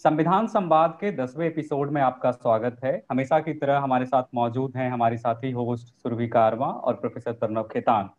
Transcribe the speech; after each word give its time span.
संविधान 0.00 0.46
संवाद 0.46 0.98
के 1.00 1.12
दसवें 1.12 1.46
एपिसोड 1.46 1.90
में 1.90 2.02
आपका 2.02 2.30
स्वागत 2.30 2.76
है। 2.84 3.04
हमेशा 3.10 3.40
की 3.40 3.52
तरह 3.54 3.78
हमारे 3.78 4.06
साथ 4.06 4.22
मौजूद 4.34 4.72
हैं 4.76 4.90
हमारे 4.90 5.16
साथी 5.16 5.50
होस्ट 5.50 5.86
सुरभि 5.86 6.28
कारवा 6.28 6.66
और 6.66 6.94
प्रोफेसर 6.94 7.32
प्रणव 7.32 7.62
खेतान। 7.62 8.10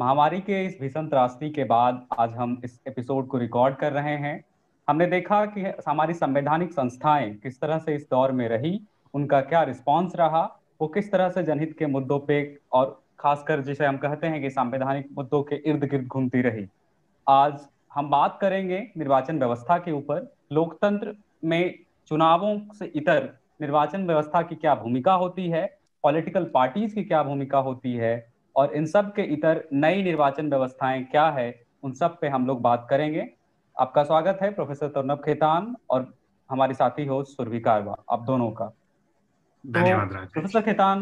महामारी 0.00 0.40
के 0.40 0.66
इस 0.66 0.78
भीषण 0.80 1.08
त्रासदी 1.08 1.50
के 1.50 1.64
बाद 1.64 2.06
आज 2.18 2.32
हम 2.32 2.60
इस 2.64 2.80
एपिसोड 2.88 3.26
को 3.26 3.38
रिकॉर्ड 3.38 3.76
कर 3.76 3.92
रहे 3.92 4.16
हैं। 4.16 4.44
हमने 4.88 5.06
देखा 5.06 5.46
कि 5.46 5.60
हमारी 5.88 6.14
संवैधानिक 6.14 6.72
संस्थाएँ 6.72 7.34
किस 7.34 7.60
तरह 7.60 7.78
से 7.78 7.94
इस 7.94 8.06
दौर 8.10 8.32
में 8.32 8.48
रही, 8.48 8.82
उनका 9.14 9.40
क्या 9.40 9.62
रिस्पॉन्स 9.62 10.16
रहा, 10.16 10.60
वो 10.80 10.88
किस 10.88 11.12
तरह 11.12 11.28
से 11.28 11.42
जनहित 11.42 11.76
के 11.78 11.86
मुद्दों 11.86 12.20
पे 12.20 12.58
और 12.72 13.02
खासकर 13.18 13.60
जिसे 13.60 13.86
हम 13.86 13.96
कहते 13.96 14.26
हैं 14.26 14.42
कि 14.42 14.50
संवैधानिक 14.50 15.08
मुद्दों 15.16 15.42
के 15.42 15.56
इर्द 15.56 15.84
गिर्द 15.84 16.06
घूमती 16.06 16.42
रही। 16.42 16.66
आज 17.28 17.68
हम 17.94 18.10
बात 18.10 18.38
करेंगे 18.40 18.90
निर्वाचन 18.96 19.38
व्यवस्था 19.38 19.78
के 19.78 19.92
ऊपर, 19.92 20.34
लोकतंत्र 20.52 21.16
में 21.44 21.74
चुनावों 22.08 22.58
से 22.74 22.86
इतर 22.96 23.28
निर्वाचन 23.60 24.06
व्यवस्था 24.06 24.42
की 24.42 24.54
क्या 24.54 24.74
भूमिका 24.74 25.12
होती 25.14 25.48
है 25.48 25.66
पॉलिटिकल 26.04 26.44
पार्टीज़ 26.44 26.94
की 26.94 27.04
क्या 27.04 27.22
भूमिका 27.22 27.58
होती 27.58 27.94
है 27.94 28.14
और 28.56 28.74
इन 28.74 28.86
सब 28.86 29.12
के 29.14 29.22
इतर 29.34 29.62
नई 29.72 30.02
निर्वाचन 30.02 30.50
व्यवस्थाएँ 30.50 31.04
क्या 31.04 31.28
है 31.30 31.52
उन 31.82 31.92
सब 31.92 32.18
पे 32.20 32.28
हम 32.28 32.46
लोग 32.46 32.60
बात 32.62 32.86
करेंगे। 32.90 33.28
आपका 33.76 34.02
स्वागत 34.04 34.38
है 34.42 34.52
प्रोफेसर 34.54 34.88
तरुणब 34.88 35.22
खेतान 35.24 35.74
और 35.90 36.12
हमारे 36.50 36.74
साथी 36.74 37.04
हो 37.06 37.22
सुरभि 37.24 37.60
कारवा। 37.60 37.96
आप 38.10 38.22
दोनों 38.22 38.50
का। 38.50 38.72
धन्यवाद 39.64 40.08
तो, 40.08 40.26
प्रोफेसर 40.32 40.62
खेतान 40.62 41.00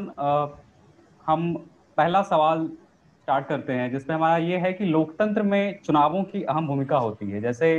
हम 1.26 1.54
पहला 1.96 2.22
सवाल 2.22 2.66
स्टार्ट 2.66 3.46
करते 3.46 3.72
हैं 3.72 3.90
जिसमें 3.90 4.16
हमारा 4.16 4.36
ये 4.36 4.58
है 4.58 4.72
कि 4.72 4.84
लोकतंत्र 4.84 5.42
में 5.42 5.78
चुनावों 5.84 6.22
की 6.24 6.42
अहम 6.42 6.66
भूमिका 6.66 6.98
होती 6.98 7.30
है। 7.30 7.40
जैसे 7.40 7.70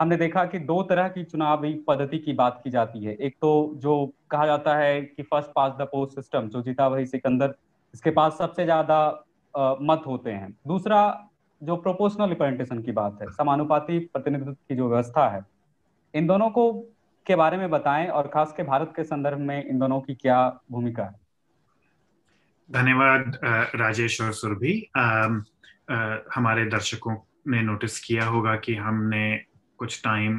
हमने 0.00 0.16
देखा 0.16 0.44
कि 0.44 0.58
दो 0.60 0.82
तरह 0.82 1.08
की 1.08 1.22
चुनावी 1.24 1.72
पद्धति 1.88 2.18
की 2.18 2.32
बात 2.32 2.60
की 2.64 2.70
जाती 2.70 3.04
है। 3.04 3.14
एक 3.16 3.34
तो 3.40 3.50
जो 3.76 3.94
कहा 4.30 4.46
जाता 4.46 4.76
है 4.76 5.00
कि 5.02 5.22
first 5.22 5.50
past 5.56 5.72
the 5.78 5.86
post 5.92 6.14
system 6.14 6.48
जो 6.48 6.62
जीता 6.62 6.86
वही 6.88 7.06
सिकंदर, 7.06 7.54
इसके 7.94 8.10
पास 8.10 8.38
सबसे 8.38 8.64
ज़्यादा 8.64 9.00
मत 9.82 10.02
होते 10.06 10.30
हैं। 10.30 10.50
दूसरा, 10.66 11.28
जो 11.62 11.76
प्रोपोर्शनल 11.76 12.28
रिप्रेजेंटेशन 12.28 12.80
की 12.82 12.92
बात 12.92 13.18
है, 13.22 13.30
समानुपाती 13.30 13.98
प्रतिनिधित्व 14.06 14.52
की 14.52 14.76
जो 14.76 14.88
व्यवस्था 14.88 15.28
है, 15.28 15.44
इन 16.14 16.26
दोनों 16.26 16.50
को 16.50 16.72
के 17.26 17.36
बारे 17.36 17.56
में 17.56 17.70
बताएँ 17.70 18.06
और 18.08 18.28
खास 18.28 18.52
के 18.56 18.62
भारत 18.62 18.92
के 18.96 19.04
संदर्भ 19.04 19.38
में 19.38 19.64
इन 19.64 19.78
दोनों 19.78 20.00
की 20.00 20.14
क्या 20.14 20.38
भूमिका 20.70 21.04
है। 21.04 21.18
धन्यवाद 22.70 23.38
राजेश 23.74 24.20
और 24.20 24.32
सुरभि। 24.32 24.72
हमारे 26.34 26.64
दर्शकों 26.66 27.16
ने 27.48 27.62
नोटिस 27.62 28.00
किया 28.00 28.24
होगा 28.24 28.56
कि 28.56 28.74
हमने 28.76 29.49
कुछ 29.80 30.00
टाइम 30.04 30.38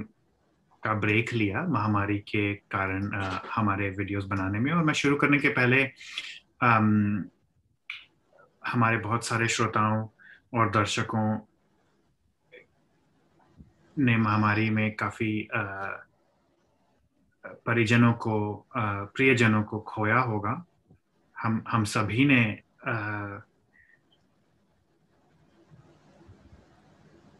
का 0.83 0.93
ब्रेक 0.93 1.33
लिया 1.33 1.61
महामारी 1.67 2.17
के 2.29 2.53
कारण 2.71 3.11
हमारे 3.51 3.89
वीडियोस 3.89 4.25
बनाने 4.25 4.59
में। 4.59 4.71
और 4.71 4.83
मैं 4.83 4.93
शुरू 4.93 5.15
करने 5.15 5.39
के 5.39 5.49
पहले 5.49 5.83
आम, 6.63 6.85
हमारे 8.63 8.97
बहुत 8.97 9.25
सारे 9.25 9.47
श्रोताओं 9.47 10.07
और 10.53 10.69
दर्शकों 10.71 11.27
ने 13.97 14.17
महामारी 14.17 14.69
में 14.69 14.95
काफ़ी 14.95 15.47
परिजनों 17.65 18.13
को 18.13 18.35
प्रियजनों 19.15 19.63
को 19.63 19.79
खोया 19.87 20.19
होगा। 20.19 20.53
हम 21.35 21.63
हम 21.67 21.83
सभी 21.83 22.25
ने 22.25 22.41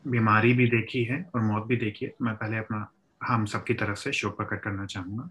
बीमारी 0.06 0.54
भी 0.54 0.68
देखी 0.70 1.04
है 1.04 1.22
और 1.36 1.42
मौत 1.42 1.66
भी 1.68 1.76
देखी 1.78 2.06
है, 2.06 2.14
मैं 2.22 2.36
पहले 2.36 2.58
अपना 2.58 2.88
हम 3.22 3.46
सबकी 3.46 3.74
तरफ़ 3.74 3.98
से 4.00 4.12
शोक 4.14 4.38
प्रकट 4.38 4.62
करना 4.64 4.86
चाहूँगा। 4.86 5.30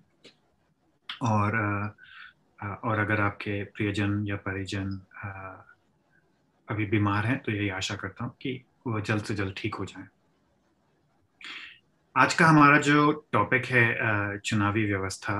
और 1.22 1.56
और 2.84 2.98
अगर 2.98 3.20
आपके 3.20 3.62
प्रियजन 3.66 4.24
या 4.28 4.36
परिजन 4.38 4.88
अभी 6.68 6.86
बीमार 6.86 7.26
हैं 7.26 7.38
तो 7.38 7.52
यही 7.52 7.68
आशा 7.70 7.94
करता 7.94 8.24
हूँ 8.24 8.34
कि 8.42 8.64
वह 8.86 9.00
जल्द 9.00 9.24
से 9.24 9.34
जल्द 9.34 9.54
ठीक 9.56 9.74
हो 9.74 9.84
जाए। 9.84 10.06
आज 12.16 12.34
का 12.34 12.46
हमारा 12.46 12.78
जो 12.80 13.10
टॉपिक 13.32 13.66
है 13.66 14.38
चुनावी 14.40 14.84
व्यवस्था 14.84 15.36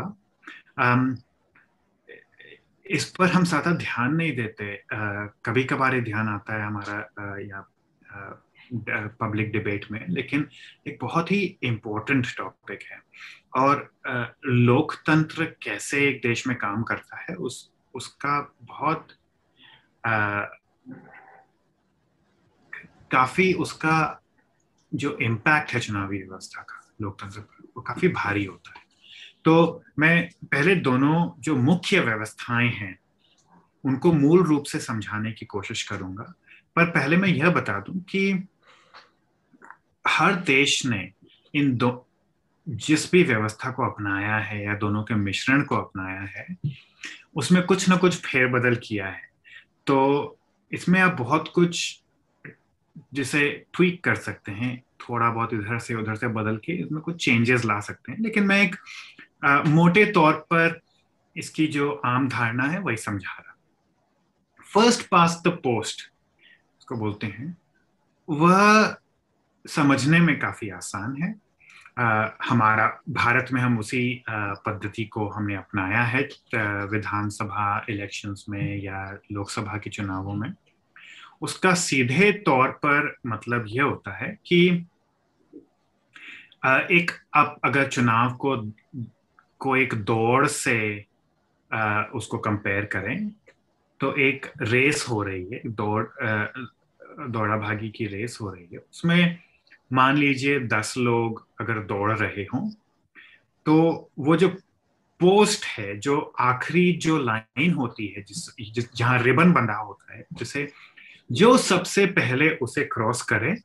इस 2.87 3.05
पर 3.11 3.29
हम 3.29 3.45
ज़्यादा 3.45 3.71
ध्यान 3.77 4.15
नहीं 4.15 4.35
देते। 4.37 4.75
कभी 5.45 5.65
कभार 5.65 6.01
ध्यान 6.03 6.29
आता 6.29 6.55
है 6.55 6.67
हमारा 6.67 6.99
या 7.41 7.61
पब्लिक 8.75 9.51
डिबेट 9.53 9.87
में 9.91 10.07
लेकिन 10.09 10.49
एक 10.87 10.99
बहुत 11.01 11.31
ही 11.33 11.59
इम्पोर्टेंट 11.63 12.27
टॉपिक 12.37 12.83
है। 12.83 13.01
और 13.57 13.93
लोकतंत्र 14.47 15.45
कैसे 15.63 16.09
एक 16.09 16.21
देश 16.23 16.47
में 16.47 16.57
काम 16.57 16.83
करता 16.83 17.21
है 17.21 17.35
उस 17.37 17.71
उसका 17.95 18.55
बहुत 18.63 19.09
आ, 20.07 20.41
काफ़ी 23.11 23.53
उसका 23.53 24.23
जो 24.95 25.17
इम्पैक्ट 25.23 25.73
है 25.73 25.81
चुनावी 25.81 26.19
व्यवस्था 26.19 26.63
का 26.63 26.81
लोकतंत्र 27.03 27.41
पर 27.41 27.69
वो 27.77 27.83
काफ़ी 27.83 28.09
भारी 28.09 28.45
होता 28.45 28.71
है। 28.71 28.85
तो 29.45 29.85
मैं 29.99 30.31
पहले 30.45 30.75
दोनों 30.75 31.31
जो 31.39 31.57
मुख्य 31.57 32.01
व्यवस्थाएँ 32.01 32.69
हैं 32.69 32.99
उनको 33.85 34.13
मूल 34.13 34.43
रूप 34.43 34.65
से 34.65 34.79
समझाने 34.79 35.33
की 35.33 35.47
कोशिश 35.47 35.83
करूँगा 35.83 36.35
पर 36.77 36.91
पहले 36.91 37.17
मैं 37.17 37.29
यह 37.29 37.51
बता 37.51 37.79
दूँ 37.81 38.01
कि 38.01 38.33
हर 40.07 40.35
देश 40.35 40.87
ने 40.87 41.13
इन 41.55 41.77
दो 41.77 42.07
जिस 42.69 43.13
भी 43.13 43.23
व्यवस्था 43.23 43.71
को 43.71 43.85
अपनाया 43.91 44.37
है 44.37 44.65
या 44.65 44.75
दोनों 44.75 45.03
के 45.03 45.15
मिश्रण 45.15 45.63
को 45.63 45.77
अपनाया 45.77 46.21
है 46.21 46.57
उसमें 47.35 47.63
कुछ 47.63 47.89
ना 47.89 47.97
कुछ 47.97 48.17
फेरबदल 48.17 48.77
किया 48.77 49.07
है। 49.07 49.31
तो 49.87 50.39
इसमें 50.73 51.01
आप 51.01 51.13
बहुत 51.13 51.53
कुछ 51.55 52.03
जिसे 53.15 53.67
ट्वीक 53.75 54.05
कर 54.05 54.15
सकते 54.15 54.53
हैं 54.53 54.83
थोड़ा 55.01 55.31
बहुत 55.31 55.55
इधर 55.55 55.79
से 55.79 55.95
उधर 55.95 56.15
से 56.15 56.29
बदल 56.29 56.57
के 56.57 56.73
इसमें 56.73 57.01
कुछ 57.03 57.25
चेंजेस 57.25 57.65
ला 57.65 57.81
सकते 57.81 58.13
हैं। 58.13 58.19
लेकिन 58.19 58.45
मैं 58.45 58.63
एक 58.63 58.77
आ, 59.45 59.63
मोटे 59.63 60.07
तौर 60.07 60.33
पर 60.33 60.81
इसकी 61.37 61.67
जो 61.67 61.91
आम 62.05 62.29
धारणा 62.29 62.65
है 62.65 62.79
वही 62.79 62.97
समझा 62.97 63.33
रहा 63.33 63.57
फ़र्स्ट 64.75 65.09
पास 65.09 65.43
द 65.47 65.49
पोस्ट 65.49 66.01
उसको 66.79 66.97
बोलते 66.97 67.27
हैं 67.27 67.59
वह 68.29 68.97
समझने 69.65 70.21
में 70.21 70.39
काफ़ी 70.41 70.69
आसान 70.71 71.23
है। 71.23 71.35
आ, 71.99 72.29
हमारा 72.45 72.87
भारत 73.09 73.53
में 73.53 73.61
हम 73.61 73.79
उसी 73.79 74.23
पद्धति 74.67 75.05
को 75.05 75.29
हमने 75.29 75.55
अपनाया 75.55 76.03
है 76.03 76.23
विधानसभा 76.87 77.85
इलेक्शंस 77.89 78.45
में 78.49 78.83
या 78.83 79.19
लोकसभा 79.33 79.79
के 79.79 79.91
चुनावों 79.91 80.35
में। 80.35 80.53
उसका 81.43 81.75
सीधे 81.75 82.31
तौर 82.47 82.69
पर 82.85 83.15
मतलब 83.27 83.65
यह 83.69 83.85
होता 83.85 84.17
है 84.17 84.37
कि 84.47 84.87
आ, 86.65 86.79
एक 86.79 87.11
आप 87.35 87.61
अगर 87.65 87.89
चुनाव 87.89 88.33
को 88.37 88.57
को 89.61 89.77
एक 89.77 89.95
दौड़ 89.95 90.47
से 90.47 91.07
आ, 91.71 92.03
उसको 92.03 92.39
कंपेयर 92.39 92.85
करें 92.85 93.29
तो 94.01 94.15
एक 94.17 94.47
रेस 94.63 95.07
हो 95.11 95.23
रही 95.23 95.45
है 95.45 95.61
दौड़ 95.67 96.05
दौड़ा 97.31 97.57
भागी 97.57 97.89
की 97.91 98.07
रेस 98.07 98.39
हो 98.41 98.51
रही 98.51 98.69
है। 98.73 98.79
उसमें 98.79 99.39
मान 99.93 100.17
लीजिए 100.17 100.61
दस 100.61 100.95
लोग 100.99 101.49
अगर 101.61 101.79
दौड़ 101.79 102.13
रहे 102.13 102.43
हों 102.43 102.71
तो 103.67 104.11
वो 104.19 104.37
जो 104.37 104.49
पोस्ट 105.21 105.65
है 105.65 105.97
जो 105.97 106.33
आखिरी 106.41 106.93
जो 106.93 107.19
लाइन 107.19 107.73
होती 107.73 108.07
है 108.07 108.23
जिस, 108.23 108.73
जिस 108.73 108.95
जहाँ 108.95 109.19
रिबन 109.19 109.53
बंधा 109.53 109.75
होता 109.75 110.15
है 110.15 110.25
जिसे 110.33 110.73
जो 111.33 111.57
सबसे 111.59 112.07
पहले 112.07 112.51
उसे 112.51 112.85
क्रॉस 112.85 113.23
करे 113.23 113.57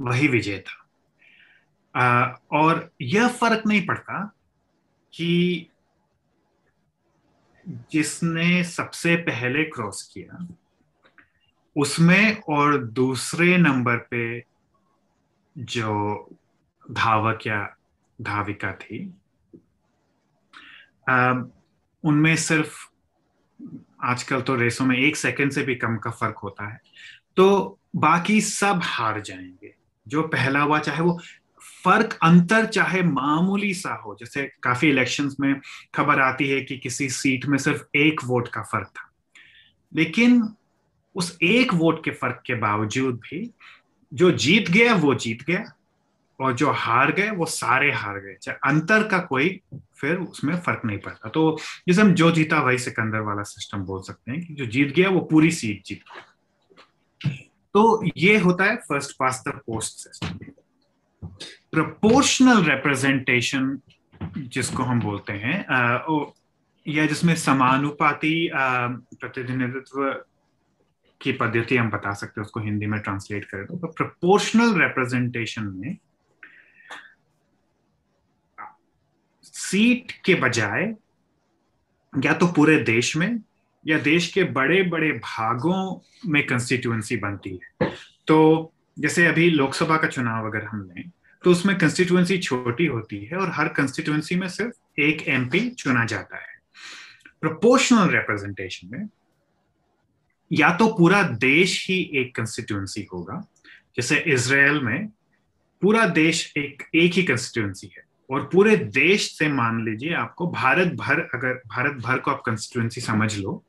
वही 0.00 0.28
विजेता। 0.28 0.76
और 2.52 2.90
यह 3.00 3.28
फ़र्क 3.28 3.62
नहीं 3.66 3.86
पड़ता 3.86 4.34
कि 5.12 5.66
जिसने 7.68 8.64
सबसे 8.64 9.16
पहले 9.16 9.64
क्रॉस 9.64 10.10
किया 10.14 10.48
उसमें 11.76 12.40
और 12.40 12.78
दूसरे 12.78 13.56
नंबर 13.56 13.96
पे 13.96 14.49
जो 15.60 16.28
धावक 16.90 17.46
या 17.46 17.76
धाविका 18.20 18.72
थी 18.72 19.14
उनमें 22.04 22.36
सिर्फ़ 22.36 22.90
आजकल 24.02 24.40
तो 24.40 24.54
रेसों 24.54 24.86
में 24.86 24.96
एक 24.96 25.16
सेकंड 25.16 25.52
से 25.52 25.62
भी 25.62 25.74
कम 25.74 25.96
का 25.96 26.10
फ़र्क 26.10 26.38
होता 26.38 26.72
है। 26.72 26.80
तो 27.36 27.78
बाकी 27.96 28.40
सब 28.40 28.80
हार 28.82 29.20
जाएँगे। 29.20 29.74
जो 30.08 30.22
पहला 30.22 30.60
हुआ, 30.60 30.78
चाहे 30.78 31.02
वो 31.02 31.20
फ़र्क 31.84 32.18
अंतर 32.22 32.66
चाहे 32.66 33.02
मामूली 33.02 33.74
सा 33.74 33.94
हो, 33.94 34.16
जैसे 34.20 34.52
काफ़ी 34.62 34.88
इलेक्शंस 34.88 35.36
में 35.40 35.60
खबर 35.94 36.20
आती 36.20 36.48
है 36.48 36.60
कि 36.60 36.78
किसी 36.78 37.08
सीट 37.08 37.46
में 37.46 37.58
सिर्फ़ 37.58 37.82
एक 37.96 38.20
वोट 38.24 38.48
का 38.48 38.62
फ़र्क 38.62 38.86
था। 38.86 39.10
लेकिन 39.94 40.48
उस 41.14 41.38
एक 41.42 41.74
वोट 41.74 42.04
के 42.04 42.10
फ़र्क 42.10 42.42
के 42.46 42.54
बावजूद 42.54 43.14
भी 43.14 43.50
जो 44.14 44.30
जीत 44.30 44.70
गया 44.70 44.94
वो 44.94 45.14
जीत 45.14 45.42
गया 45.42 45.72
और 46.40 46.54
जो 46.54 46.70
हार 46.70 47.12
गए 47.12 47.30
वो 47.30 47.46
सारे 47.46 47.92
हार 47.92 48.18
गए। 48.18 48.36
चाहे 48.42 48.70
अंतर 48.70 49.08
का 49.08 49.18
कोई 49.18 49.60
फिर 49.74 50.16
उसमें 50.16 50.56
फ़र्क 50.56 50.80
नहीं 50.84 50.98
पड़ता। 50.98 51.28
तो 51.28 51.58
जैसे 51.88 52.02
हम 52.02 52.14
जो 52.14 52.30
जीता 52.30 52.60
वही 52.60 52.78
सिकंदर 52.78 53.20
वाला 53.20 53.42
सिस्टम 53.42 53.78
बोल 53.78 54.02
सकते 54.02 54.32
हैं 54.32 54.46
कि 54.46 54.54
जो 54.54 54.66
जीत 54.66 54.94
गया 54.94 55.08
वो 55.08 55.20
पूरी 55.20 55.50
सीट 55.50 55.82
जीत 55.84 56.00
गया। 56.00 56.24
तो 57.74 58.04
ये 58.16 58.38
होता 58.38 58.64
है 58.64 58.76
first 58.76 59.16
past 59.18 59.44
the 59.48 59.50
post 59.50 59.98
system 59.98 60.38
proportional 61.72 62.62
representation 62.62 63.78
जिसको 64.36 64.82
हम 64.82 65.00
बोलते 65.00 65.32
हैं 65.32 65.66
आ, 65.66 66.04
या 66.88 67.06
जिसमें 67.06 67.34
समानुपाती 67.36 68.50
प्रतिनिधित्व 68.54 70.24
की 71.22 71.32
पद्धति 71.32 71.76
हम 71.76 71.90
बता 71.90 72.12
सकते 72.12 72.40
हैं, 72.40 72.46
उसको 72.46 72.60
हिंदी 72.60 72.86
में 72.86 73.00
ट्रांसलेट 73.00 73.44
करें 73.44 73.66
तो। 73.66 73.76
प्रोपोर्शनल 73.76 74.80
रिप्रेजेंटेशन 74.80 75.64
में 75.76 75.96
सीट 79.44 80.12
के 80.24 80.34
बजाय, 80.34 80.94
या 82.14 82.32
तो 82.32 82.46
पूरे 82.46 82.76
देश 82.76 83.16
में, 83.16 83.40
या 83.86 83.98
देश 83.98 84.32
के 84.32 84.44
बड़े 84.44 84.82
बड़े 84.82 85.12
भागों 85.12 86.00
में 86.26 86.46
कंस्टिट्यूएंसी 86.46 87.16
बनती 87.16 87.50
है। 87.50 87.90
तो 88.26 88.72
जैसे 88.98 89.26
अभी 89.26 89.50
लोकसभा 89.50 89.96
का 89.96 90.08
चुनाव 90.08 90.46
अगर 90.46 90.64
हम 90.64 90.82
लें 90.88 91.10
तो 91.44 91.50
उसमें 91.50 91.78
कंस्टिट्यूएंसी 91.78 92.38
छोटी 92.38 92.86
होती 92.86 93.24
है 93.24 93.36
और 93.36 93.50
हर 93.50 93.68
कंस्टिट्यूएंसी 93.68 94.36
में 94.36 94.48
सिर्फ़ 94.48 95.00
एक 95.00 95.22
एमपी 95.28 95.70
चुना 95.70 96.04
जाता 96.04 96.36
है। 96.36 96.58
प्रोपोर्शनल 97.40 98.10
रिप्रेजेंटेशन 98.10 98.88
में 98.92 99.08
या 100.50 100.70
तो 100.76 100.86
पूरा 100.94 101.22
देश 101.22 101.86
ही 101.88 101.98
एक 102.14 102.34
कंस्टिट्यूएंसी 102.36 103.06
होगा, 103.12 103.40
जैसे 103.96 104.18
इसराइल 104.26 104.80
में 104.80 105.08
पूरा 105.82 106.06
देश 106.08 106.52
एक 106.56 106.82
एक 106.94 107.12
ही 107.12 107.22
कंस्टिट्यूएंसी 107.22 107.90
है। 107.96 108.04
और 108.30 108.48
पूरे 108.52 108.76
देश 108.76 109.30
से 109.38 109.48
मान 109.48 109.84
लीजिए 109.84 110.14
आपको 110.14 110.46
भारत 110.50 110.92
भर, 110.94 111.20
अगर 111.34 111.54
भारत 111.66 112.02
भर 112.02 112.18
को 112.18 112.30
आप 112.30 112.42
कंस्टिट्यूएंसी 112.46 113.00
समझ 113.00 113.36
लो 113.38 113.62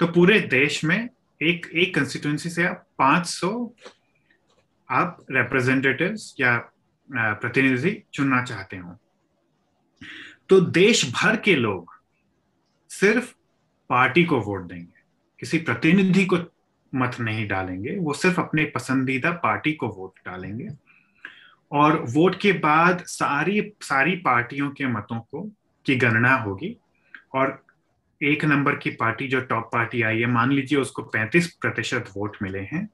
तो 0.00 0.06
पूरे 0.06 0.38
देश 0.40 0.82
में 0.84 1.08
एक 1.40 1.66
एक 1.74 1.94
कंस्टिट्यूएंसी 1.94 2.50
से 2.50 2.64
आप 2.66 2.86
500 2.98 3.50
आप 4.88 5.24
रिप्रेजेंटेटिव्स 5.30 6.34
या 6.40 6.56
प्रतिनिधि 7.10 8.02
चुनना 8.14 8.42
चाहते 8.44 8.76
हो। 8.76 8.96
तो 10.48 10.60
देश 10.60 11.04
भर 11.12 11.36
के 11.36 11.54
लोग 11.56 11.92
सिर्फ़ 12.90 13.32
पार्टी 13.90 14.24
को 14.24 14.40
वोट 14.40 14.66
देंगे। 14.68 14.91
किसी 15.42 15.58
प्रतिनिधि 15.58 16.26
को 16.26 16.38
मत 16.94 17.16
नहीं 17.20 17.48
डालेंगे, 17.48 17.96
वो 17.98 18.12
सिर्फ़ 18.12 18.40
अपने 18.40 18.64
पसंदीदा 18.64 19.30
पार्टी 19.30 19.72
को 19.72 19.88
वोट 19.88 20.30
डालेंगे। 20.30 20.68
और 21.72 22.04
वोट 22.08 22.40
के 22.40 22.52
बाद 22.52 23.02
सारी 23.04 23.72
सारी 23.82 24.16
पार्टियों 24.16 24.70
के 24.70 24.86
मतों 24.86 25.20
को, 25.20 25.50
की 25.86 25.96
गणना 25.96 26.34
होगी। 26.34 26.76
और 27.34 27.64
एक 28.22 28.44
नंबर 28.44 28.76
की 28.76 28.90
पार्टी 28.90 29.28
जो 29.28 29.40
टॉप 29.40 29.70
पार्टी 29.72 30.02
आई 30.02 30.20
है, 30.20 30.26
मान 30.26 30.52
लीजिए 30.52 30.78
उसको 30.78 31.02
35 31.02 31.52
प्रतिशत 31.60 32.04
वोट 32.16 32.36
मिले 32.42 32.60
हैं 32.60 32.86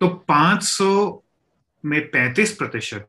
तो 0.00 0.08
500 0.08 1.24
में 1.84 2.10
35 2.10 2.56
प्रतिशत 2.56 3.08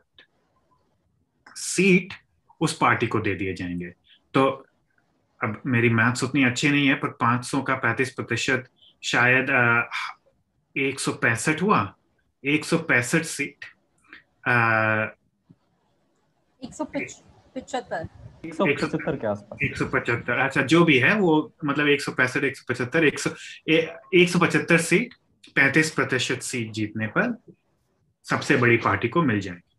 सीट 1.56 2.14
उस 2.62 2.78
पार्टी 2.78 3.08
को 3.08 3.20
दे 3.20 3.36
दिए 3.36 3.54
जाएँगे। 3.54 3.94
तो 4.34 4.68
अब 5.44 5.62
मेरी 5.66 5.90
मैथ्स 5.90 6.24
उतनी 6.24 6.44
अच्छी 6.44 6.70
नहीं 6.70 6.88
है 6.88 6.96
पर 6.96 7.10
500 7.22 7.62
का 7.68 7.80
35 7.82 8.10
प्रतिशत 8.10 8.68
शायद 9.04 9.50
एक 10.76 11.00
सौ 11.00 11.12
पैंसठ 11.22 11.62
हुआ। 11.62 11.80
एक 12.44 12.66
सौ 12.66 12.78
पैंसठ 12.90 13.24
सीट 13.26 13.66
एक 16.64 16.74
सौ 16.74 16.86
पचहत्तर। 16.86 18.08
एक 18.46 18.54
सौ 18.54 18.66
पचहत्तर 18.66 19.16
के 19.16 19.28
आसपास। 19.28 19.60
एक 19.64 19.78
सौ 19.78 19.86
पचहत्तर 19.86 20.40
अच्छा 20.40 20.62
जो 20.62 20.84
भी 20.86 20.98
है 21.00 21.14
वो 21.16 21.54
मतलब 21.66 21.88
एक 21.88 22.02
सौ 22.02 22.12
पैंसठ 22.12 22.44
एक 22.44 22.58
सौ 22.58 22.64
पचहत्तर 22.70 23.06
एक 23.06 23.20
सौ 23.20 23.30
एक 23.70 24.30
सौ 24.30 24.40
पचहत्तर 24.40 24.78
सीट 24.82 25.14
पैंतीस 25.56 25.92
प्रतिशत 25.92 26.42
सीट 26.42 26.72
जीतने 26.72 27.08
पर 27.08 27.36
सबसे 28.26 28.58
बड़ी 28.58 28.78
पार्टी 28.78 29.08
को 29.08 29.22
मिल 29.24 29.40
जाएगी। 29.40 29.78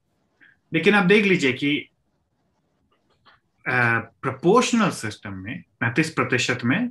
लेकिन 0.72 0.94
आप 0.94 1.06
देख 1.06 1.24
लीजिए 1.24 1.52
कि 1.52 1.88
प्रोपोर्शनल 3.66 4.90
सिस्टम 4.90 5.34
में, 5.34 5.62
पैंतीस 5.80 6.10
प्रतिशत 6.10 6.64
में 6.64 6.90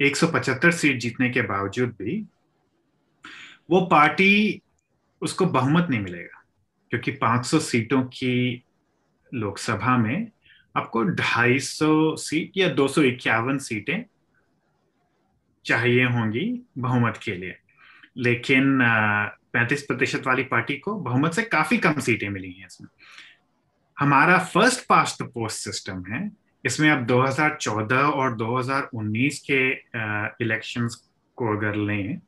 175 0.00 0.70
सीट 0.70 0.98
जीतने 1.00 1.30
के 1.30 1.42
बावजूद 1.42 1.94
भी 1.98 2.24
वो 3.70 3.80
पार्टी 3.86 4.60
उसको 5.22 5.46
बहुमत 5.46 5.86
नहीं 5.90 6.00
मिलेगा, 6.00 6.42
क्योंकि 6.90 7.10
500 7.12 7.58
सीटों 7.60 8.02
की 8.04 8.64
लोकसभा 9.32 9.96
में 9.96 10.30
आपको 10.76 11.04
250 11.04 12.16
सीट 12.18 12.52
या 12.56 12.68
दो 12.68 12.88
सौ 12.88 13.02
इक्यावन 13.02 13.58
सीटें 13.58 14.04
चाहिए 15.64 16.04
होंगी 16.04 16.62
बहुमत 16.78 17.20
के 17.22 17.34
लिए। 17.34 17.56
लेकिन 18.16 18.78
पैंतीस 19.52 19.82
प्रतिशत 19.82 20.26
वाली 20.26 20.42
पार्टी 20.42 20.76
को 20.76 20.94
बहुमत 21.00 21.32
से 21.32 21.42
काफ़ी 21.42 21.78
कम 21.78 22.00
सीटें 22.00 22.28
मिली 22.28 22.52
हैं 22.52 22.66
इसमें। 22.66 22.88
हमारा 24.00 24.38
first 24.44 24.86
past 24.88 25.16
the 25.22 25.26
post 25.34 25.64
system 25.64 26.04
है। 26.04 26.30
इसमें 26.64 26.90
अब 26.90 27.06
2014 27.06 28.10
और 28.12 28.36
2019 28.36 29.38
के 29.50 29.70
इलेक्शंस 30.44 30.94
को 31.36 31.56
अगर 31.56 31.76
लें 31.76 32.18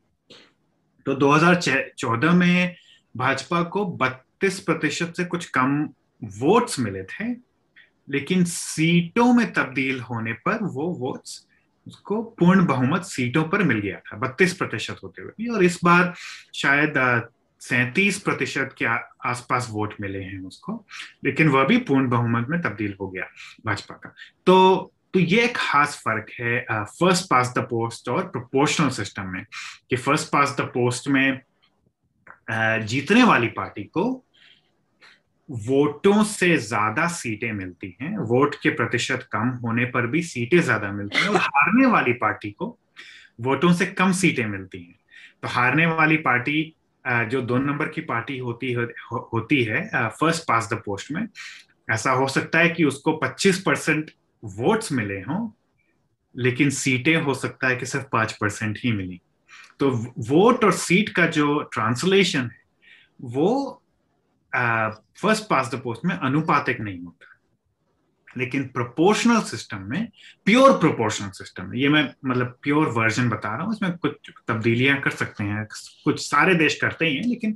तो 1.06 1.14
2014 1.16 2.32
में 2.34 2.76
भाजपा 3.16 3.62
को 3.62 3.84
32 3.96 4.58
प्रतिशत 4.60 5.12
से 5.16 5.24
कुछ 5.24 5.48
कम 5.50 5.82
वोट्स 6.22 6.78
मिले 6.80 7.02
थे, 7.04 7.32
लेकिन 8.10 8.44
सीटों 8.44 9.32
में 9.34 9.52
तब्दील 9.52 10.00
होने 10.00 10.32
पर 10.46 10.64
वो 10.64 10.86
वोट्स 11.00 11.46
उसको 11.86 12.22
पूर्ण 12.22 12.64
बहुमत 12.66 13.04
सीटों 13.04 13.44
पर 13.44 13.62
मिल 13.62 13.78
गया 13.78 13.98
था, 13.98 14.16
बत्तीस 14.16 14.54
प्रतिशत 14.54 14.96
होते 15.02 15.22
हुए। 15.22 15.46
और 15.48 15.64
इस 15.64 15.78
बार 15.84 16.12
शायद 16.54 16.98
सैतीस 17.62 18.18
प्रतिशत 18.20 18.74
के 18.78 18.84
आसपास 19.28 19.68
वोट 19.70 19.94
मिले 20.00 20.22
हैं 20.22 20.40
उसको, 20.46 20.84
लेकिन 21.24 21.48
वह 21.48 21.64
भी 21.64 21.76
पूर्ण 21.80 22.08
बहुमत 22.08 22.46
में 22.50 22.60
तब्दील 22.62 22.96
हो 23.00 23.08
गया 23.10 23.24
भाजपा 23.66 23.94
का। 23.96 24.14
तो 24.46 24.92
तो 25.14 25.20
ये 25.20 25.42
एक 25.44 25.56
खास 25.56 25.96
फ़र्क 26.04 26.26
है 26.32 26.58
फ़र्स्ट 26.70 27.28
पास 27.30 27.52
द 27.56 27.62
पोस्ट 27.70 28.08
और 28.08 28.22
प्रोपोर्शनल 28.26 28.88
सिस्टम 28.90 29.26
में, 29.28 29.44
कि 29.90 29.96
फ़र्स्ट 29.96 30.30
पास 30.32 30.56
द 30.60 30.64
पोस्ट 30.74 31.08
में 31.08 31.40
जीतने 32.86 33.24
वाली 33.24 33.48
पार्टी 33.50 33.82
को 33.86 34.04
वोटों 35.48 36.22
से 36.24 36.56
ज़्यादा 36.58 37.06
सीटें 37.10 37.52
मिलती 37.52 37.96
हैं, 38.00 38.16
वोट 38.18 38.54
के 38.62 38.70
प्रतिशत 38.72 39.28
कम 39.32 39.48
होने 39.64 39.84
पर 39.86 40.06
भी 40.06 40.22
सीटें 40.24 40.60
ज़्यादा 40.60 40.92
मिलती 40.92 41.18
हैं, 41.18 41.28
और 41.28 41.36
हारने 41.38 41.86
वाली 41.88 42.12
पार्टी 42.18 42.50
को 42.52 42.76
वोटों 43.40 43.72
से 43.72 43.86
कम 43.88 44.12
सीटें 44.14 44.46
मिलती 44.46 44.78
हैं। 44.78 44.98
तो 45.42 45.48
हारने 45.50 45.86
वाली 45.88 46.16
पार्टी 46.22 46.62
जो 47.06 47.42
दो 47.42 47.58
नंबर 47.58 47.88
की 47.88 48.00
पार्टी 48.00 48.38
होती 48.38 48.72
हो, 48.72 49.30
होती 49.32 49.64
है 49.64 49.90
फ़र्स्ट 49.94 50.42
पास 50.48 50.68
द 50.72 50.82
पोस्ट 50.84 51.12
में 51.12 51.28
ऐसा 51.90 52.10
हो 52.10 52.28
सकता 52.28 52.58
है 52.58 52.68
कि 52.68 52.84
उसको 52.84 53.20
25 53.24 53.58
परसेंट 53.58 54.10
वोट्स 54.44 54.92
मिले 54.92 55.20
हों 55.20 55.50
लेकिन 56.36 56.70
सीटें 56.70 57.16
हो 57.16 57.34
सकता 57.34 57.68
है 57.68 57.76
कि 57.76 57.86
सिर्फ़ 57.86 58.06
पाँच 58.12 58.32
परसेंट 58.32 58.78
ही 58.84 58.92
मिली। 58.92 59.20
तो 59.80 59.90
वोट 60.18 60.64
और 60.64 60.72
सीट 60.72 61.08
का 61.08 61.26
जो 61.26 61.62
ट्रांसलेशन 61.62 62.40
है 62.40 62.60
वो 63.22 63.82
फ़र्स्ट 64.56 65.48
पास 65.50 65.70
द 65.74 65.80
पोस्ट 65.84 66.04
में 66.04 66.14
अनुपातिक 66.16 66.80
नहीं 66.80 67.00
होता। 67.00 67.31
लेकिन 68.36 68.66
प्रोपोर्शनल 68.68 69.40
सिस्टम 69.42 69.82
में 69.90 70.08
प्योर 70.46 70.72
प्रोपोर्शनल 70.78 71.30
सिस्टम 71.32 71.66
में, 71.66 71.78
ये 71.78 71.88
मैं 71.88 72.02
मतलब 72.24 72.58
प्योर 72.62 72.88
वर्जन 72.90 73.28
बता 73.28 73.54
रहा 73.56 73.64
हूँ, 73.64 73.74
इसमें 73.74 73.96
कुछ 73.96 74.30
तब्दीलियाँ 74.48 75.00
कर 75.00 75.10
सकते 75.12 75.44
हैं, 75.44 75.66
कुछ 76.04 76.20
सारे 76.20 76.54
देश 76.54 76.80
करते 76.80 77.06
ही 77.06 77.16
हैं, 77.16 77.24
लेकिन 77.24 77.52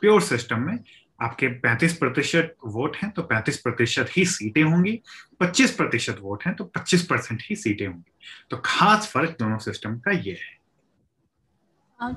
प्योर 0.00 0.20
सिस्टम 0.22 0.60
में 0.60 0.78
आपके 1.18 1.48
35 1.60 1.92
प्रतिशत 1.96 2.54
वोट 2.66 2.96
हैं 2.96 3.10
तो 3.10 3.22
35 3.24 3.56
प्रतिशत 3.56 4.08
ही 4.16 4.24
सीटें 4.26 4.62
होंगी 4.62 4.98
25 5.40 5.70
प्रतिशत 5.76 6.18
वोट 6.20 6.44
हैं 6.46 6.54
तो 6.56 6.64
25 6.76 7.02
परसेंट 7.06 7.42
ही 7.42 7.56
सीटें 7.56 7.86
होंगी। 7.86 8.12
तो 8.50 8.56
खास 8.64 9.06
फ़र्क 9.06 9.36
दोनों 9.38 9.58
सिस्टम 9.60 9.98
का 9.98 10.10
ये 10.12 10.32
है। 10.32 10.60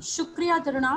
शुक्रिया 0.01 0.57
तरुणा 0.59 0.93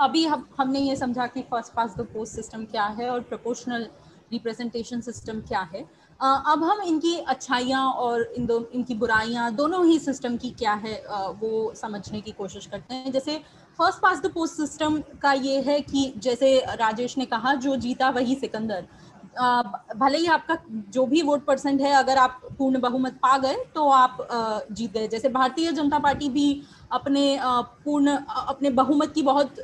अभी 0.00 0.24
हम, 0.26 0.46
हमने 0.58 0.78
ये 0.80 0.96
समझा 0.96 1.26
कि 1.26 1.42
first 1.42 1.72
past 1.74 1.94
the 1.98 2.06
post 2.12 2.34
system 2.34 2.64
क्या 2.66 2.84
है 2.98 3.08
और 3.10 3.20
प्रोपोर्शनल 3.22 3.86
रिप्रेजेंटेशन 4.32 5.00
सिस्टम 5.02 5.40
क्या 5.48 5.60
है। 5.74 5.84
अब 6.22 6.62
हम 6.64 6.80
इनकी 6.82 7.16
अच्छाइयाँ 7.18 7.84
और 7.84 8.22
इन 8.36 8.46
दो, 8.46 8.58
इनकी 8.74 8.94
बुराइयाँ 8.94 9.50
दोनों 9.54 9.84
ही 9.86 9.98
सिस्टम 9.98 10.36
की 10.36 10.50
क्या 10.50 10.72
है 10.74 10.94
वो 11.40 11.72
समझने 11.76 12.20
की 12.20 12.32
कोशिश 12.32 12.66
करते 12.66 12.94
हैं। 12.94 13.12
जैसे 13.12 13.36
first 13.78 14.00
past 14.00 14.20
the 14.20 14.30
post 14.32 14.54
system 14.54 15.00
का 15.22 15.32
ये 15.32 15.60
है 15.60 15.80
कि 15.80 16.12
जैसे 16.18 16.58
राजेश 16.70 17.16
ने 17.18 17.24
कहा, 17.26 17.54
जो 17.54 17.76
जीता 17.76 18.10
वही 18.10 18.34
सिकंदर। 18.34 18.84
भले 19.36 20.18
ही 20.18 20.26
आपका 20.26 20.56
जो 20.90 21.04
भी 21.06 21.22
वोट 21.22 21.44
परसेंट 21.44 21.80
है 21.80 21.92
अगर 21.94 22.18
आप 22.18 22.40
पूर्ण 22.58 22.80
बहुमत 22.80 23.12
पा 23.22 23.36
गए 23.38 23.56
तो 23.74 23.88
आप 23.90 24.18
जीत 24.72 24.92
गए। 24.92 25.08
जैसे 25.08 25.28
भारतीय 25.30 25.72
जनता 25.72 25.98
पार्टी 25.98 26.28
भी 26.28 26.62
अपने 26.92 27.38
पूर्ण 27.84 28.16
अपने 28.26 28.70
बहुमत 28.72 29.12
की 29.14 29.22
बहुत 29.22 29.54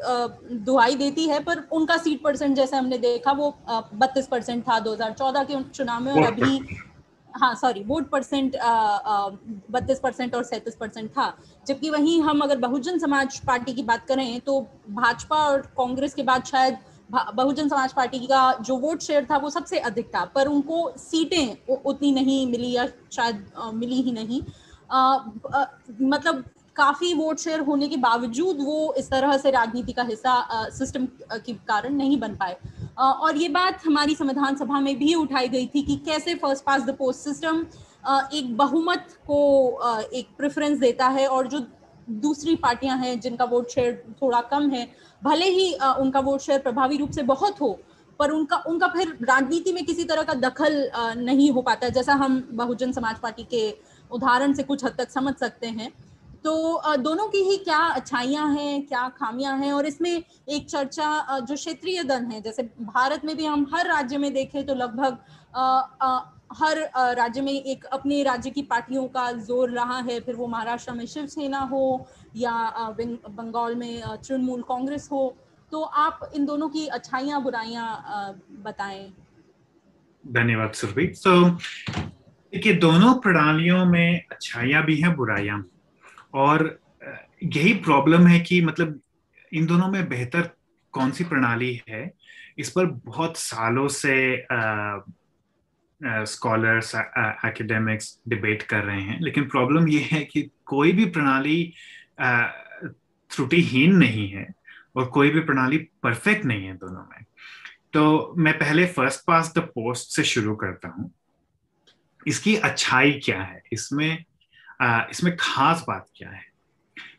दुहाई 0.66 0.94
देती 0.96 1.28
है 1.28 1.42
पर 1.44 1.62
उनका 1.72 1.96
सीट 1.98 2.22
परसेंट 2.22 2.56
जैसे 2.56 2.76
हमने 2.76 2.98
देखा 2.98 3.32
वो 3.32 3.54
बत्तीस 3.68 4.26
परसेंट 4.26 4.62
था 4.68 4.78
2014 4.84 5.44
के 5.44 5.62
चुनाव 5.64 6.02
में 6.02 6.12
और 6.12 6.22
अभी 6.24 6.60
हाँ 7.34 7.54
सॉरी 7.54 7.82
वोट 7.84 8.08
परसेंट 8.10 8.56
बत्तीस 9.70 9.98
परसेंट 10.00 10.34
और 10.34 10.44
सैंतीस 10.44 10.76
परसेंट 10.76 11.10
था। 11.10 11.32
जबकि 11.66 11.90
वहीं 11.90 12.20
हम 12.22 12.40
अगर 12.40 12.56
बहुजन 12.58 12.98
समाज 12.98 13.38
पार्टी 13.46 13.72
की 13.72 13.82
बात 13.82 14.06
करें 14.08 14.40
तो 14.40 14.60
भाजपा 14.90 15.44
और 15.46 15.60
कांग्रेस 15.76 16.14
के 16.14 16.22
बाद 16.22 16.44
शायद 16.44 16.78
बहुजन 17.10 17.68
समाज 17.68 17.92
पार्टी 17.92 18.18
का 18.20 18.52
जो 18.62 18.76
वोट 18.76 19.02
शेयर 19.02 19.26
था 19.30 19.36
वो 19.38 19.50
सबसे 19.50 19.78
अधिक 19.80 20.06
था 20.14 20.24
पर 20.34 20.46
उनको 20.46 20.92
सीटें 20.98 21.74
उतनी 21.74 22.10
नहीं 22.12 22.46
मिली 22.46 22.70
या 22.72 22.86
शायद 23.12 23.44
मिली 23.74 24.00
ही 24.02 24.12
नहीं। 24.12 24.40
आ, 24.90 24.98
आ, 25.54 25.64
मतलब 25.92 26.44
काफ़ी 26.76 27.12
वोट 27.14 27.38
शेयर 27.38 27.60
होने 27.60 27.88
के 27.88 27.96
बावजूद 27.96 28.58
वो 28.60 28.92
इस 28.98 29.10
तरह 29.10 29.36
से 29.38 29.50
राजनीति 29.50 29.92
का 29.92 30.02
हिस्सा 30.02 30.68
सिस्टम 30.70 31.06
के 31.32 31.52
कारण 31.52 31.94
नहीं 31.94 32.18
बन 32.20 32.34
पाए। 32.36 32.56
आ, 32.98 33.04
और 33.04 33.36
ये 33.36 33.48
बात 33.48 33.86
हमारी 33.86 34.14
संविधान 34.14 34.56
सभा 34.56 34.80
में 34.80 34.96
भी 34.98 35.14
उठाई 35.14 35.48
गई 35.48 35.66
थी 35.66 35.82
कि 35.82 35.96
कैसे 36.06 36.34
first 36.34 36.64
past 36.64 36.82
the 36.82 36.96
post 36.98 37.20
system 37.20 37.64
एक 38.34 38.56
बहुमत 38.56 39.18
को 39.26 39.40
एक 40.12 40.28
प्रेफरेंस 40.38 40.78
देता 40.78 41.08
है 41.08 41.26
और 41.28 41.48
जो 41.48 41.66
दूसरी 42.10 42.54
पार्टियाँ 42.56 42.96
हैं 42.98 43.18
जिनका 43.20 43.44
वोट 43.44 43.70
शेयर 43.70 44.02
थोड़ा 44.22 44.40
कम 44.50 44.70
है 44.70 44.86
भले 45.22 45.48
ही 45.48 45.72
आ, 45.74 45.92
उनका 45.92 46.20
वोट 46.20 46.40
शेयर 46.40 46.58
प्रभावी 46.60 46.96
रूप 46.96 47.10
से 47.10 47.22
बहुत 47.24 47.60
हो 47.60 47.78
पर 48.20 48.30
उनका 48.30 48.56
उनका 48.66 48.86
फिर 48.88 49.16
राजनीति 49.22 49.72
में 49.72 49.84
किसी 49.86 50.04
तरह 50.04 50.22
का 50.22 50.34
दखल 50.34 50.88
आ, 50.88 51.14
नहीं 51.14 51.50
हो 51.52 51.62
पाता 51.62 51.88
जैसा 51.88 52.14
हम 52.14 52.42
बहुजन 52.52 52.92
समाज 52.92 53.18
पार्टी 53.18 53.42
के 53.44 53.70
उदाहरण 54.10 54.52
से 54.54 54.62
कुछ 54.62 54.84
हद 54.84 54.94
तक 54.98 55.10
समझ 55.10 55.34
सकते 55.36 55.66
हैं। 55.68 55.90
तो 56.44 56.96
दोनों 56.98 57.26
की 57.28 57.38
ही 57.42 57.56
क्या 57.58 57.78
अच्छाइयाँ 57.78 58.48
हैं 58.54 58.86
क्या 58.86 59.08
खामियाँ 59.16 59.56
हैं? 59.58 59.72
और 59.72 59.86
इसमें 59.86 60.10
एक 60.10 60.68
चर्चा 60.70 61.38
जो 61.40 61.54
क्षेत्रीय 61.54 62.02
दल 62.04 62.24
है 62.24 62.40
जैसे 62.40 62.62
भारत 62.80 63.24
में 63.24 63.36
भी 63.36 63.44
हम 63.44 63.66
हर 63.74 63.86
राज्य 63.86 64.18
में 64.18 64.32
देखें 64.34 64.64
तो 64.66 64.74
लगभग 64.74 65.18
हर 66.50 66.78
राज्य 67.16 67.40
में 67.40 67.52
एक 67.52 67.84
अपने 67.84 68.22
राज्य 68.22 68.50
की 68.50 68.62
पार्टियों 68.64 69.06
का 69.08 69.30
ज़ोर 69.32 69.70
रहा 69.70 69.98
है, 69.98 70.18
फिर 70.20 70.34
वो 70.34 70.46
महाराष्ट्र 70.46 70.92
में 70.92 71.04
शिवसेना 71.06 71.58
हो 71.62 72.06
या 72.36 72.52
बंगाल 72.90 73.74
में 73.74 74.02
तृणमूल 74.18 74.62
कांग्रेस 74.62 75.08
हो 75.12 75.36
तो 75.72 75.82
आप 75.82 76.30
इन 76.34 76.44
दोनों 76.46 76.68
की 76.68 76.86
अच्छाइयाँ, 76.88 77.42
बुराइयाँ 77.42 78.40
बताएँ। 78.62 79.12
धन्यवाद 80.24 80.72
सुरभि 80.72 81.06
तो 81.16 81.50
देखिए, 82.52 82.72
दोनों 82.74 83.14
प्रणालियों 83.14 83.84
में 83.86 84.24
अच्छाइयाँ 84.32 84.84
भी 84.84 84.96
हैं, 85.00 85.14
बुराइयाँ। 85.16 85.64
और 86.34 86.78
यही 87.44 87.72
प्रॉब्लम 87.74 88.26
है 88.26 88.38
कि 88.40 88.60
मतलब 88.60 88.98
इन 89.52 89.66
दोनों 89.66 89.88
में 89.88 90.08
बेहतर 90.08 90.50
कौन 90.94 91.10
सी 91.10 91.24
प्रणाली 91.24 91.80
है, 91.88 92.10
इस 92.58 92.70
पर 92.70 92.86
बहुत 93.04 93.36
सालों 93.36 93.86
से 93.88 94.14
स्कॉलर्स 96.02 96.94
एकेडमिक्स 96.94 98.18
डिबेट 98.28 98.62
कर 98.62 98.84
रहे 98.84 99.00
हैं। 99.02 99.18
लेकिन 99.20 99.48
प्रॉब्लम 99.48 99.88
ये 99.88 100.08
है 100.12 100.20
कि 100.24 100.42
कोई 100.66 100.92
भी 100.92 101.04
प्रणाली 101.06 101.72
त्रुटिहीन 102.20 103.96
नहीं 103.96 104.28
है 104.30 104.46
और 104.96 105.04
कोई 105.06 105.30
भी 105.30 105.40
प्रणाली 105.40 105.78
परफेक्ट 106.02 106.44
नहीं 106.44 106.66
है 106.66 106.74
दोनों 106.76 107.02
में। 107.02 107.24
तो 107.92 108.34
मैं 108.38 108.58
पहले 108.58 108.86
फ़र्स्ट 108.86 109.24
पास 109.26 109.52
द 109.56 109.60
पोस्ट 109.74 110.16
से 110.16 110.24
शुरू 110.24 110.54
करता 110.56 110.88
हूँ। 110.88 111.10
इसकी 112.26 112.56
अच्छाई 112.56 113.12
क्या 113.24 113.40
है? 113.42 113.62
इसमें 113.72 114.24
आ, 114.82 115.02
इसमें 115.10 115.36
खास 115.40 115.84
बात 115.88 116.06
क्या 116.16 116.30
है? 116.30 116.42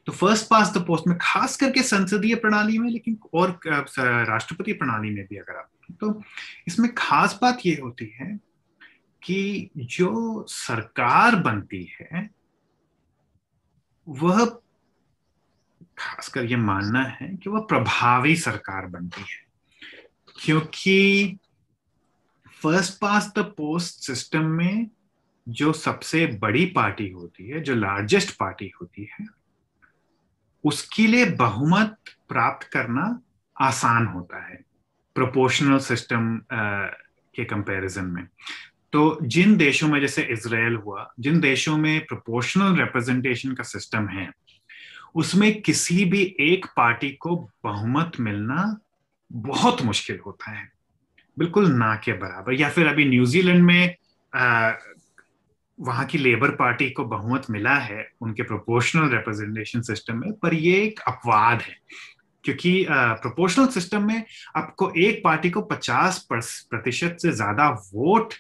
तो 0.06 0.12
फ़र्स्ट 0.12 0.48
पास 0.50 0.74
द 0.78 0.86
पोस्ट 0.86 1.08
में 1.08 1.18
खास 1.22 1.56
करके 1.58 1.82
संसदीय 1.84 2.36
प्रणाली 2.36 2.78
में 2.78 2.90
लेकिन 2.90 3.18
और 3.34 3.60
राष्ट्रपति 3.68 4.74
प्रणाली 4.74 5.10
में 5.10 5.26
भी 5.30 5.38
अगर 5.38 5.58
आप 5.58 5.70
तो 6.02 6.22
इसमें 6.68 6.94
खास 6.98 7.38
बात 7.42 7.60
यह 7.66 7.80
होती 7.84 8.06
है 8.16 8.36
कि 9.24 9.70
जो 9.78 10.46
सरकार 10.50 11.36
बनती 11.36 11.84
है, 12.02 12.30
वह 14.10 14.46
खासकर 15.98 16.46
ये 16.46 16.56
मानना 16.56 17.04
है 17.04 17.36
कि 17.36 17.50
वह 17.50 17.60
प्रभावी 17.60 18.36
सरकार 18.36 18.86
बनती 18.86 19.22
है। 19.22 19.50
क्योंकि 20.46 21.38
first 22.62 23.00
past 23.00 23.34
the 23.38 23.40
post 23.40 23.96
system 23.96 24.46
में 24.46 24.90
जो 25.50 25.74
सबसे 25.74 26.28
बड़ी 26.28 26.66
पार्टी 26.66 27.10
होती 27.10 27.48
है, 27.48 27.60
जो 27.60 27.76
लार्जेस्ट 27.76 28.38
पार्टी 28.38 28.72
होती 28.82 29.10
है, 29.14 29.26
उसके 30.66 31.08
लिए 31.08 31.26
बहुमत 31.26 31.98
प्राप्त 32.30 32.68
करना 32.68 33.22
आसान 33.62 34.06
होता 34.08 34.48
है 34.48 34.66
प्रोपोर्शनल 35.16 35.80
सिस्टम 35.80 36.42
के 37.36 37.46
कंपैरिजन 37.46 38.06
में। 38.06 38.28
तो 38.94 39.18
जिन 39.24 39.56
देशों 39.58 39.88
में 39.88 40.00
जैसे 40.02 40.22
इसराइल 40.32 40.76
हुआ 40.76 41.10
जिन 41.20 41.40
देशों 41.40 41.78
में 41.78 42.00
प्रोपोर्शनल 42.06 42.76
रिप्रेजेंटेशन 42.80 43.54
का 43.54 43.64
सिस्टम 43.64 44.08
है 44.10 44.30
उसमें 45.16 45.62
किसी 45.62 46.06
भी 46.06 46.24
एक 46.42 46.66
पार्टी 46.78 47.10
को 47.12 47.36
बहुमत 47.64 48.20
मिलना 48.20 48.80
बहुत 49.32 49.82
मुश्किल 49.82 50.20
होता 50.26 50.52
है। 50.52 50.68
बिल्कुल 51.38 51.72
ना 51.72 51.96
के 51.96 52.14
बराबर। 52.14 52.54
या 52.54 52.70
फिर 52.70 52.88
अभी 52.88 53.06
न्यूजीलैंड 53.06 53.64
में 53.64 53.96
आ, 54.34 54.72
वहाँ 55.80 56.06
की 56.06 56.18
लेबर 56.18 56.50
पार्टी 56.56 56.90
को 56.90 57.04
बहुमत 57.06 57.46
मिला 57.50 57.76
है 57.76 58.08
उनके 58.22 58.44
प्रोपोर्शनल 58.44 59.10
रिप्रेजेंटेशन 59.10 59.82
सिस्टम 59.82 60.20
में 60.20 60.32
पर 60.34 60.54
ये 60.54 60.76
एक 60.84 61.00
अपवाद 61.08 61.62
है। 61.62 61.76
क्योंकि 62.44 62.86
प्रोपोर्शनल 62.90 63.68
सिस्टम 63.68 64.08
में 64.08 64.24
आपको 64.56 64.92
एक 64.98 65.22
पार्टी 65.24 65.50
को 65.50 65.62
50 65.72 66.20
प्रतिशत 66.32 67.18
से 67.22 67.32
ज़्यादा 67.32 67.70
वोट 67.94 68.34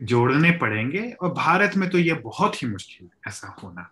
जोड़ने 0.00 0.50
पड़ेंगे। 0.50 1.10
और 1.12 1.32
भारत 1.32 1.76
में 1.76 1.88
तो 1.90 1.98
ये 1.98 2.14
बहुत 2.14 2.62
ही 2.62 2.68
मुश्किल 2.68 3.06
है 3.06 3.28
ऐसा 3.28 3.56
होना। 3.62 3.90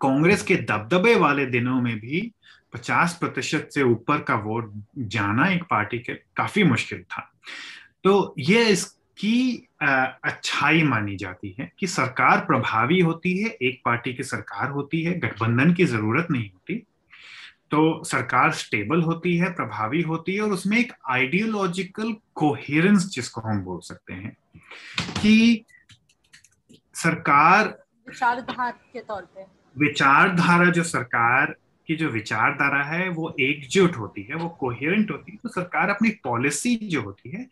कांग्रेस 0.00 0.42
के 0.42 0.56
दबदबे 0.62 1.14
वाले 1.16 1.46
दिनों 1.46 1.80
में 1.82 1.98
भी 2.00 2.30
50 2.74 3.16
प्रतिशत 3.20 3.68
से 3.74 3.82
ऊपर 3.82 4.22
का 4.22 4.34
वोट 4.36 4.72
जाना 4.98 5.48
एक 5.48 5.62
पार्टी 5.62 5.98
के 5.98 6.14
काफ़ी 6.36 6.64
मुश्किल 6.64 7.02
था। 7.02 7.30
तो 8.04 8.34
ये 8.38 8.64
इसकी 8.64 9.68
अच्छाई 9.82 10.82
मानी 10.82 11.16
जाती 11.16 11.54
है 11.58 11.70
कि 11.78 11.86
सरकार 11.86 12.40
प्रभावी 12.40 13.00
होती 13.00 13.36
है, 13.38 13.50
एक 13.50 13.80
पार्टी 13.84 14.14
की 14.14 14.22
सरकार 14.22 14.70
होती 14.70 15.02
है, 15.02 15.18
गठबंधन 15.18 15.72
की 15.74 15.84
ज़रूरत 15.84 16.26
नहीं 16.30 16.50
होती। 16.50 16.82
तो 17.74 18.04
सरकार 18.04 18.52
स्टेबल 18.52 19.00
होती 19.02 19.36
है 19.36 19.50
प्रभावी 19.52 20.00
होती 20.02 20.34
है 20.34 20.40
और 20.40 20.52
उसमें 20.52 20.76
एक 20.78 20.92
आइडियोलॉजिकल 21.10 22.12
कोहेरेंस 22.34 23.06
जिसको 23.06 23.40
हम 23.40 23.60
बोल 23.60 23.80
सकते 23.80 24.12
हैं 24.12 24.36
कि 25.20 25.64
सरकार 26.94 27.66
विचारधारा 28.06 28.70
के 28.70 29.00
तौर 29.00 29.22
पे। 29.24 29.46
विचारधारा 29.76 30.70
जो 30.70 30.82
सरकार 30.84 31.54
की 31.88 31.96
जो 31.96 32.08
विचारधारा 32.08 32.82
है 32.84 33.08
वो 33.08 33.34
एकजुट 33.40 33.96
होती 33.96 34.22
है 34.22 34.36
वो 34.36 34.48
कोहेरेंट 34.60 35.10
होती 35.10 35.32
है 35.32 35.38
तो 35.42 35.48
सरकार 35.48 35.90
अपनी 35.90 36.10
पॉलिसी 36.24 36.76
जो 36.76 37.02
होती 37.02 37.30
है 37.30 37.46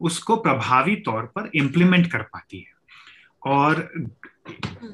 उसको 0.00 0.36
प्रभावी 0.36 0.96
तौर 1.06 1.32
पर 1.36 1.50
इम्प्लीमेंट 1.54 2.10
कर 2.12 2.22
पाती 2.22 2.58
है। 2.58 2.76
और 3.46 3.88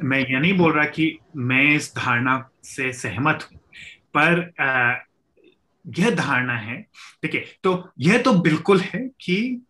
मैं 0.03 0.21
ये 0.21 0.39
नहीं 0.41 0.57
बोल 0.59 0.73
रहा 0.73 0.85
कि 0.85 1.19
मैं 1.37 1.65
इस 1.75 1.93
धारणा 1.97 2.43
से 2.65 2.93
सहमत 2.93 3.49
हूँ। 3.53 3.61
पर 4.17 5.05
यह 5.99 6.11
धारणा 6.11 6.57
है, 6.57 6.81
ठीक 7.23 7.35
है? 7.35 7.45
तो 7.63 7.93
यह 8.01 8.23
तो 8.23 8.33
बिल्कुल 8.33 8.81
है 8.81 9.09
कि 9.21 9.67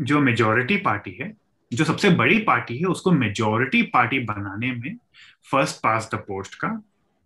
जो 0.00 0.20
मेजोरिटी 0.20 0.76
पार्टी 0.76 1.10
है, 1.10 1.32
जो 1.72 1.84
सबसे 1.84 2.10
बड़ी 2.10 2.38
पार्टी 2.38 2.78
है, 2.78 2.84
उसको 2.84 3.12
मेजोरिटी 3.12 3.82
पार्टी 3.82 4.18
बनाने 4.18 4.72
में 4.72 4.96
फ़र्स्ट 5.50 5.76
पास 5.76 6.10
द 6.14 6.18
पोस्ट 6.18 6.54
का 6.54 6.82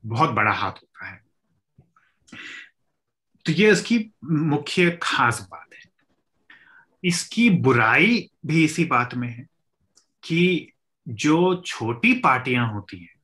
बहुत 0.07 0.31
बड़ा 0.31 0.53
हाथ 0.53 0.73
होता 0.73 1.07
है। 1.07 1.23
तो 3.47 3.53
ये 3.53 3.71
इसकी 3.73 3.99
मुख्य 4.25 4.99
खास 5.03 5.49
बात 5.51 5.75
है। 5.75 5.91
इसकी 7.05 7.51
बुराई 7.51 8.31
भी 8.47 8.65
इसी 8.65 8.85
बात 8.85 9.15
में 9.15 9.29
है 9.29 9.47
कि 10.23 10.73
जो 11.09 11.63
छोटी 11.67 12.13
पार्टियाँ 12.15 12.73
होती 12.73 12.99
हैं 12.99 13.20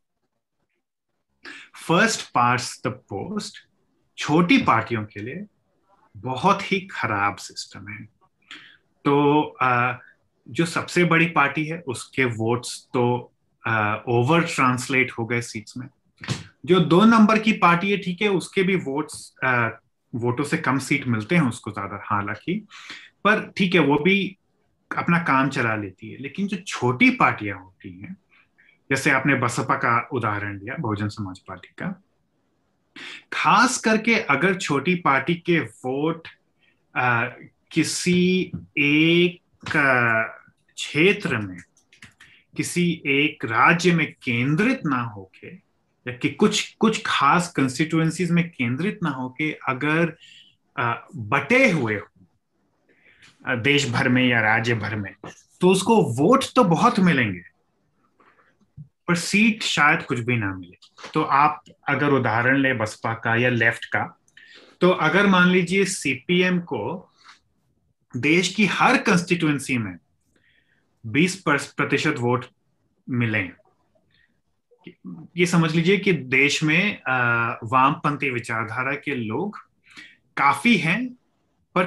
फ़र्स्ट 1.78 2.30
पास 2.34 2.80
द 2.86 2.90
पोस्ट 3.10 3.58
छोटी 4.18 4.58
पार्टियों 4.62 5.04
के 5.04 5.20
लिए 5.20 5.46
बहुत 6.14 6.72
ही 6.72 6.80
खराब 6.90 7.36
सिस्टम 7.36 7.88
है। 7.88 8.04
तो 9.04 9.56
जो 10.46 10.66
सबसे 10.66 11.04
बड़ी 11.04 11.26
पार्टी 11.28 11.64
है, 11.64 11.78
उसके 11.78 12.24
वोट्स 12.24 12.78
तो 12.94 13.04
ओवर 14.10 14.44
ट्रांसलेट 14.44 15.12
हो 15.12 15.24
गए 15.26 15.40
सीट्स 15.42 15.76
में। 15.76 15.88
जो 16.66 16.80
दो 16.80 17.04
नंबर 17.04 17.38
की 17.38 17.52
पार्टी 17.54 17.90
है, 17.90 17.96
ठीक 17.96 18.22
है, 18.22 18.28
उसके 18.30 18.62
भी 18.62 18.76
वोट्स 18.76 19.34
वोटों 20.12 20.44
से 20.44 20.56
कम 20.58 20.78
सीट 20.78 21.06
मिलते 21.06 21.36
हैं 21.36 21.42
उसको 21.42 21.70
ज़्यादा, 21.70 22.00
हालाँकि। 22.04 22.54
पर 23.24 23.50
ठीक 23.56 23.74
है, 23.74 23.80
वो 23.80 23.98
भी 23.98 24.36
अपना 24.90 25.18
काम 25.24 25.48
चला 25.50 25.74
लेती 25.76 26.10
है। 26.10 26.18
लेकिन 26.18 26.46
जो 26.46 26.56
छोटी 26.58 27.10
पार्टियाँ 27.10 27.58
होती 27.58 27.90
हैं 28.00 28.16
जैसे 28.90 29.10
आपने 29.10 29.34
बसपा 29.34 29.74
का 29.74 30.08
उदाहरण 30.12 30.58
दिया 30.58 30.76
बहुजन 30.80 31.08
समाज 31.08 31.38
पार्टी 31.38 31.68
का। 31.78 32.02
खास 33.32 33.78
करके 33.78 34.14
अगर 34.14 34.54
छोटी 34.54 34.94
पार्टी 34.94 35.34
के 35.34 35.58
वोट 35.60 36.28
आ, 36.96 37.24
किसी 37.72 38.52
एक 38.78 39.40
क्षेत्र 40.74 41.38
में 41.38 41.58
किसी 42.56 43.02
एक 43.06 43.44
राज्य 43.44 43.92
में 43.92 44.06
केंद्रित 44.22 44.80
ना 44.86 45.00
होके 45.02 45.54
या 46.06 46.12
कि 46.12 46.28
कुछ 46.30 46.76
कुछ 46.80 47.02
खास 47.06 47.52
कंस्टिट्यूएंसीज 47.52 48.30
में 48.30 48.48
केंद्रित 48.50 48.98
ना 49.02 49.10
होके 49.10 49.50
अगर 49.68 50.16
आ, 50.78 50.94
बटे 51.16 51.70
हुए 51.70 51.94
हो 51.94 53.56
देश 53.56 53.90
भर 53.90 54.08
में 54.08 54.24
या 54.28 54.40
राज्य 54.40 54.74
भर 54.74 54.96
में 54.96 55.14
तो 55.60 55.68
उसको 55.68 56.02
वोट 56.14 56.44
तो 56.56 56.64
बहुत 56.64 56.98
मिलेंगे। 57.00 57.55
पर 59.08 59.14
सीट 59.14 59.62
शायद 59.62 60.02
कुछ 60.02 60.20
भी 60.20 60.36
ना 60.36 60.52
मिले। 60.54 61.10
तो 61.14 61.22
आप 61.22 61.62
अगर 61.88 62.12
उदाहरण 62.12 62.58
ले 62.58 62.72
बसपा 62.74 63.12
का 63.14 63.34
या 63.36 63.48
लेफ़्ट 63.50 63.84
का 63.84 64.04
तो 64.80 64.90
अगर 64.90 65.26
मान 65.26 65.48
लीजिए 65.48 65.84
सीपीएम 65.84 66.58
को 66.62 67.12
देश 68.14 68.54
की 68.54 68.66
हर 68.66 68.96
कंस्टिट्यूएंसी 69.02 69.78
में 69.78 69.96
20 71.04 71.34
प्रतिशत 71.44 72.14
वोट 72.18 72.46
मिले 73.06 73.42
ये 75.36 75.46
समझ 75.46 75.74
लीजिए 75.74 75.96
कि 75.96 76.12
देश 76.12 76.62
में 76.62 77.00
वामपंथी 77.64 78.30
विचारधारा 78.30 78.94
के 78.94 79.14
लोग 79.14 79.58
काफ़ी 80.36 80.76
हैं, 80.76 81.06
पर 81.74 81.84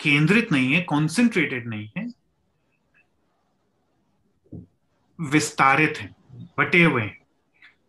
केंद्रित 0.00 0.52
नहीं 0.52 0.72
है 0.72 0.80
कॉन्सेंट्रेटेड 0.82 1.68
नहीं 1.68 1.88
है, 1.96 2.06
विस्तारित 5.18 5.98
हैं। 6.00 6.14
बटे 6.58 6.82
हुए 6.84 7.02
हैं। 7.02 7.18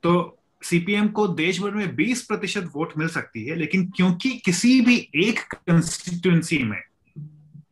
तो 0.04 0.38
सीपीएम 0.62 1.08
को 1.08 1.28
देश 1.28 1.60
भर 1.62 1.72
में 1.72 1.96
20 1.96 2.22
प्रतिशत 2.22 2.70
वोट 2.74 2.98
मिल 2.98 3.08
सकती 3.10 3.46
है, 3.46 3.56
लेकिन 3.56 3.86
क्योंकि 3.90 4.30
किसी 4.46 4.80
भी 4.82 4.98
एक 5.18 5.40
कंस्टिट्यूंसी 5.54 6.64
में 6.64 6.82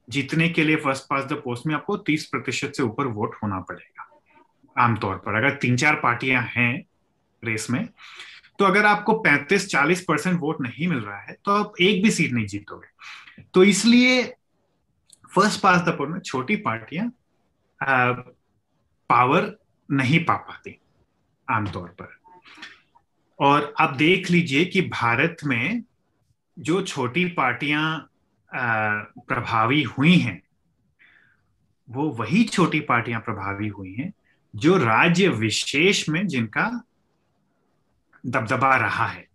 जीतने 0.10 0.50
के 0.50 0.64
लिए 0.64 0.76
फ़र्स्ट 0.76 1.04
पास 1.04 1.24
द 1.26 1.34
पोस्ट 1.44 1.68
में 1.68 1.74
आपको 1.76 1.98
30 2.00 2.26
प्रतिशत 2.26 2.74
से 2.78 2.84
ऊपर 2.84 3.08
वोट 3.10 3.36
होना 3.36 3.60
पड़ेगा, 3.62 4.10
आमतौर 4.76 5.16
पर। 5.18 5.36
अगर 5.36 5.56
तीन 5.58 5.78
चार 5.78 5.96
पार्टियाँ 5.96 6.44
हैं 6.50 6.84
रेस 7.44 7.68
में 7.70 7.88
तो 8.60 8.66
अगर 8.66 8.86
आपको 8.86 9.14
35-40 9.22 10.02
परसेंट 10.02 10.40
वोट 10.40 10.62
नहीं 10.62 10.88
मिल 10.88 11.00
रहा 11.00 11.20
है 11.20 11.38
तो 11.46 11.52
आप 11.54 11.74
एक 11.82 12.04
भी 12.04 12.12
सीट 12.12 12.32
नहीं 12.32 12.46
जीतोगे। 12.48 13.42
तो 13.54 13.64
इसलिए 13.64 14.22
फ़र्स्ट 15.32 15.62
पास 15.62 15.82
द 15.82 15.96
पोस्ट 15.98 16.12
में 16.12 16.20
छोटी 16.22 16.56
पार्टियाँ 16.60 17.12
पावर 19.10 19.52
नहीं 19.90 20.24
पा 20.26 20.36
पाती। 20.40 20.78
आमतौर 21.50 21.88
पर। 22.02 22.16
और 23.40 23.74
आप 23.80 23.96
देख 23.96 24.30
लीजिए 24.32 24.66
कि 24.66 24.82
भारत 24.82 25.38
में 25.46 25.84
जो 26.60 26.82
छोटी 26.82 27.26
पार्टियाँ 27.26 28.10
प्रभावी 28.54 29.82
हुई 29.84 30.18
हैं, 30.18 30.42
वो 31.90 32.10
वही 32.10 32.44
छोटी 32.44 32.80
पार्टियाँ 32.80 33.20
प्रभावी 33.22 33.68
हुई 33.68 33.94
हैं 33.94 34.12
जो 34.56 34.78
राज्य 34.78 35.28
विशेष 35.28 36.08
में 36.10 36.28
जिनका 36.28 36.70
दबदबा 38.26 38.76
रहा 38.76 39.08
है। 39.08 39.28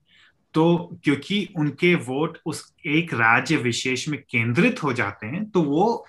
तो 0.54 0.98
क्योंकि 1.04 1.48
उनके 1.56 1.94
वोट 1.94 2.38
उस 2.46 2.74
एक 2.86 3.14
राज्य 3.14 3.56
विशेष 3.56 4.08
में 4.08 4.22
केंद्रित 4.30 4.82
हो 4.82 4.92
जाते 4.92 5.26
हैं 5.26 5.44
तो 5.50 5.62
वो 5.62 6.06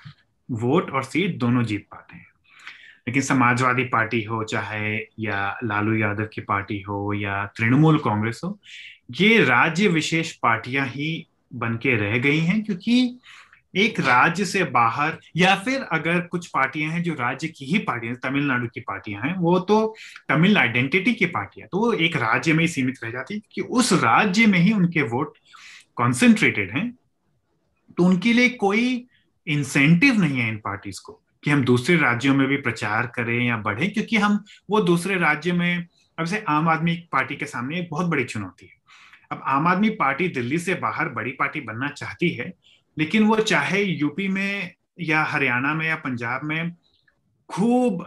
वोट 0.52 0.90
और 0.90 1.04
सीट 1.04 1.38
दोनों 1.38 1.64
जीत 1.64 1.88
पाते 1.92 2.16
हैं। 2.16 2.29
लेकिन 3.10 3.22
समाजवादी 3.22 3.84
पार्टी 3.84 4.22
हो, 4.24 4.44
चाहे 4.44 4.96
या 5.20 5.60
लालू 5.64 5.94
यादव 5.96 6.26
की 6.34 6.42
पार्टी 6.42 6.80
हो 6.82 7.14
या 7.14 7.46
तृणमूल 7.58 7.98
कांग्रेस 7.98 8.42
हो, 8.44 8.58
ये 9.12 9.44
राज्य 9.44 9.88
विशेष 9.88 10.32
पार्टियाँ 10.34 10.86
ही 10.88 11.28
बन 11.54 11.76
के 11.76 11.96
रह 11.96 12.18
गई 12.18 12.40
हैं, 12.40 12.64
क्योंकि 12.64 13.20
एक 13.76 14.00
राज्य 14.00 14.46
से 14.46 14.64
बाहर 14.64 15.18
या 15.38 15.56
फिर 15.56 15.82
अगर 15.92 16.20
कुछ 16.22 16.48
पार्टियाँ 16.48 16.92
हैं 16.92 17.02
जो 17.04 17.14
राज्य 17.14 17.48
की 17.48 17.66
ही 17.66 17.78
पार्टियाँ 17.80 18.16
तमिलनाडु 18.16 18.68
की 18.68 18.80
पार्टियाँ 18.80 19.22
हैं, 19.22 19.36
वो 19.36 19.60
तो 19.60 19.96
तमिल 20.30 20.58
आइडेंटिटी 20.58 21.14
की 21.14 21.26
पार्टियाँ 21.28 21.68
तो 21.72 21.78
वो 21.78 21.92
एक 21.94 22.16
राज्य 22.16 22.54
में 22.54 22.62
ही 22.62 22.68
सीमित 22.68 23.04
रह 23.04 23.12
जाती 23.12 23.42
कि 23.54 23.62
उस 23.62 23.94
राज्य 23.94 24.46
में 24.46 24.60
ही 24.60 24.74
उनके 24.74 25.02
वोट 25.02 25.38
कॉन्सेंट्रेटेड 25.96 26.72
हैं 26.72 26.92
तो 27.98 28.04
उनके 28.04 28.34
लिए 28.34 28.50
कोई 28.50 29.06
इंसेंटिव 29.48 30.22
नहीं 30.22 30.40
है 30.40 30.48
इन 30.50 30.58
पार्टीज़ 30.58 31.02
को। 31.06 31.22
कि 31.44 31.50
हम 31.50 31.64
दूसरे 31.64 31.96
राज्यों 31.98 32.34
में 32.36 32.48
भी 32.48 32.58
प्रचार 32.58 33.08
करें 33.08 33.40
या 33.40 33.58
बढ़े, 33.58 33.88
क्योंकि 33.88 34.18
हम 34.18 34.44
वो 34.70 34.82
दूसरे 34.82 35.18
राज्य 35.18 35.52
में, 35.54 35.88
अब 36.18 36.26
से 36.26 36.44
आम 36.50 36.70
आदमी 36.70 36.96
पार्टी 37.12 37.36
के 37.36 37.46
सामने 37.46 37.80
एक 37.80 37.88
बहुत 37.92 38.08
बड़ी 38.08 38.24
चुनौती 38.24 38.66
है। 38.66 38.78
अब 39.32 39.42
आम 39.48 39.68
आदमी 39.68 39.90
पार्टी 39.96 40.28
दिल्ली 40.30 40.58
से 40.60 40.74
बाहर 40.78 41.10
बड़ी 41.10 41.32
पार्टी 41.32 41.62
बनना 41.62 41.90
चाहती 41.90 42.30
है, 42.30 42.52
लेकिन 42.98 43.24
वो 43.24 43.36
चाहे 43.38 43.84
यूपी 43.84 44.28
में 44.28 44.74
या 45.00 45.24
हरियाणा 45.24 45.74
में 45.74 45.86
या 45.88 45.96
पंजाब 45.98 46.44
में 46.44 46.72
खूब 47.50 48.06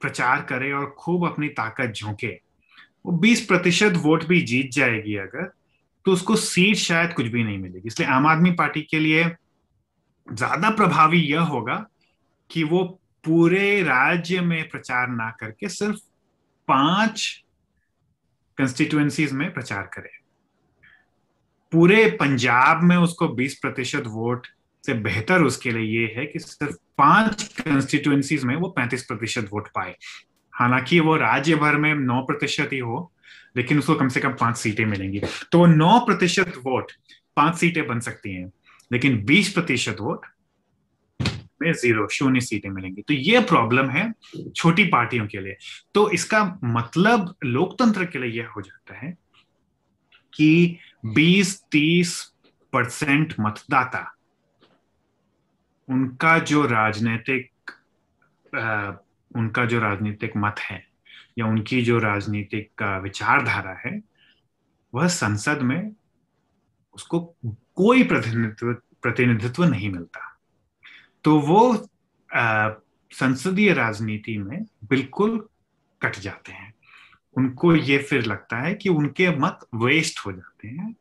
प्रचार 0.00 0.42
करे 0.42 0.72
और 0.72 0.94
खूब 0.98 1.26
अपनी 1.26 1.48
ताकत 1.50 1.92
झोंके, 1.92 2.28
वो 3.06 3.12
20 3.18 3.40
प्रतिशत 3.46 3.92
वोट 3.96 4.24
भी 4.24 4.40
जीत 4.42 4.70
जाएगी 4.72 5.16
अगर 5.18 5.50
तो 6.06 6.12
उसको 6.12 6.36
सीट 6.36 6.76
शायद 6.76 7.12
कुछ 7.12 7.26
भी 7.26 7.42
नहीं 7.44 7.58
मिलेगी। 7.58 7.86
इसलिए 7.86 8.08
आम 8.08 8.26
आदमी 8.26 8.50
पार्टी 8.52 8.80
के 8.82 8.98
लिए 8.98 9.24
ज़्यादा 10.26 10.70
प्रभावी 10.70 11.20
यह 11.22 11.40
होगा 11.42 11.76
कि 12.50 12.64
वो 12.64 13.00
पूरे 13.24 13.82
राज्य 13.82 14.40
में 14.40 14.68
प्रचार 14.68 15.08
ना 15.08 15.30
करके 15.40 15.68
सिर्फ़ 15.68 15.98
पाँच 16.68 17.44
कंस्टिट्युएंसीज 18.58 19.32
में 19.32 19.54
प्रचार 19.54 19.82
करे। 19.82 20.10
पूरे 21.72 22.10
पंजाब 22.10 22.82
में 22.82 22.96
उसको 22.96 23.28
20 23.28 23.54
प्रतिशत 23.54 24.02
वोट 24.06 24.46
से 24.86 24.94
बेहतर 24.94 25.42
उसके 25.42 25.70
लिए 25.70 26.00
ये 26.00 26.14
है 26.16 26.26
कि 26.26 26.38
सिर्फ़ 26.38 26.76
पाँच 26.98 27.42
कंस्टिट्युएंसीज 27.42 28.44
में 28.44 28.56
वो 28.56 28.68
35 28.68 29.02
प्रतिशत 29.02 29.48
वोट 29.52 29.68
पाए। 29.68 29.96
हालाँकि 30.52 31.00
वो 31.00 31.16
राज्य 31.16 31.54
भर 31.54 31.76
में 31.76 31.94
9 31.94 32.22
प्रतिशत 32.22 32.68
ही 32.72 32.78
हो, 32.78 33.12
लेकिन 33.56 33.78
उसको 33.78 33.94
कम 33.94 34.08
से 34.08 34.20
कम 34.20 34.32
पाँच 34.32 34.56
सीटें 34.56 34.86
मिलेंगी। 34.86 35.20
तो 35.52 35.58
वो 35.58 35.66
नौ 35.66 36.00
प्रतिशत 36.00 36.52
वोट 36.56 36.92
पाँच 37.36 37.56
सीटें 37.56 37.86
बन 37.86 38.00
सकती 38.00 38.34
हैं, 38.34 38.52
लेकिन 38.92 39.24
20 39.24 39.52
प्रतिशत 39.52 39.96
वोट 40.00 40.26
में 41.62 41.72
ज़ीरो 41.72 42.06
शून्य 42.12 42.40
सीटें 42.40 42.68
मिलेंगी। 42.70 43.02
तो 43.02 43.14
ये 43.14 43.40
प्रॉब्लम 43.42 43.90
है 43.90 44.12
छोटी 44.50 44.84
पार्टियों 44.86 45.26
के 45.26 45.40
लिए। 45.40 45.56
तो 45.94 46.08
इसका 46.10 46.42
मतलब 46.64 47.34
लोकतंत्र 47.44 48.04
के 48.04 48.18
लिए 48.18 48.30
यह 48.32 48.48
हो 48.56 48.62
जाता 48.62 48.98
है 48.98 49.12
कि 50.32 50.78
20-30 51.06 52.20
परसेंट 52.72 53.34
मतदाता, 53.40 54.12
उनका 55.88 56.38
जो 56.40 56.64
राजनीतिक 56.66 57.50
उनका 59.30 59.64
जो 59.64 59.78
राजनीतिक 59.80 60.32
मत 60.36 60.58
है 60.60 60.82
या 61.38 61.46
उनकी 61.46 61.80
जो 61.82 61.98
राजनीतिक 61.98 62.82
विचारधारा 63.02 63.72
है, 63.80 64.00
वह 64.92 65.06
संसद 65.08 65.62
में 65.62 65.92
उसको 66.94 67.20
कोई 67.76 68.02
प्रतिनिधित्व 68.04 68.72
प्रतिनिधित्व 69.02 69.64
नहीं 69.64 69.90
मिलता। 69.90 70.35
तो 71.26 71.38
वो 71.38 71.88
संसदीय 73.12 73.72
राजनीति 73.72 74.36
में 74.38 74.64
बिल्कुल 74.84 75.38
कट 76.02 76.18
जाते 76.18 76.52
हैं। 76.52 76.72
उनको 77.36 77.74
ये 77.74 77.96
फिर 77.98 78.24
लगता 78.24 78.58
है 78.58 78.74
कि 78.74 78.88
उनके 78.88 79.28
मत 79.36 79.66
वेस्ट 79.74 80.20
हो 80.26 80.32
जाते 80.32 80.68
हैं। 80.68 80.94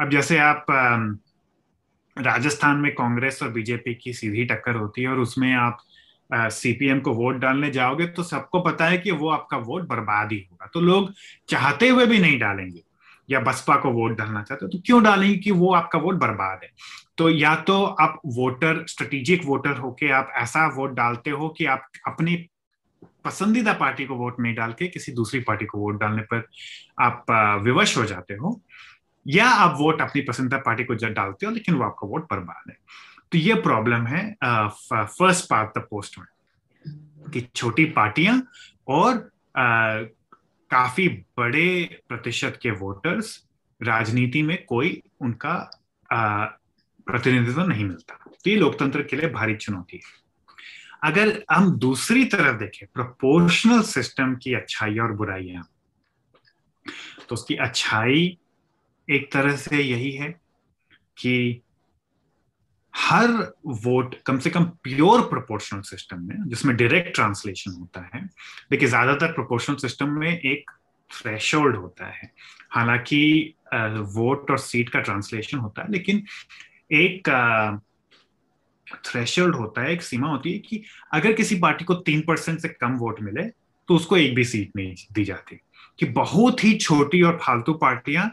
अब 0.00 0.10
जैसे 0.10 0.38
आप 0.38 0.66
राजस्थान 2.16 2.76
में 2.76 2.90
कांग्रेस 2.94 3.42
और 3.42 3.50
बीजेपी 3.50 3.94
की 3.94 4.12
सीधी 4.12 4.44
टक्कर 4.44 4.74
होती 4.74 5.02
है 5.02 5.08
और 5.08 5.18
उसमें 5.18 5.52
आप 5.54 5.78
सीपीएम 6.30 7.00
को 7.00 7.12
वोट 7.14 7.36
डालने 7.36 7.70
जाओगे 7.70 8.06
तो 8.06 8.22
सबको 8.22 8.60
पता 8.60 8.86
है 8.86 8.98
कि 8.98 9.10
वो 9.10 9.28
आपका 9.30 9.56
वोट 9.56 9.86
बर्बाद 9.88 10.32
ही 10.32 10.38
होगा। 10.50 10.70
तो 10.74 10.80
लोग 10.80 11.12
चाहते 11.48 11.88
हुए 11.88 12.06
भी 12.06 12.18
नहीं 12.18 12.38
डालेंगे 12.38 12.82
या 13.30 13.40
बसपा 13.40 13.76
को 13.76 13.90
वोट 13.90 14.18
डालना 14.18 14.42
चाहते 14.42 14.64
हो 14.64 14.70
तो 14.70 14.78
क्यों 14.86 15.02
डालेंगे 15.02 15.36
कि 15.36 15.50
वो 15.50 15.72
आपका 15.74 15.98
वोट 15.98 16.14
बर्बाद 16.14 16.60
है? 16.62 16.70
तो 17.18 17.30
या 17.30 17.56
तो 17.56 17.84
आप 17.84 18.20
वोटर 18.26 18.86
स्ट्रेटेजिक 18.86 19.44
वोटर 19.44 19.76
होके 19.76 20.10
आप 20.10 20.32
ऐसा 20.36 20.66
वोट 20.66 20.90
डालते 20.90 21.30
हो 21.30 21.48
कि 21.48 21.64
आप 21.64 21.86
अपनी 22.06 22.48
पसंदीदा 23.24 23.72
पार्टी 23.72 24.04
को 24.04 24.14
वोट 24.14 24.40
नहीं 24.40 24.54
डाल 24.54 24.72
के 24.72 24.88
किसी 24.88 25.12
दूसरी 25.12 25.40
पार्टी 25.40 25.64
को 25.64 25.78
वोट 25.78 26.00
डालने 26.00 26.22
पर 26.22 26.48
आप 27.00 27.24
विवश 27.64 27.96
हो 27.96 28.04
जाते 28.04 28.34
हो 28.34 28.60
या 29.26 29.48
आप 29.48 29.76
वोट 29.80 30.00
अपनी 30.00 30.22
पसंदीदा 30.22 30.58
पार्टी 30.58 30.84
को 30.84 30.94
डालते 30.94 31.46
हो 31.46 31.52
लेकिन 31.52 31.74
वो 31.74 31.84
आपका 31.84 32.08
वोट 32.08 32.24
बर्बाद 32.24 32.70
है। 32.70 32.76
तो 33.32 33.38
ये 33.38 33.54
प्रॉब्लम 33.54 34.06
है 34.06 34.36
फ़र्स्ट 34.44 35.48
पार्ट 35.50 35.78
द 35.78 35.82
पोस्ट 35.90 36.18
में 36.18 36.26
कि 37.30 37.40
छोटी 37.40 37.84
पार्टियाँ 37.84 38.46
और 38.88 39.30
आ, 39.56 40.00
काफ़ी 40.70 41.08
बड़े 41.08 42.00
प्रतिशत 42.08 42.58
के 42.62 42.70
वोटर्स 42.70 43.46
राजनीति 43.82 44.42
में 44.42 44.64
कोई 44.64 45.02
उनका 45.20 45.80
प्रतिनिधित्व 47.06 47.62
नहीं 47.62 47.84
मिलता। 47.84 48.14
तो 48.26 48.50
ये 48.50 48.56
लोकतंत्र 48.56 49.02
के 49.02 49.16
लिए 49.16 49.28
भारी 49.30 49.54
चुनौती 49.56 49.96
है। 49.96 50.20
अगर 51.04 51.42
हम 51.50 51.70
दूसरी 51.78 52.24
तरफ़ 52.24 52.58
देखें 52.58 52.86
प्रोपोर्शनल 52.94 53.82
सिस्टम 53.84 54.34
की 54.42 54.54
अच्छाई 54.54 54.98
और 54.98 55.12
बुराइयाँ 55.12 55.68
तो 57.28 57.34
उसकी 57.34 57.54
अच्छाई 57.56 58.38
एक 59.08 59.32
तरह 59.32 59.56
से 59.56 59.82
यही 59.82 60.10
है 60.12 60.28
कि 61.16 61.62
हर 62.94 63.30
वोट 63.84 64.14
कम 64.26 64.38
से 64.38 64.50
कम 64.50 64.64
प्योर 64.82 65.20
प्रोपोर्शनल 65.22 65.80
सिस्टम 65.80 66.20
में, 66.20 66.48
जिसमें 66.48 66.76
डायरेक्ट 66.76 67.14
ट्रांसलेशन 67.14 67.70
होता 67.72 68.00
है, 68.14 68.20
देखिए 68.70 68.88
ज़्यादातर 68.88 69.32
प्रोपोर्शनल 69.32 69.76
सिस्टम 69.76 70.08
में 70.10 70.28
एक 70.30 70.70
थ्रेशोल्ड 71.10 71.76
होता 71.76 72.06
है। 72.08 72.30
हालाँकि 72.72 73.54
वोट 74.14 74.50
और 74.50 74.58
सीट 74.60 74.88
का 74.88 75.00
ट्रांसलेशन 75.00 75.58
होता 75.58 75.82
है, 75.82 75.90
लेकिन 75.92 76.22
एक 76.92 77.28
थ्रेशोल्ड 79.04 79.54
होता 79.54 79.82
है, 79.82 79.92
एक 79.92 80.02
सीमा 80.02 80.28
होती 80.28 80.52
है 80.52 80.58
कि 80.58 80.82
अगर 81.12 81.32
किसी 81.32 81.58
पार्टी 81.58 81.84
को 81.84 81.94
तीन 81.94 82.20
परसेंट 82.20 82.60
से 82.60 82.68
कम 82.68 82.92
वोट 82.92 83.20
मिले 83.20 83.48
तो 83.88 83.96
उसको 83.96 84.16
एक 84.16 84.34
भी 84.34 84.44
सीट 84.44 84.70
नहीं 84.76 84.94
दी 85.12 85.24
जाती। 85.24 85.58
कि 85.98 86.06
बहुत 86.06 86.64
ही 86.64 86.74
छोटी 86.74 87.22
और 87.22 87.38
फालतू 87.42 87.72
पार्टियाँ 87.74 88.28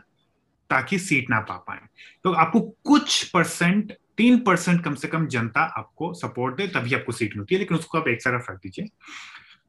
ताकि 0.69 0.99
सीट 0.99 1.29
ना 1.29 1.39
पा 1.39 1.55
पाए। 1.57 1.79
तो 2.23 2.31
आपको 2.31 2.59
कुछ 2.61 3.23
परसेंट, 3.29 3.93
तीन 4.17 4.39
परसेंट 4.39 4.83
कम 4.83 4.95
से 4.95 5.07
कम 5.07 5.27
जनता 5.27 5.61
आपको 5.61 6.13
सपोर्ट 6.13 6.55
दे, 6.55 6.67
तभी 6.67 6.93
आपको 6.93 7.11
सीट 7.11 7.35
मिलती 7.37 7.55
है, 7.55 7.59
लेकिन 7.59 7.77
उसको 7.77 7.97
आप 7.97 8.07
एक 8.07 8.19
तरफ़ 8.19 8.51
रख 8.51 8.57
दीजिए। 8.57 8.85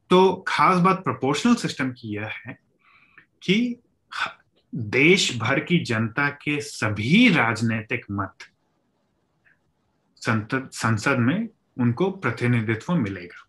तो 0.09 0.45
खास 0.47 0.77
बात 0.77 1.03
प्रोपोर्शनल 1.03 1.55
सिस्टम 1.55 1.91
की 1.91 2.15
यह 2.15 2.31
है 2.45 2.57
कि 3.43 3.75
देश 4.75 5.37
भर 5.37 5.59
की 5.59 5.79
जनता 5.79 6.29
के 6.29 6.61
सभी 6.61 7.29
राजनीतिक 7.29 8.05
मत 8.11 8.33
संसद 10.21 11.17
में 11.19 11.47
उनको 11.79 12.09
प्रतिनिधित्व 12.11 12.93
मिलेगा। 12.95 13.47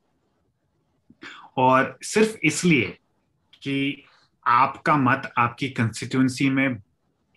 और 1.58 1.98
सिर्फ़ 2.02 2.36
इसलिए 2.44 2.98
कि 3.62 4.04
आपका 4.46 4.96
मत 4.96 5.32
आपकी 5.38 5.68
कंस्टिट्यूंसी 5.70 6.48
में 6.50 6.76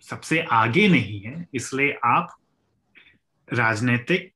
सबसे 0.04 0.40
आगे 0.52 0.86
नहीं 0.88 1.20
है, 1.20 1.46
इसलिए 1.54 1.98
आप 2.04 2.36
राजनीतिक 3.48 4.32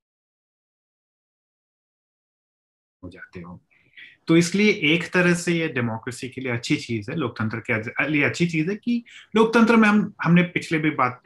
हो 3.03 3.11
जाते 3.11 3.41
हो। 3.41 3.61
तो 4.29 4.37
इसलिए 4.37 4.73
एक 4.95 5.11
तरह 5.13 5.35
से 5.35 5.53
ये 5.53 5.69
डेमोक्रेसी 5.69 6.29
के 6.29 6.41
लिए 6.41 6.53
अच्छी 6.53 6.77
चीज़ 6.77 7.11
है, 7.11 7.17
लोकतंत्र 7.17 7.61
के 7.71 8.09
लिए 8.09 8.23
अच्छी 8.25 8.47
चीज़ 8.47 8.71
है 8.71 8.77
कि 8.77 9.03
लोकतंत्र 9.37 9.77
में 9.77 9.89
हम, 9.89 10.13
हमने 10.23 10.43
पिछले 10.45 10.79
भी 10.79 10.91
बात 10.91 11.23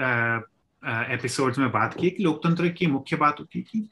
एपिसोड्स 0.87 1.59
में 1.59 1.71
बात 1.71 1.95
की 2.01 2.11
कि 2.11 2.23
लोकतंत्र 2.23 2.69
की 2.69 2.87
मुख्य 2.87 3.17
बात 3.17 3.41
होती 3.41 3.59
है 3.59 3.65
कि 3.65 3.89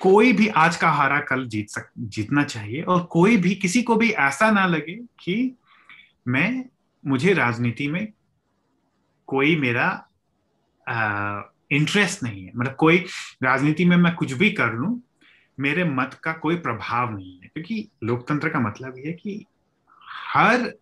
कोई 0.00 0.32
भी 0.32 0.48
आज 0.48 0.76
का 0.76 0.90
हारा 0.90 1.20
कल 1.20 1.46
जीत 1.46 1.70
सक, 1.70 1.90
जीतना 1.98 2.44
चाहिए 2.44 2.82
और 2.82 3.04
कोई 3.04 3.36
भी, 3.36 3.54
किसी 3.54 3.82
को 3.82 3.96
भी 3.96 4.10
ऐसा 4.10 4.50
ना 4.50 4.66
लगे 4.66 4.94
कि 4.94 5.56
मैं, 6.28 6.64
मुझे 7.06 7.32
राजनीति 7.32 7.88
में 7.88 8.12
कोई 9.26 9.56
मेरा 9.56 10.08
इंटरेस्ट 11.70 12.22
नहीं 12.22 12.44
है। 12.44 12.52
मतलब 12.56 12.74
कोई 12.74 12.98
राजनीति 13.42 13.84
में 13.84 13.96
मैं 13.96 14.14
कुछ 14.14 14.32
भी 14.32 14.50
कर 14.50 14.72
लू, 14.72 15.00
मेरे 15.60 15.84
मत 15.84 16.20
का 16.22 16.32
कोई 16.32 16.56
प्रभाव 16.56 17.16
नहीं 17.16 17.40
है। 17.40 17.48
क्योंकि 17.48 17.88
लोकतंत्र 18.04 18.48
का 18.48 18.60
मतलब 18.60 18.98
यह 18.98 19.06
है 19.06 19.12
कि 19.12 19.46
हर 20.34 20.72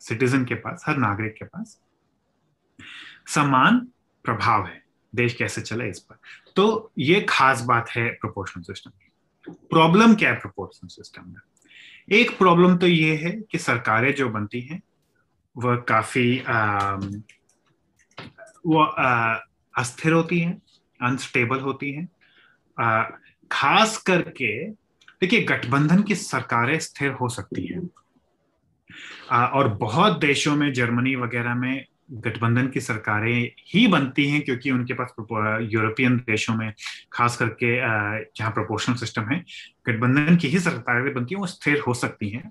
सिटीजन 0.00 0.44
के 0.44 0.54
पास, 0.54 0.84
हर 0.86 0.96
नागरिक 0.96 1.34
के 1.34 1.44
पास, 1.44 1.80
समान 3.26 3.88
प्रभाव 4.26 4.66
है 4.66 4.82
देश 5.12 5.34
कैसे 5.34 5.60
चले 5.62 5.88
इस 5.90 5.98
पर। 6.00 6.16
तो 6.56 6.92
ये 6.98 7.20
खास 7.28 7.62
बात 7.62 7.90
है 7.90 8.08
प्रोपोर्शनल 8.10 8.62
सिस्टम 8.62 8.90
की। 8.90 9.52
प्रॉब्लम 9.70 10.14
क्या 10.14 10.30
है 10.30 10.36
प्रोपोर्शनल 10.36 10.88
सिस्टम 10.88 11.28
में? 11.28 11.40
एक 12.12 12.36
प्रॉब्लम 12.38 12.76
तो 12.76 12.86
ये 12.86 13.16
है 13.16 13.30
कि 13.50 13.58
सरकारें 13.58 14.14
जो 14.14 14.28
बनती 14.28 14.60
हैं 14.60 14.80
वह 15.56 15.76
काफ़ी 15.88 16.40
आ, 16.40 16.94
वो 18.66 18.84
अस्थिर 19.74 20.12
होती 20.12 20.38
हैं 20.40 20.62
अनस्टेबल 21.00 21.60
होती 21.60 21.92
हैं। 21.92 22.08
खास 23.50 23.96
करके 23.98 24.52
देखिए 25.20 25.42
गठबंधन 25.42 26.02
की 26.02 26.14
सरकारें 26.14 26.78
स्थिर 26.78 27.12
हो 27.12 27.28
सकती 27.28 27.66
हैं। 27.66 27.88
और 29.48 29.68
बहुत 29.68 30.18
देशों 30.20 30.56
में 30.56 30.72
जर्मनी 30.72 31.14
वगैरह 31.16 31.54
में 31.54 31.84
गठबंधन 32.12 32.68
की 32.68 32.80
सरकारें 32.80 33.52
ही 33.68 33.86
बनती 33.86 34.28
हैं 34.30 34.42
क्योंकि 34.42 34.70
उनके 34.70 34.94
पास 34.94 35.14
यूरोपियन 35.72 36.16
देशों 36.16 36.54
में, 36.54 36.72
खास 37.12 37.36
करके 37.36 37.76
जहाँ 38.36 38.50
प्रोपोर्शनल 38.50 38.96
सिस्टम 38.96 39.22
है, 39.22 39.44
गठबंधन 39.86 40.36
की 40.36 40.48
ही 40.48 40.58
सरकारें 40.58 41.14
बनती 41.14 41.34
हैं, 41.34 41.40
वो 41.40 41.46
स्थिर 41.46 41.78
हो 41.78 41.94
सकती 41.94 42.28
हैं। 42.28 42.50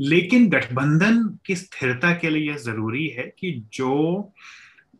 लेकिन 0.00 0.48
गठबंधन 0.48 1.38
की 1.46 1.56
स्थिरता 1.56 2.12
के 2.14 2.30
लिए 2.30 2.48
यह 2.50 2.56
ज़रूरी 2.56 3.06
है 3.08 3.22
कि 3.38 3.64
जो 3.72 4.32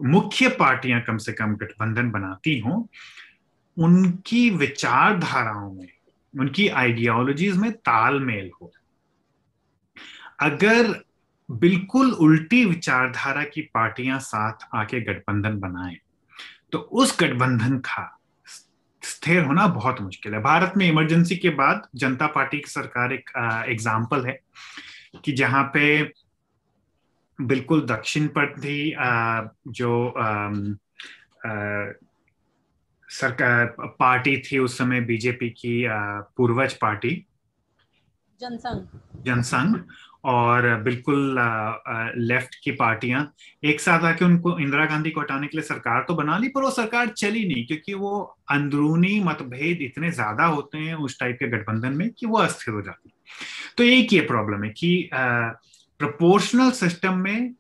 मुख्य 0.02 0.48
पार्टियाँ 0.48 1.00
कम 1.00 1.16
से 1.16 1.33
कम 1.33 1.54
गठबंधन 1.57 2.11
बनाती 2.11 2.59
हों, 2.59 2.83
उनकी 3.76 4.50
विचारधाराओं 4.50 5.72
में, 5.72 5.88
उनकी 6.38 6.68
आइडियोलॉजीज 6.68 7.57
में 7.57 7.72
तालमेल 7.72 8.50
हो। 8.62 8.72
अगर 10.40 11.04
बिल्कुल 11.55 12.12
उल्टी 12.14 12.64
विचारधारा 12.64 13.43
की 13.45 13.62
पार्टियाँ 13.75 14.19
साथ 14.21 14.67
आके 14.75 15.01
गठबंधन 15.01 15.59
बनाए। 15.61 15.97
तो 16.73 16.79
उस 16.79 17.17
गठबंधन 17.21 17.79
का 17.79 18.11
स्थिर 19.03 19.45
होना 19.45 19.67
बहुत 19.69 20.01
मुश्किल 20.01 20.35
है। 20.35 20.40
भारत 20.43 20.73
में 20.77 20.87
इमरजेंसी 20.88 21.37
के 21.37 21.51
बाद 21.53 21.88
जनता 21.95 22.27
पार्टी 22.27 22.59
की 22.59 22.71
सरकार 22.71 23.12
एक 23.12 23.31
एग्ज़ाम्पल 23.69 24.27
है 24.27 24.38
कि 25.25 25.33
जहाँ 25.33 25.62
पे 25.75 26.03
बिल्कुल 27.38 27.81
दक्षिण 27.87 28.27
पर 28.29 28.53
थी 28.59 28.95
जो 29.71 30.14
सरकार 33.09 33.67
पार्टी 33.99 34.37
थी 34.43 34.59
उस 34.59 34.79
समय 34.79 35.01
बीजेपी 35.03 35.49
की 35.51 35.85
पूर्वज 36.37 36.75
पार्टी। 36.75 37.14
जनसंघ। 38.40 39.25
जनसंघ। 39.25 39.77
और 40.25 40.67
बिल्कुल 40.83 41.37
लेफ़्ट 42.19 42.55
की 42.65 42.71
पार्टियाँ 42.73 43.21
एक 43.63 43.81
साथ 43.81 44.05
आके 44.05 44.25
उनको 44.25 44.59
इंदिरा 44.59 44.85
गांधी 44.87 45.11
को 45.11 45.21
हटाने 45.21 45.47
के 45.47 45.57
लिए 45.57 45.65
सरकार 45.65 46.05
तो 46.09 46.15
बना 46.15 46.39
ली, 46.39 46.49
पर 46.49 46.63
वो 46.63 46.71
सरकार 46.71 47.09
चली 47.09 47.45
नहीं, 47.49 47.67
क्योंकि 47.67 47.95
वो 47.95 48.21
अंदरूनी 48.51 49.19
मतभेद 49.25 49.83
इतने 49.83 50.11
ज़्यादा 50.11 50.45
होते 50.47 50.79
हैं 50.79 50.95
उस 50.97 51.19
टाइप 51.21 51.37
के 51.41 51.49
गठबंधन 51.49 51.93
में 51.93 52.09
कि 52.11 52.27
वो 52.27 52.39
अस्थिर 52.39 52.75
हो 52.75 52.83
जाती 52.83 53.13
तो 53.79 53.85
एक 53.85 54.13
ये 54.13 54.21
प्रॉब्लम 54.23 54.65
है 54.65 54.71
कि 54.71 55.11
प्रोपोर्शनल 55.13 56.71
सिस्टम 56.73 57.19
में 57.19 57.53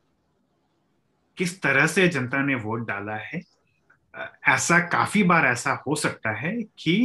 किस 1.38 1.60
तरह 1.62 1.86
से 1.86 2.08
जनता 2.08 2.42
ने 2.44 2.54
वोट 2.54 2.86
डाला 2.88 3.14
है 3.22 3.40
ऐसा 4.48 4.78
काफ़ी 4.88 5.22
बार 5.22 5.46
ऐसा 5.46 5.72
हो 5.86 5.94
सकता 5.96 6.30
है 6.38 6.52
कि 6.78 6.96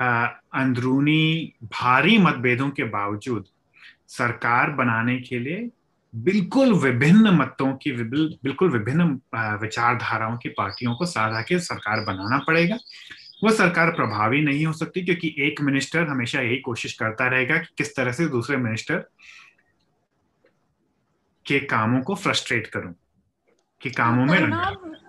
अंदरूनी 0.00 1.52
भारी 1.72 2.18
मतभेदों 2.18 2.68
के 2.70 2.84
बावजूद 2.90 3.44
सरकार 4.12 4.70
बनाने 4.70 5.16
के 5.20 5.38
लिए 5.38 5.68
बिल्कुल 6.14 6.72
विभिन्न 6.74 7.30
मतों 7.30 7.72
की 7.74 7.92
बिल्कुल 7.92 8.70
विभिन्न 8.70 9.04
विचारधाराओं 9.60 10.36
की 10.36 10.48
पार्टियों 10.48 10.94
को 10.94 11.06
साथ 11.06 11.42
के 11.42 11.58
सरकार 11.60 12.04
बनाना 12.04 12.38
पड़ेगा। 12.38 12.78
वह 13.44 13.52
सरकार 13.52 13.90
प्रभावी 13.90 14.40
नहीं 14.40 14.66
हो 14.66 14.72
सकती 14.72 15.04
क्योंकि 15.04 15.34
एक 15.38 15.60
मिनिस्टर 15.60 16.06
हमेशा 16.08 16.40
यही 16.40 16.56
कोशिश 16.60 16.92
करता 16.92 17.26
रहेगा 17.26 17.56
कि 17.56 17.74
किस 17.78 17.94
तरह 17.96 18.12
से 18.12 18.26
दूसरे 18.28 18.56
मिनिस्टर 18.56 18.98
के 21.46 21.58
कामों 21.66 22.00
को 22.00 22.14
फ्रस्ट्रेट 22.14 22.66
करूँ, 22.66 22.94
कि 23.80 23.90
कामों 23.90 24.26
में 24.26 24.38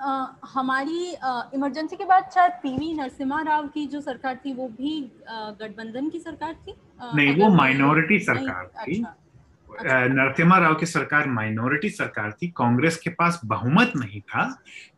आ, 0.04 0.26
हमारी 0.54 1.10
इमरजेंसी 1.56 1.96
के 1.96 2.06
बाद 2.06 2.30
शायद 2.34 2.52
पीवी 2.64 2.94
नरसिम्हा 2.94 3.42
राव 3.42 3.68
की 3.68 3.86
जो 3.88 4.02
सरकार 4.02 4.40
थी 4.46 4.54
वो 4.54 4.68
भी 4.70 5.00
गठबंधन 5.30 6.10
की 6.10 6.20
सरकार 6.20 6.54
थी 6.54 6.76
आ, 7.02 7.12
नहीं 7.16 7.36
वो 7.36 7.50
माइनॉरिटी 7.56 8.20
सरकार 8.20 8.66
थी 8.66 8.96
अच्छा, 8.96 9.16
अच्छा। 9.70 10.06
नरसिम्हा 10.08 10.58
राव 10.60 10.76
की 10.76 10.86
सरकार 10.86 11.28
माइनॉरिटी 11.30 11.90
सरकार 11.90 12.32
थी 12.42 12.48
कांग्रेस 12.58 12.98
के 12.98 13.10
पास 13.10 13.40
बहुमत 13.46 13.94
नहीं 13.96 14.22
था 14.22 14.46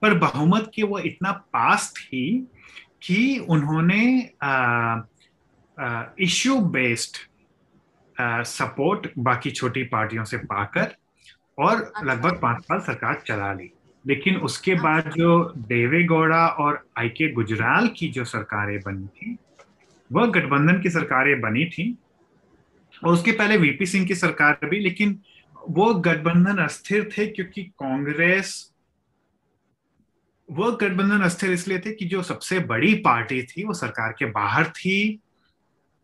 पर 0.01 0.17
बहुमत 0.19 0.71
के 0.75 0.83
वो 0.83 0.99
इतना 1.11 1.31
पास 1.53 1.93
थी 1.97 2.25
कि 3.01 3.37
उन्होंने 3.49 4.01
इश्यू 6.23 6.59
बेस्ड 6.75 7.17
सपोर्ट 8.47 9.07
बाकी 9.19 9.51
छोटी 9.51 9.83
पार्टियों 9.83 10.23
से 10.23 10.37
पाकर 10.51 10.95
और 11.57 11.81
अच्छा। 11.81 12.05
लगभग 12.05 12.39
पाँच 12.41 12.63
साल 12.63 12.79
सरकार 12.81 13.21
चला 13.27 13.53
ली 13.53 13.71
लेकिन 14.05 14.37
उसके 14.37 14.71
अच्छा। 14.71 14.83
बाद 14.83 15.11
जो 15.13 15.43
देवे 15.67 16.03
गौड़ा 16.03 16.47
और 16.47 16.83
आई 16.99 17.09
के 17.09 17.31
गुजराल 17.33 17.87
की 17.97 18.07
जो 18.07 18.25
सरकारें 18.25 18.79
बनी 18.81 19.07
थी 19.07 19.37
वह 20.11 20.25
गठबंधन 20.31 20.81
की 20.81 20.89
सरकारें 20.89 21.39
बनी 21.41 21.65
थी 21.67 21.95
और 23.03 23.13
उसके 23.13 23.31
पहले 23.31 23.57
वीपी 23.57 23.85
सिंह 23.85 24.05
की 24.05 24.15
सरकार 24.15 24.69
भी 24.69 24.79
लेकिन 24.79 25.19
वो 25.69 25.93
गठबंधन 26.01 26.57
अस्थिर 26.63 27.09
थे 27.17 27.25
क्योंकि 27.27 27.63
कांग्रेस 27.79 28.53
वो 30.49 30.71
गठबंधन 30.71 31.21
अस्थिर 31.21 31.51
इसलिए 31.51 31.79
थे 31.79 31.91
कि 31.91 32.05
जो 32.05 32.21
सबसे 32.23 32.59
बड़ी 32.65 32.93
पार्टी 33.05 33.41
थी 33.43 33.63
वो 33.63 33.73
सरकार 33.73 34.11
के 34.19 34.25
बाहर 34.31 34.69
थी 34.69 34.97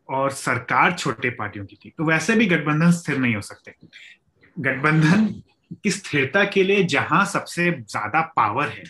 और 0.10 0.32
सरकार 0.32 0.94
छोटे 0.94 1.30
पार्टियों 1.30 1.66
की 1.66 1.76
थी 1.76 1.94
तो 1.98 2.04
वैसे 2.04 2.36
भी 2.36 2.46
गठबंधन 2.46 2.92
स्थिर 2.92 3.18
नहीं 3.18 3.36
हो 3.36 3.42
सकते 3.42 3.74
गठबंधन 4.58 5.28
की 5.74 5.92
स्थिरता 5.92 6.44
के 6.46 6.64
लिए 6.64 6.84
जहाँ 6.86 7.24
सबसे 7.26 7.72
ज़्यादा 7.72 8.22
पावर 8.36 8.68
है 8.70 8.84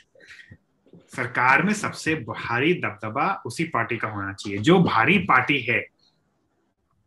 सरकार 1.13 1.61
में 1.63 1.73
सबसे 1.73 2.15
भारी 2.27 2.73
दबदबा 2.75 3.31
उसी 3.45 3.63
पार्टी 3.65 3.97
का 3.97 4.07
होना 4.07 4.33
चाहिए। 4.33 4.59
जो 4.59 4.79
भारी 4.83 5.17
पार्टी 5.25 5.59
है 5.61 5.83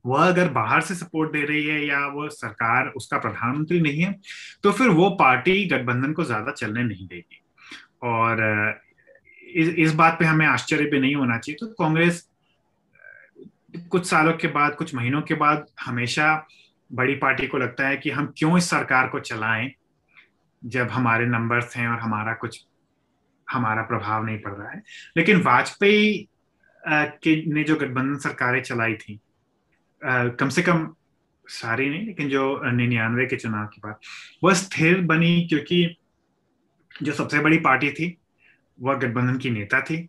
वह 0.05 0.27
अगर 0.27 0.49
बाहर 0.53 0.81
से 0.81 0.95
सपोर्ट 0.95 1.33
दे 1.33 1.43
रही 1.43 1.67
है 1.67 1.85
या 1.87 2.07
वह 2.09 2.29
सरकार 2.31 2.89
उसका 2.97 3.19
प्रधानमंत्री 3.19 3.81
नहीं 3.81 4.01
है 4.01 4.15
तो 4.65 4.73
फिर 4.73 4.89
वो 4.91 5.09
पार्टी 5.21 5.65
गठबंधन 5.69 6.13
को 6.13 6.25
ज़्यादा 6.25 6.53
चलने 6.53 6.83
नहीं 6.85 7.07
देगी। 7.07 7.41
और 8.03 8.43
इस, 9.43 9.69
इस 9.69 9.95
बात 9.95 10.17
पे 10.19 10.25
हमें 10.25 10.47
आश्चर्य 10.47 10.85
भी 10.85 11.01
नहीं 11.01 11.15
होना 11.15 11.39
चाहिए। 11.39 11.57
तो 11.61 11.67
कांग्रेस 11.75 12.29
कुछ 13.91 14.07
सालों 14.07 14.33
के 14.33 14.49
बाद 14.49 14.75
कुछ 14.75 14.95
महीनों 14.95 15.21
के 15.23 15.35
बाद 15.37 15.67
हमेशा 15.81 16.35
बड़ी 16.95 17.15
पार्टी 17.15 17.47
को 17.47 17.59
लगता 17.59 17.89
है 17.89 17.97
कि 17.97 18.11
हम 18.11 18.35
क्यों 18.39 18.59
इस 18.59 18.71
सरकार 18.71 19.09
को 19.09 19.21
चलाएँ 19.21 19.73
जब 20.65 20.89
हमारे 20.89 21.27
नंबर्स 21.27 21.77
हैं 21.77 21.89
और 21.89 21.99
हमारा 21.99 22.35
कुछ 22.35 22.67
हमारा 23.51 23.83
प्रभाव 23.83 24.25
नहीं 24.25 24.39
पड़ 24.39 24.53
रहा 24.53 24.71
है। 24.71 24.83
लेकिन 25.17 25.41
वाजपेयी 25.43 26.29
के 26.89 27.53
ने 27.53 27.65
जो 27.65 27.77
गठबंधन 27.77 28.19
सरकारें 28.19 28.63
चलाई 28.63 28.95
थी 28.95 29.21
आ, 30.07 30.29
कम 30.29 30.49
से 30.49 30.63
कम 30.63 30.95
सारी 31.47 31.91
नहीं 31.91 32.07
लेकिन 32.07 32.29
जो 32.29 32.63
निन्यानवे 32.65 33.27
के 33.27 33.37
चुनाव 33.37 33.67
की 33.67 33.81
बात 33.85 34.01
वह 34.45 34.55
स्थिर 34.55 35.01
बनी 35.01 35.47
क्योंकि 35.49 35.97
जो 37.03 37.13
सबसे 37.13 37.41
बड़ी 37.41 37.59
पार्टी 37.59 37.91
थी 37.91 38.19
वह 38.81 38.95
गठबंधन 38.95 39.39
की 39.39 39.51
नेता 39.51 39.81
थी 39.81 40.09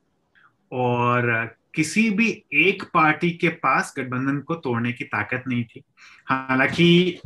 और 0.72 1.56
किसी 1.76 2.10
भी 2.10 2.30
एक 2.54 2.84
पार्टी 2.94 3.30
के 3.32 3.50
पास 3.62 3.94
गठबंधन 3.98 4.40
को 4.40 4.56
तोड़ने 4.58 4.92
की 4.94 5.04
ताकत 5.06 5.44
नहीं 5.48 5.64
थी। 5.66 5.84
हालाँकि 6.28 7.22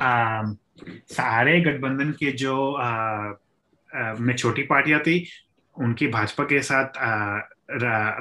सारे 1.09 1.59
गठबंधन 1.61 2.11
के 2.19 2.31
जो 2.33 2.77
में 4.19 4.35
छोटी 4.35 4.63
पार्टियाँ 4.63 4.99
थी, 4.99 5.25
उनकी 5.75 6.07
भाजपा 6.07 6.43
के 6.43 6.61
साथ 6.61 6.99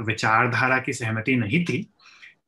विचारधारा 0.07 0.79
की 0.79 0.93
सहमति 0.93 1.37
नहीं 1.37 1.65
थी, 1.65 1.83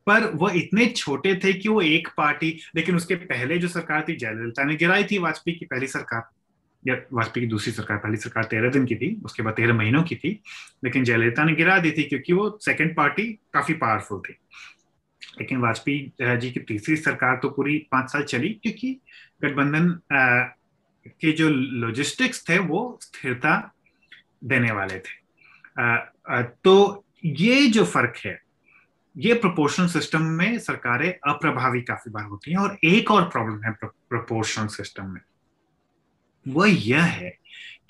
पर 0.07 0.25
वो 0.35 0.49
इतने 0.51 0.87
छोटे 0.87 1.35
थे 1.45 1.53
कि 1.53 1.69
वो 1.69 1.81
एक 1.83 2.09
पार्टी, 2.17 2.59
लेकिन 2.77 2.97
उसके 2.97 3.15
पहले 3.15 3.59
जो 3.59 3.69
सरकार 3.69 4.05
थी, 4.09 4.17
जयललिता 4.17 4.65
ने 4.65 4.77
गिराई 4.77 5.05
थी 5.05 5.19
वाजपेयी 5.19 5.57
की 5.59 5.67
पहली 5.67 5.87
सरकार। 5.87 6.23
या 6.85 6.95
वाजपेयी 7.13 7.47
की 7.47 7.51
दूसरी 7.51 7.73
सरकार, 7.73 7.99
पहली 7.99 8.17
सरकार 8.17 8.45
तेरह 8.45 8.71
दिन 8.71 8.85
की 8.87 8.97
थी, 8.97 9.15
उसके 9.25 9.43
बाद 9.43 9.55
तेरह 9.55 9.75
महीनों 9.75 10.03
की 10.03 10.17
थी, 10.17 10.41
लेकिन 10.85 11.05
जयललिता 11.05 11.45
ने 11.45 11.55
गिरा 11.55 11.79
दी 11.79 11.91
थी 11.91 12.03
क्योंकि 12.03 12.33
वो 12.33 12.59
सेकेंड 12.63 12.97
पार्टी 12.97 13.27
काफ़ी 13.53 13.75
पावरफुल 13.75 14.21
थी। 14.21 14.37
लेकिन 15.41 15.59
वाजपेयी 15.59 16.13
जी 16.37 16.51
की 16.51 16.61
तीसरी 16.61 16.97
सरकार 16.97 17.37
तो 17.37 17.49
पूरी 17.51 17.79
पाँच 17.93 18.11
साल 18.13 18.23
चली 18.25 18.49
क्योंकि 18.63 18.93
गठबंधन 19.43 20.01
के 21.21 21.33
जो 21.33 21.49
लॉजिस्टिक्स 21.49 22.49
थे 22.49 22.59
वो 22.59 22.99
स्थिरता 23.03 23.57
देने 24.45 24.71
वाले 24.73 24.99
थे। 24.99 26.43
तो 26.65 27.05
ये 27.25 27.67
जो 27.67 27.85
फ़र्क 27.85 28.17
है, 28.17 28.39
ये 29.17 29.35
प्रोपोर्शनल 29.35 29.87
सिस्टम 29.89 30.23
में 30.23 30.59
सरकारें 30.59 31.13
अप्रभावी 31.29 31.81
काफ़ी 31.83 32.11
बार 32.11 32.25
होती 32.25 32.51
हैं 32.51 32.59
और 32.59 32.77
एक 32.85 33.11
और 33.11 33.29
प्रॉब्लम 33.29 33.65
है 33.65 33.73
प्रोपोर्शनल 33.83 34.67
सिस्टम 34.69 35.07
में। 35.07 35.21
वह 36.47 36.71
यह 36.87 37.03
है 37.03 37.37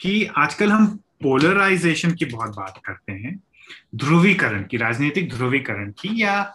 कि 0.00 0.24
आजकल 0.38 0.70
हम 0.70 0.86
पोलराइजेशन 1.22 2.12
की 2.12 2.24
बहुत 2.24 2.56
बात 2.56 2.80
करते 2.84 3.12
हैं, 3.12 3.38
ध्रुवीकरण 3.94 4.62
की, 4.62 4.76
राजनीतिक 4.76 5.32
ध्रुवीकरण 5.34 5.90
की, 5.98 6.20
या 6.22 6.54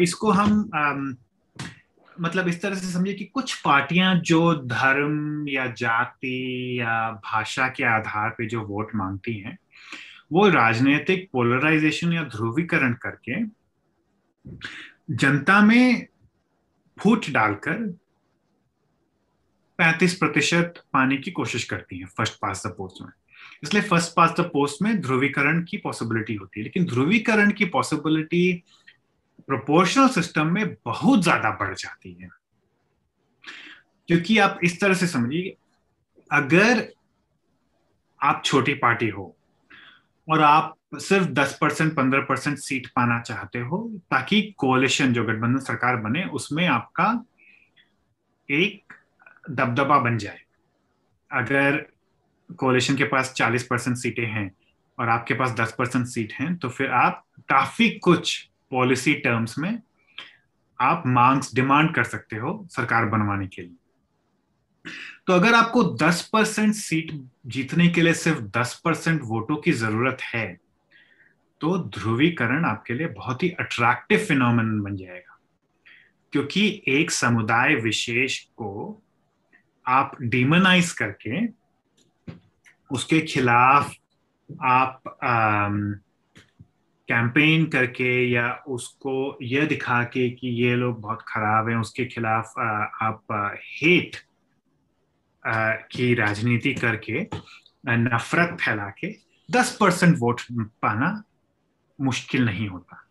इसको 0.00 0.30
हम 0.30 1.16
मतलब 2.20 2.48
इस 2.48 2.60
तरह 2.62 2.74
से 2.74 2.92
समझिए 2.92 3.14
कि 3.14 3.24
कुछ 3.24 3.54
पार्टियाँ 3.60 4.14
जो 4.16 4.54
धर्म 4.54 5.48
या 5.48 5.66
जाति 5.66 6.76
या 6.80 7.10
भाषा 7.24 7.68
के 7.68 7.84
आधार 7.84 8.30
पे 8.30 8.46
जो 8.46 8.60
वोट 8.60 8.94
मांगती 8.94 9.38
हैं, 9.38 9.56
वो 10.32 10.48
राजनीतिक 10.48 11.28
पोलराइजेशन 11.32 12.12
या 12.12 12.22
ध्रुवीकरण 12.24 12.92
करके 13.02 13.40
जनता 15.10 15.60
में 15.62 16.06
फूट 16.96 17.30
डालकर 17.30 17.76
35 19.78 20.14
प्रतिशत 20.14 20.74
पाने 20.92 21.16
की 21.16 21.30
कोशिश 21.30 21.64
करती 21.64 21.98
हैं 21.98 22.06
फ़र्स्ट 22.06 22.34
पास 22.34 22.66
द 22.66 22.70
पोस्ट 22.70 23.02
में। 23.02 23.12
इसलिए 23.62 23.82
फ़र्स्ट 23.82 24.14
पास 24.16 24.34
द 24.40 24.50
पोस्ट 24.52 24.82
में 24.82 25.00
ध्रुवीकरण 25.00 25.62
की 25.64 25.76
पॉसिबिलिटी 25.76 26.34
होती 26.34 26.60
है। 26.60 26.64
लेकिन 26.64 26.86
ध्रुवीकरण 26.86 27.50
की 27.50 27.64
पॉसिबिलिटी 27.64 28.62
प्रोपोर्शनल 29.46 30.08
सिस्टम 30.08 30.46
में 30.46 30.74
बहुत 30.84 31.22
ज़्यादा 31.22 31.50
बढ़ 31.50 31.74
जाती 31.74 32.12
है। 32.12 32.28
क्योंकि 34.08 34.38
आप 34.38 34.58
इस 34.64 34.80
तरह 34.80 34.94
से 34.94 35.06
समझिए, 35.06 35.56
अगर 36.32 36.88
आप 38.20 38.42
छोटी 38.44 38.74
पार्टी 38.74 39.08
हो 39.08 39.36
और 40.28 40.40
आप 40.40 40.76
सिर्फ़ 40.94 41.26
10 41.26 41.58
परसेंट, 41.60 41.96
पंद्रह 41.96 42.20
परसेंट 42.20 42.58
सीट 42.58 42.86
पाना 42.86 43.20
चाहते 43.20 43.58
हो, 43.58 43.92
ताकि 44.10 44.42
कोलिशन 44.58 45.12
जो 45.12 45.24
गठबंधन 45.24 45.58
सरकार 45.58 45.96
बने, 45.96 46.24
उसमें 46.24 46.66
आपका 46.66 47.24
एक 48.48 48.92
दबदबा 49.44 49.98
बन 49.98 50.18
जाए। 50.18 50.40
अगर 51.30 51.76
कोलिशन 52.58 52.96
के 52.96 53.04
पास 53.04 53.32
40 53.36 53.62
परसेंट 53.62 53.96
सीटें 53.96 54.26
हैं 54.26 54.50
और 54.98 55.08
आपके 55.08 55.34
पास 55.34 55.50
10 55.50 55.72
परसेंट 55.72 56.06
सीट 56.06 56.32
हैं 56.32 56.56
तो 56.56 56.68
फिर 56.68 56.90
आप 56.90 57.24
काफ़ी 57.48 57.88
कुछ 57.98 58.36
पॉलिसी 58.70 59.14
टर्म्स 59.14 59.58
में 59.58 59.82
आप 60.78 61.02
मांग्स 61.06 61.54
डिमांड 61.54 61.94
कर 61.94 62.04
सकते 62.04 62.36
हो 62.36 62.66
सरकार 62.70 63.04
बनवाने 63.06 63.46
के 63.46 63.62
लिए। 63.62 63.76
तो 65.26 65.32
अगर 65.32 65.54
आपको 65.54 65.82
10 65.96 66.22
परसेंट 66.32 66.74
सीट 66.74 67.12
जीतने 67.46 67.88
के 67.88 68.02
लिए 68.02 68.14
सिर्फ़ 68.14 68.40
10 68.50 68.74
परसेंट 68.84 69.20
वोटों 69.24 69.56
की 69.56 69.72
ज़रूरत 69.72 70.18
है 70.24 70.46
तो 71.60 71.76
ध्रुवीकरण 71.90 72.64
आपके 72.64 72.94
लिए 72.94 73.06
बहुत 73.08 73.42
ही 73.42 73.50
अट्रैक्टिव 73.50 74.18
फिनोमिन 74.18 74.80
बन 74.80 74.96
जाएगा। 74.96 75.38
क्योंकि 76.32 76.82
एक 76.88 77.10
समुदाय 77.10 77.74
विशेष 77.74 78.38
को 78.40 79.02
आप 79.86 80.16
डिमोनाइज 80.22 80.92
करके 80.92 81.46
उसके 82.90 83.20
खिलाफ 83.20 83.94
आप 84.62 85.02
कैंपेन 87.08 87.66
करके 87.66 88.30
या 88.30 88.64
उसको 88.68 89.38
यह 89.42 89.66
दिखा 89.66 90.04
के 90.04 90.30
कि 90.30 90.48
ये 90.48 90.74
लोग 90.74 91.00
बहुत 91.00 91.24
खराब 91.28 91.68
हैं 91.68 91.76
उसके 91.76 92.04
खिलाफ 92.04 92.52
आ, 92.58 92.62
आप 92.84 93.22
हेट 93.62 94.16
की 95.92 96.14
राजनीति 96.14 96.74
करके 96.74 97.28
नफरत 97.88 98.58
फैला 98.60 98.90
के 98.90 99.16
10 99.52 99.70
परसेंट 99.70 100.16
वोट 100.18 100.40
पाना 100.52 101.22
मुश्किल 102.00 102.44
नहीं 102.44 102.68
होता। 102.68 103.04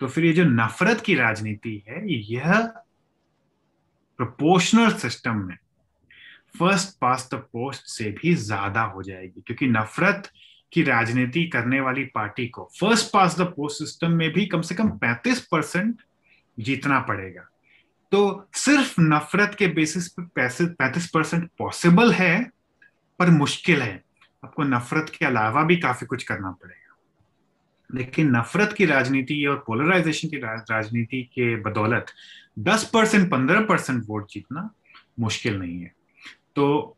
तो 0.00 0.08
फिर 0.08 0.24
ये 0.24 0.32
जो 0.32 0.44
नफरत 0.44 1.00
की 1.00 1.14
राजनीति 1.14 1.82
है 1.88 2.12
यह 2.12 2.66
प्रोपोर्शनल 4.16 4.94
सिस्टम 4.94 5.36
में 5.36 5.56
फ़र्स्ट 6.58 6.98
पास 7.00 7.28
द 7.34 7.34
पोस्ट 7.34 7.82
से 7.86 8.10
भी 8.10 8.34
ज़्यादा 8.34 8.82
हो 8.82 9.02
जाएगी, 9.02 9.40
क्योंकि 9.40 9.66
नफरत 9.66 10.30
की 10.72 10.82
राजनीति 10.82 11.44
करने 11.44 11.80
वाली 11.80 12.04
पार्टी 12.04 12.48
को 12.48 12.70
first 12.80 13.12
past 13.12 13.38
the 13.38 13.42
post 13.42 13.78
system 13.78 14.10
में 14.10 14.32
भी 14.32 14.46
कम 14.46 14.60
से 14.60 14.74
कम 14.74 14.90
35 14.90 15.40
परसेंट 15.40 16.02
जीतना 16.58 17.00
पड़ेगा। 17.00 17.46
तो 18.12 18.48
सिर्फ़ 18.54 19.00
नफरत 19.00 19.56
के 19.58 19.66
बेसिस 19.66 20.08
पे 20.08 20.22
पैसे, 20.22 20.66
पैंतीस 20.66 21.10
परसेंट 21.10 21.50
पॉसिबल 21.58 22.12
है, 22.12 22.50
पर 23.18 23.30
मुश्किल 23.30 23.82
है। 23.82 24.02
आपको 24.44 24.62
नफरत 24.62 25.12
के 25.18 25.26
अलावा 25.26 25.62
भी 25.62 25.76
काफ़ी 25.76 26.06
कुछ 26.06 26.22
करना 26.22 26.50
पड़ेगा। 26.50 26.76
लेकिन 27.94 28.36
नफरत 28.36 28.72
की 28.72 28.86
राजनीति 28.86 29.46
और 29.46 29.64
पोलराइजेशन 29.66 30.28
की 30.28 30.36
राजनीति 30.36 31.22
के 31.22 31.56
बदौलत 31.56 32.06
10 32.58 32.84
परसेंट, 32.84 33.30
पंद्रह 33.30 33.60
परसेंट 33.60 34.04
वोट 34.06 34.30
जीतना 34.30 34.70
मुश्किल 35.20 35.58
नहीं 35.58 35.80
है। 35.80 35.99
तो 36.60 36.96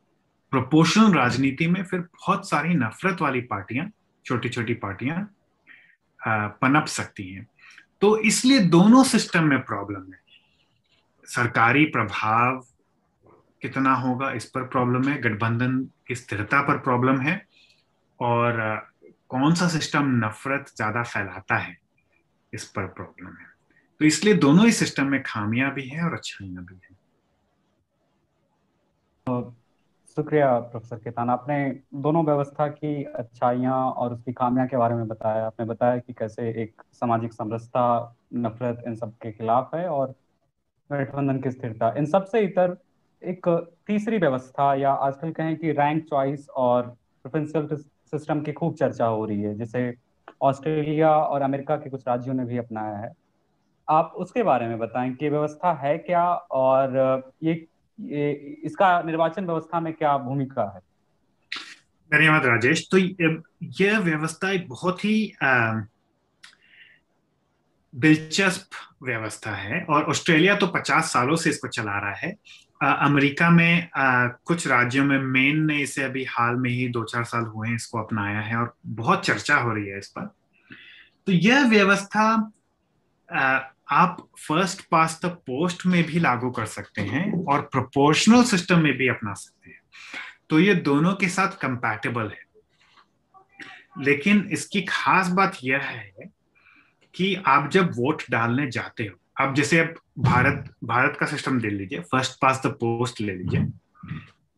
प्रोपोर्शनल 0.53 1.13
राजनीति 1.15 1.67
में 1.67 1.83
फिर 1.83 2.01
बहुत 2.01 2.49
सारी 2.49 2.75
नफरत 2.75 3.21
वाली 3.23 3.41
पार्टियाँ 3.41 3.91
छोटी 4.27 4.49
छोटी 4.49 4.75
पार्टियाँ 4.75 5.17
पनप 6.63 6.87
सकती 6.87 7.29
हैं। 7.33 7.47
तो 8.03 8.17
इसलिए 8.21 8.59
दोनों 8.69 9.03
सिस्टम 9.05 9.45
में 9.45 9.61
प्रॉब्लम 9.63 10.13
है। 10.13 10.21
सरकारी 11.29 11.85
प्रभाव 11.87 12.59
कितना 13.63 13.95
होगा 13.95 14.31
इस 14.33 14.45
पर 14.45 14.63
प्रॉब्लम 14.67 15.09
है, 15.09 15.21
गठबंधन 15.21 15.79
की 16.09 16.15
स्थिरता 16.15 16.63
पर 16.63 16.79
प्रॉब्लम 16.79 17.21
है, 17.21 17.41
और 18.21 18.91
कौन 19.29 19.55
सा 19.55 19.69
सिस्टम 19.69 20.11
नफरत 20.25 20.73
ज़्यादा 20.77 21.03
फैलाता 21.03 21.59
है 21.59 21.77
इस 22.53 22.65
पर 22.65 22.87
प्रॉब्लम 22.89 23.29
है। 23.29 23.47
तो 24.01 24.05
इसलिए 24.05 24.35
दोनों 24.37 24.65
ही 24.67 24.73
सिस्टम 24.73 25.07
में 25.07 25.23
खामियाँ 25.23 25.73
भी 25.75 25.89
हैं 25.89 26.03
और 26.03 26.15
अच्छाइयाँ 26.15 26.65
भी 26.65 26.75
हैं। 26.75 26.97
शुक्रिया 30.17 30.59
प्रोफेसर 30.59 30.97
केतान। 30.97 31.31
आपने 31.31 31.57
दोनों 31.95 32.25
व्यवस्था 32.25 32.69
की 32.69 33.05
अच्छाइयाँ 33.05 33.91
और 33.91 34.13
उसकी 34.13 34.33
खामियाँ 34.33 34.67
के 34.69 34.77
बारे 34.77 34.95
में 34.95 35.09
बताया। 35.09 35.47
आपने 35.47 35.67
बताया 35.67 35.99
कि 35.99 36.13
कैसे 36.13 36.49
एक 36.63 36.83
सामाजिक 36.93 37.33
समरसता, 37.33 38.17
नफरत 38.35 38.83
इन 38.87 38.95
सब 38.95 39.13
के 39.13 39.33
खिलाफ 39.33 39.75
है 39.75 39.89
और 39.89 40.15
गठबंधन 40.93 41.41
की 41.41 41.51
स्थिरता। 41.51 41.95
इन 41.97 42.07
सबसे 42.07 42.41
इतर 42.41 42.77
एक 43.23 43.49
तीसरी 43.87 44.19
व्यवस्था 44.19 44.75
या 44.75 44.93
आजकल 44.93 45.31
कहें 45.31 45.57
कि 45.57 45.73
रैंक 45.73 46.05
चॉइस 46.05 46.49
और 46.49 46.83
प्रोफेंशियल 47.25 47.69
सिस्टम 48.11 48.41
की 48.41 48.53
खूब 48.53 48.75
चर्चा 48.75 49.07
हो 49.07 49.25
रही 49.27 49.43
है, 49.43 49.55
जिसे 49.55 49.95
ऑस्ट्रेलिया 50.43 51.15
और 51.15 51.43
अमेरिका 51.43 51.77
के 51.77 51.91
कुछ 51.91 52.09
राज्यों 52.09 52.35
ने 52.35 52.45
भी 52.45 52.59
अपनाया 52.59 52.97
है। 52.97 53.13
आप 53.89 54.13
उसके 54.17 54.43
बारे 54.43 54.67
में 54.67 54.79
बताएँ 54.79 55.13
कि 55.15 55.29
व्यवस्था 55.29 55.73
है 55.73 55.99
क्या 55.99 56.25
और 56.35 57.33
ये 57.43 57.67
इसका 58.65 59.03
निर्वाचन 59.03 59.47
व्यवस्था 59.47 59.81
में 59.81 59.93
क्या 59.93 60.17
भूमिका 60.19 60.63
है? 60.75 60.81
धन्यवाद 62.11 62.47
राजेश 62.47 62.89
तो 62.91 62.99
यह 63.63 63.99
व्यवस्था 63.99 64.51
एक 64.51 64.69
बहुत 64.69 65.05
ही 65.05 65.33
दिलचस्प 67.95 68.71
व्यवस्था 69.03 69.51
है 69.51 69.85
और 69.85 70.05
ऑस्ट्रेलिया 70.05 70.57
तो 70.57 70.67
50 70.67 71.13
सालों 71.13 71.37
से 71.37 71.51
इसको 71.51 71.69
चला 71.69 71.99
रहा 71.99 72.15
है। 72.15 72.37
अमेरिका 72.83 73.51
में 73.51 73.91
आ, 73.97 74.27
कुछ 74.27 74.67
राज्यों 74.67 75.05
में 75.05 75.19
मेन 75.19 75.65
ने 75.67 75.79
इसे 75.79 76.03
अभी 76.03 76.25
हाल 76.25 76.55
में 76.55 76.71
ही 76.71 76.89
दो 76.89 77.05
चार 77.05 77.25
साल 77.25 77.45
हुए 77.45 77.69
हैं 77.69 77.75
इसको 77.75 77.99
अपनाया 77.99 78.41
है 78.41 78.57
और 78.57 78.75
बहुत 78.87 79.25
चर्चा 79.25 79.57
हो 79.57 79.73
रही 79.73 79.87
है 79.87 79.99
इस 79.99 80.09
पर। 80.09 80.27
तो 81.27 81.33
यह 81.33 81.69
व्यवस्था 81.69 82.53
आप 83.93 84.27
फ़र्स्ट 84.39 84.83
पास 84.91 85.21
द 85.25 85.29
पोस्ट 85.47 85.87
में 85.87 86.03
भी 86.05 86.19
लागू 86.19 86.51
कर 86.51 86.67
सकते 86.67 87.03
हैं 87.03 87.45
और 87.45 87.61
प्रोपोर्शनल 87.63 88.45
सिस्टम 88.45 88.79
में 88.79 88.93
भी 88.93 89.09
अपना 89.09 89.33
सकते 89.35 89.71
हैं। 89.71 89.81
तो 90.51 90.59
ये 90.59 90.75
दोनों 90.75 91.15
के 91.15 91.29
साथ 91.29 91.57
कंपैटिबल 91.61 92.29
है। 92.29 92.45
लेकिन 93.99 94.49
इसकी 94.53 94.83
खास 94.83 95.29
बात 95.29 95.57
यह 95.65 95.79
है 95.79 96.13
कि 97.15 97.35
आप 97.35 97.71
जब 97.71 97.91
वोट 97.97 98.23
डालने 98.31 98.71
जाते 98.71 99.05
हो, 99.05 99.19
अब 99.41 99.55
जैसे 99.55 99.79
अब 99.79 99.95
भारत 100.19 100.75
भारत 100.85 101.17
का 101.21 101.27
सिस्टम 101.27 101.59
ले 101.59 101.71
लीजिए 101.71 102.01
फ़र्स्ट 102.01 102.41
पास 102.43 102.63
द 102.67 102.71
पोस्ट 102.81 103.21
ले 103.21 103.35
लीजिए। 103.35 103.65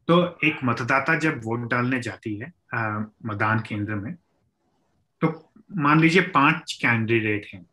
तो 0.08 0.38
एक 0.44 0.58
मतदाता 0.64 1.18
जब 1.18 1.40
वोट 1.44 1.70
डालने 1.70 2.00
जाती 2.00 2.36
है 2.36 2.52
मतदान 3.26 3.60
केंद्र 3.60 3.94
में 3.94 4.14
तो 5.20 5.52
मान 5.76 6.00
लीजिए 6.00 6.22
पाँच 6.22 6.78
कैंडिडेट 6.82 7.46
हैं। 7.54 7.66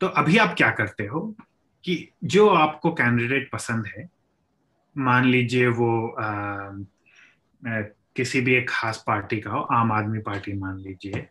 तो 0.00 0.06
अभी 0.06 0.38
आप 0.38 0.54
क्या 0.58 0.70
करते 0.70 1.06
हो 1.06 1.36
कि 1.84 2.10
जो 2.24 2.48
आपको 2.48 2.94
कैंडिडेट 2.94 3.50
पसंद 3.50 3.86
है 3.86 4.08
मान 4.98 5.24
लीजिए 5.24 5.66
वो 5.66 6.08
आ, 6.08 6.24
आ, 6.24 7.82
किसी 8.16 8.40
भी 8.40 8.54
एक 8.54 8.70
खास 8.70 9.04
पार्टी 9.06 9.40
का 9.40 9.50
हो 9.50 9.60
आम 9.60 9.92
आदमी 9.92 10.18
पार्टी 10.18 10.52
मान 10.52 10.78
लीजिए 10.78 11.28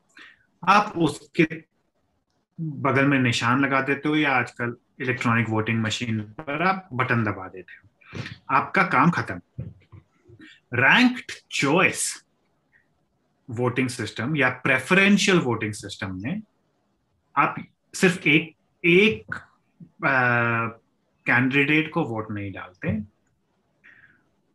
आप 0.68 0.94
उसके 0.98 1.64
बगल 2.62 3.06
में 3.06 3.20
निशान 3.20 3.66
लगा 3.66 3.82
देते 3.82 4.10
हो 4.10 4.16
या 4.16 4.32
आजकल 4.32 4.76
इलेक्ट्रॉनिक 5.02 5.50
वोटिंग 5.50 5.82
मशीन 5.82 6.20
पर 6.22 6.62
आप 6.62 6.90
बटन 6.94 7.24
दबा 7.24 7.48
देते 7.48 7.74
हो। 7.74 7.90
आपका 8.50 8.84
काम 8.84 9.12
खत्म। 9.12 9.42
रैंक्ड 10.74 11.32
चॉइस 11.52 12.26
वोटिंग 13.50 13.90
सिस्टम 13.90 14.36
या 14.36 14.50
प्रेफरेंशियल 14.50 15.40
वोटिंग 15.40 15.74
सिस्टम 15.74 16.22
में 16.22 16.42
आप 17.38 17.56
सिर्फ़ 17.94 18.28
एक 18.28 18.55
एक 18.86 19.36
कैंडिडेट 21.26 21.92
को 21.92 22.04
वोट 22.04 22.32
नहीं 22.32 22.52
डालते। 22.52 23.00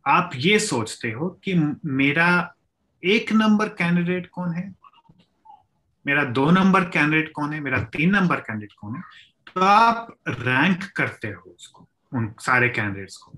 आप 0.05 0.31
ये 0.35 0.59
सोचते 0.59 1.11
हो 1.11 1.29
कि 1.43 1.53
मेरा 1.85 2.55
एक 3.03 3.31
नंबर 3.33 3.69
कैंडिडेट 3.69 4.27
कौन 4.27 4.53
है? 4.53 4.73
मेरा 6.05 6.23
दो 6.23 6.49
नंबर 6.51 6.83
कैंडिडेट 6.89 7.31
कौन 7.31 7.53
है? 7.53 7.59
मेरा 7.59 7.83
तीन 7.93 8.09
नंबर 8.09 8.39
कैंडिडेट 8.39 8.73
कौन 8.79 8.95
है? 8.95 9.01
तो 9.47 9.61
आप 9.61 10.15
रैंक 10.27 10.83
करते 10.95 11.27
हो 11.27 11.51
उसको, 11.51 11.87
उन 12.13 12.33
सारे 12.39 12.69
कैंडिडेट्स 12.69 13.17
को। 13.17 13.37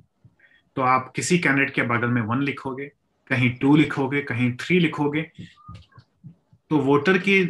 तो 0.75 0.81
आप 0.81 1.11
किसी 1.15 1.39
कैंडिडेट 1.39 1.73
के 1.75 1.81
बगल 1.81 2.09
में 2.09 2.21
वन 2.21 2.41
लिखोगे, 2.41 2.85
कहीं 3.29 3.49
टू 3.57 3.75
लिखोगे, 3.75 4.21
कहीं 4.21 4.51
थ्री 4.57 4.79
लिखोगे। 4.79 5.21
तो 6.69 6.77
वोटर 6.77 7.17
की, 7.17 7.43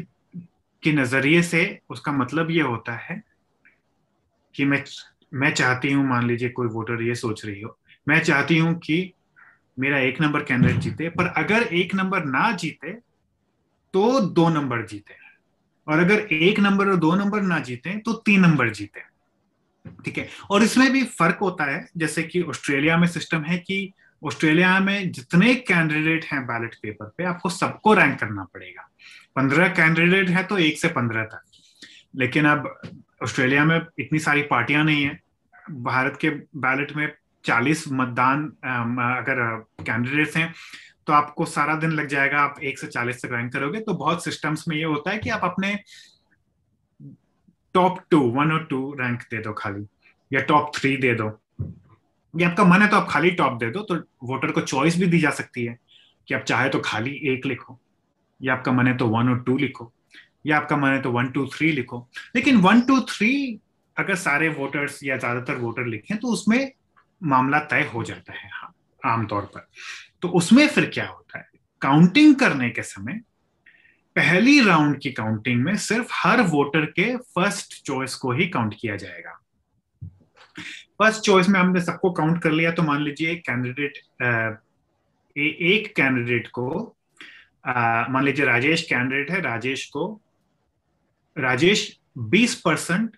के 0.83 0.91
नज़रिए 0.91 1.41
से 1.41 1.79
उसका 1.89 2.11
मतलब 2.11 2.51
ये 2.51 2.61
होता 2.61 2.95
है 2.95 3.21
कि 4.55 4.65
मैं 4.65 4.83
मैं 5.33 5.53
चाहती 5.53 5.91
हूँ, 5.91 6.05
मान 6.07 6.27
लीजिए 6.27 6.49
कोई 6.49 6.67
वोटर 6.67 7.01
ये 7.01 7.15
सोच 7.15 7.45
रही 7.45 7.61
हो, 7.61 7.77
मैं 8.07 8.19
चाहती 8.19 8.57
हूँ 8.57 8.73
कि 8.79 9.13
मेरा 9.77 9.99
एक 9.99 10.21
नंबर 10.21 10.43
कैंडिडेट 10.43 10.77
जीते, 10.77 11.09
पर 11.09 11.27
अगर 11.37 11.63
एक 11.73 11.95
नंबर 11.95 12.25
ना 12.25 12.51
जीते 12.51 12.91
तो 13.93 14.19
दो 14.21 14.47
नंबर 14.49 14.85
जीते। 14.85 15.21
और 15.87 15.99
अगर 15.99 16.19
एक 16.33 16.59
नंबर 16.59 16.89
और 16.89 16.95
दो 16.95 17.13
नंबर 17.15 17.41
ना 17.41 17.59
जीते 17.59 17.97
तो 17.97 18.13
तीन 18.15 18.39
नंबर 18.39 18.69
जीते। 18.69 19.01
ठीक 20.05 20.17
है? 20.17 20.27
और 20.51 20.63
इसमें 20.63 20.91
भी 20.91 21.03
फ़र्क 21.03 21.37
होता 21.41 21.63
है, 21.63 21.87
जैसे 21.97 22.23
कि 22.23 22.41
ऑस्ट्रेलिया 22.41 22.97
में 22.97 23.07
सिस्टम 23.07 23.43
है 23.43 23.57
कि 23.57 23.91
ऑस्ट्रेलिया 24.21 24.79
में 24.79 25.11
जितने 25.11 25.53
कैंडिडेट 25.55 26.25
हैं 26.25 26.41
बैलेट 26.45 26.75
पेपर 26.75 27.11
पे, 27.17 27.23
आपको 27.23 27.49
सबको 27.49 27.93
रैंक 27.93 28.19
करना 28.19 28.43
पड़ेगा। 28.43 28.89
पंद्रह 29.35 29.67
कैंडिडेट 29.67 30.29
है 30.29 30.43
तो 30.43 30.57
एक 30.57 30.77
से 30.79 30.87
पंद्रह 30.87 31.23
तक। 31.23 31.41
लेकिन 32.15 32.45
अब 32.45 32.73
ऑस्ट्रेलिया 33.23 33.65
में 33.65 33.79
इतनी 33.99 34.19
सारी 34.19 34.41
पार्टियाँ 34.45 34.83
नहीं 34.85 35.03
है। 35.03 35.19
भारत 35.71 36.17
के 36.21 36.29
बैलेट 36.29 36.95
में 36.95 37.11
चालीस 37.45 37.83
मतदान 37.91 38.45
अगर 38.63 39.43
कैंडिडेट्स 39.81 40.37
हैं 40.37 40.53
तो 41.07 41.13
आपको 41.13 41.45
सारा 41.47 41.75
दिन 41.75 41.91
लग 41.91 42.07
जाएगा, 42.07 42.39
आप 42.39 42.59
एक 42.61 42.79
से 42.79 42.87
चालीस 42.87 43.21
तक 43.21 43.31
रैंक 43.31 43.51
करोगे। 43.53 43.79
तो 43.79 43.93
बहुत 43.93 44.23
सिस्टम्स 44.23 44.67
में 44.67 44.75
ये 44.75 44.83
होता 44.83 45.11
है 45.11 45.17
कि 45.17 45.29
आप 45.29 45.41
अपने 45.43 45.75
टॉप 47.75 47.99
टू 48.11 48.19
वन 48.31 48.51
और 48.51 48.63
टू 48.65 48.79
रैंक 48.99 49.21
दे 49.21 49.41
दो 49.41 49.53
खाली, 49.53 49.85
या 50.31 50.41
टॉप 50.41 50.71
थ्री 50.75 50.95
दे 50.97 51.13
दो। 51.13 51.27
ये 52.33 52.45
आपका 52.45 52.63
मन 52.63 52.81
है 52.81 52.87
तो 52.87 52.97
आप 52.97 53.07
खाली 53.09 53.31
टॉप 53.33 53.57
दे 53.59 53.69
दो 53.71 53.81
तो 53.83 53.95
वोटर 54.23 54.51
को 54.51 54.61
चॉइस 54.61 54.97
भी 54.99 55.07
दी 55.07 55.19
जा 55.19 55.29
सकती 55.31 55.65
है 55.65 55.77
कि 56.27 56.33
आप 56.33 56.43
चाहे 56.43 56.69
तो 56.69 56.79
खाली 56.79 57.19
एक 57.33 57.45
लिखो, 57.45 57.79
या 58.39 58.53
आपका 58.53 58.71
मन 58.71 58.87
है 58.87 58.95
तो 58.97 59.07
वन 59.07 59.29
और 59.29 59.43
टू 59.43 59.57
लिखो। 59.57 59.91
या 60.45 60.57
आपका 60.57 60.77
मन 60.77 60.89
है 60.89 61.01
तो 61.01 61.11
वन 61.11 61.27
टू 61.31 61.45
थ्री 61.47 61.71
लिखो। 61.71 62.07
लेकिन 62.35 62.57
वन 62.61 62.81
टू 62.81 62.99
थ्री 63.09 63.59
अगर 63.97 64.15
सारे 64.17 64.49
वोटर्स 64.51 65.03
या 65.03 65.17
ज़्यादातर 65.17 65.57
वोटर 65.57 65.85
लिखें 65.87 66.17
तो 66.17 66.27
उसमें 66.27 66.71
मामला 67.21 67.59
तय 67.71 67.89
हो 67.93 68.03
जाता 68.03 68.33
है 68.33 68.49
हाँ 68.53 68.73
आमतौर 69.03 69.41
पर। 69.45 69.67
तो 70.21 70.29
उसमें 70.29 70.67
फिर 70.67 70.89
क्या 70.93 71.07
होता 71.07 71.39
है? 71.39 71.47
काउंटिंग 71.81 72.35
करने 72.35 72.69
के 72.69 72.83
समय 72.83 73.19
पहली 74.15 74.59
राउंड 74.65 74.99
की 75.01 75.11
काउंटिंग 75.11 75.63
में 75.63 75.75
सिर्फ़ 75.77 76.11
हर 76.13 76.41
वोटर 76.47 76.85
के 76.97 77.15
फ़र्स्ट 77.17 77.81
चॉइस 77.85 78.15
को 78.15 78.31
ही 78.31 78.47
काउंट 78.47 78.75
किया 78.79 78.95
जाएगा। 78.95 79.39
फ़र्स्ट 80.99 81.21
चॉइस 81.21 81.49
में 81.49 81.59
हमने 81.59 81.81
सबको 81.81 82.11
काउंट 82.11 82.41
कर 82.43 82.51
लिया 82.51 82.71
तो 82.71 82.83
मान 82.83 83.01
लीजिए 83.01 83.35
कैंडिडेट 83.47 83.97
एक 85.35 85.93
कैंडिडेट 85.95 86.47
को 86.47 86.69
मान 87.65 88.23
लीजिए 88.23 88.45
राजेश 88.45 88.81
कैंडिडेट 88.81 89.31
है, 89.31 89.41
राजेश 89.41 89.85
को 89.85 90.21
राजेश 91.37 91.99
20 92.17 92.55
परसेंट 92.55 93.17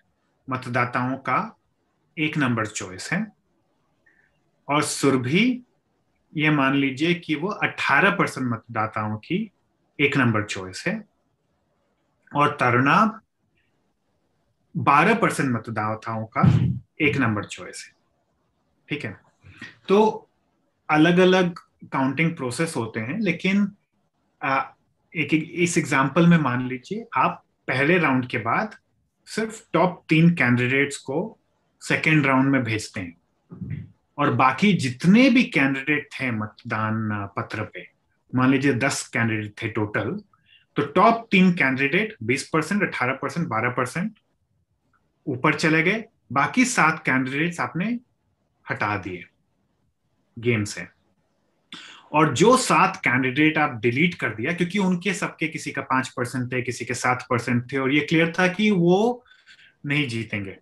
मतदाताओं 0.50 1.16
का 1.16 1.56
एक 2.18 2.36
नंबर 2.36 2.66
चॉइस 2.66 3.12
है। 3.12 3.32
और 4.68 4.82
सुरभि 4.82 5.62
ये 6.36 6.50
मान 6.50 6.74
लीजिए 6.74 7.14
कि 7.14 7.34
वो 7.34 7.58
18 7.64 8.10
परसेंट 8.10 8.52
मतदाताओं 8.52 9.16
की 9.16 9.50
एक 10.00 10.16
नंबर 10.16 10.44
चॉइस 10.44 10.84
है। 10.86 11.04
और 12.36 12.56
तरुणाब 12.56 13.20
12 14.78 15.20
परसेंट 15.20 15.52
मतदाताओं 15.52 16.26
का 16.26 16.58
एक 17.00 17.16
नंबर 17.16 17.44
चॉइस 17.44 17.84
है। 17.88 17.96
ठीक 18.88 19.04
है? 19.04 19.20
तो 19.88 20.28
अलग 20.90 21.18
अलग 21.18 21.58
काउंटिंग 21.92 22.36
प्रोसेस 22.36 22.74
होते 22.76 23.00
हैं 23.00 23.18
लेकिन 23.18 23.72
आ, 24.42 24.64
एक, 25.16 25.34
एक 25.34 25.50
इस 25.52 25.78
एग्जांपल 25.78 26.26
में 26.26 26.38
मान 26.38 26.68
लीजिए 26.68 27.06
आप 27.16 27.42
पहले 27.68 27.98
राउंड 27.98 28.26
के 28.26 28.38
बाद 28.38 28.76
सिर्फ़ 29.28 29.62
टॉप 29.72 30.04
तीन 30.08 30.34
कैंडिडेट्स 30.34 30.96
को 30.96 31.38
सेकेंड 31.82 32.26
राउंड 32.26 32.50
में 32.50 32.62
भेजते 32.64 33.00
हैं। 33.00 33.94
और 34.18 34.32
बाकी 34.34 34.72
जितने 34.74 35.28
भी 35.30 35.42
कैंडिडेट 35.44 36.08
थे 36.12 36.30
मतदान 36.30 37.08
पत्र 37.36 37.64
पे, 37.64 37.86
मान 38.32 38.50
लीजिए 38.50 38.72
दस 38.74 39.06
कैंडिडेट 39.08 39.54
थे 39.62 39.68
टोटल 39.68 40.18
तो 40.76 40.86
टॉप 40.86 41.26
तीन 41.30 41.52
कैंडिडेट 41.52 42.16
बीस 42.22 42.48
परसेंट, 42.48 42.82
अठारह 42.82 43.14
परसेंट, 43.14 43.46
बारह 43.48 43.70
परसेंट 43.70 44.18
ऊपर 45.26 45.54
चले 45.54 45.82
गए। 45.82 46.04
बाकी 46.32 46.64
सात 46.64 47.02
कैंडिडेट्स 47.04 47.60
आपने 47.60 47.98
हटा 48.64 48.96
दिए 48.96 49.24
गेम 50.36 50.64
से। 50.64 50.86
और 52.16 52.32
जो 52.34 52.56
सात 52.56 52.96
कैंडिडेट 53.04 53.58
आप 53.58 53.78
डिलीट 53.82 54.14
कर 54.14 54.34
दिया, 54.34 54.52
क्योंकि 54.52 54.78
उनके 54.78 55.12
सबके 55.14 55.48
किसी 55.48 55.70
का 55.70 55.82
पाँच 55.82 56.08
परसेंट 56.08 56.52
थे 56.52 56.60
किसी 56.62 56.84
के 56.84 56.94
सात 56.94 57.26
परसेंट 57.30 57.72
थे, 57.72 57.76
और 57.76 57.92
ये 57.92 58.00
क्लियर 58.00 58.32
था 58.38 58.46
कि 58.48 58.70
वो 58.70 59.24
नहीं 59.86 60.06
जीतेंगे। 60.08 60.56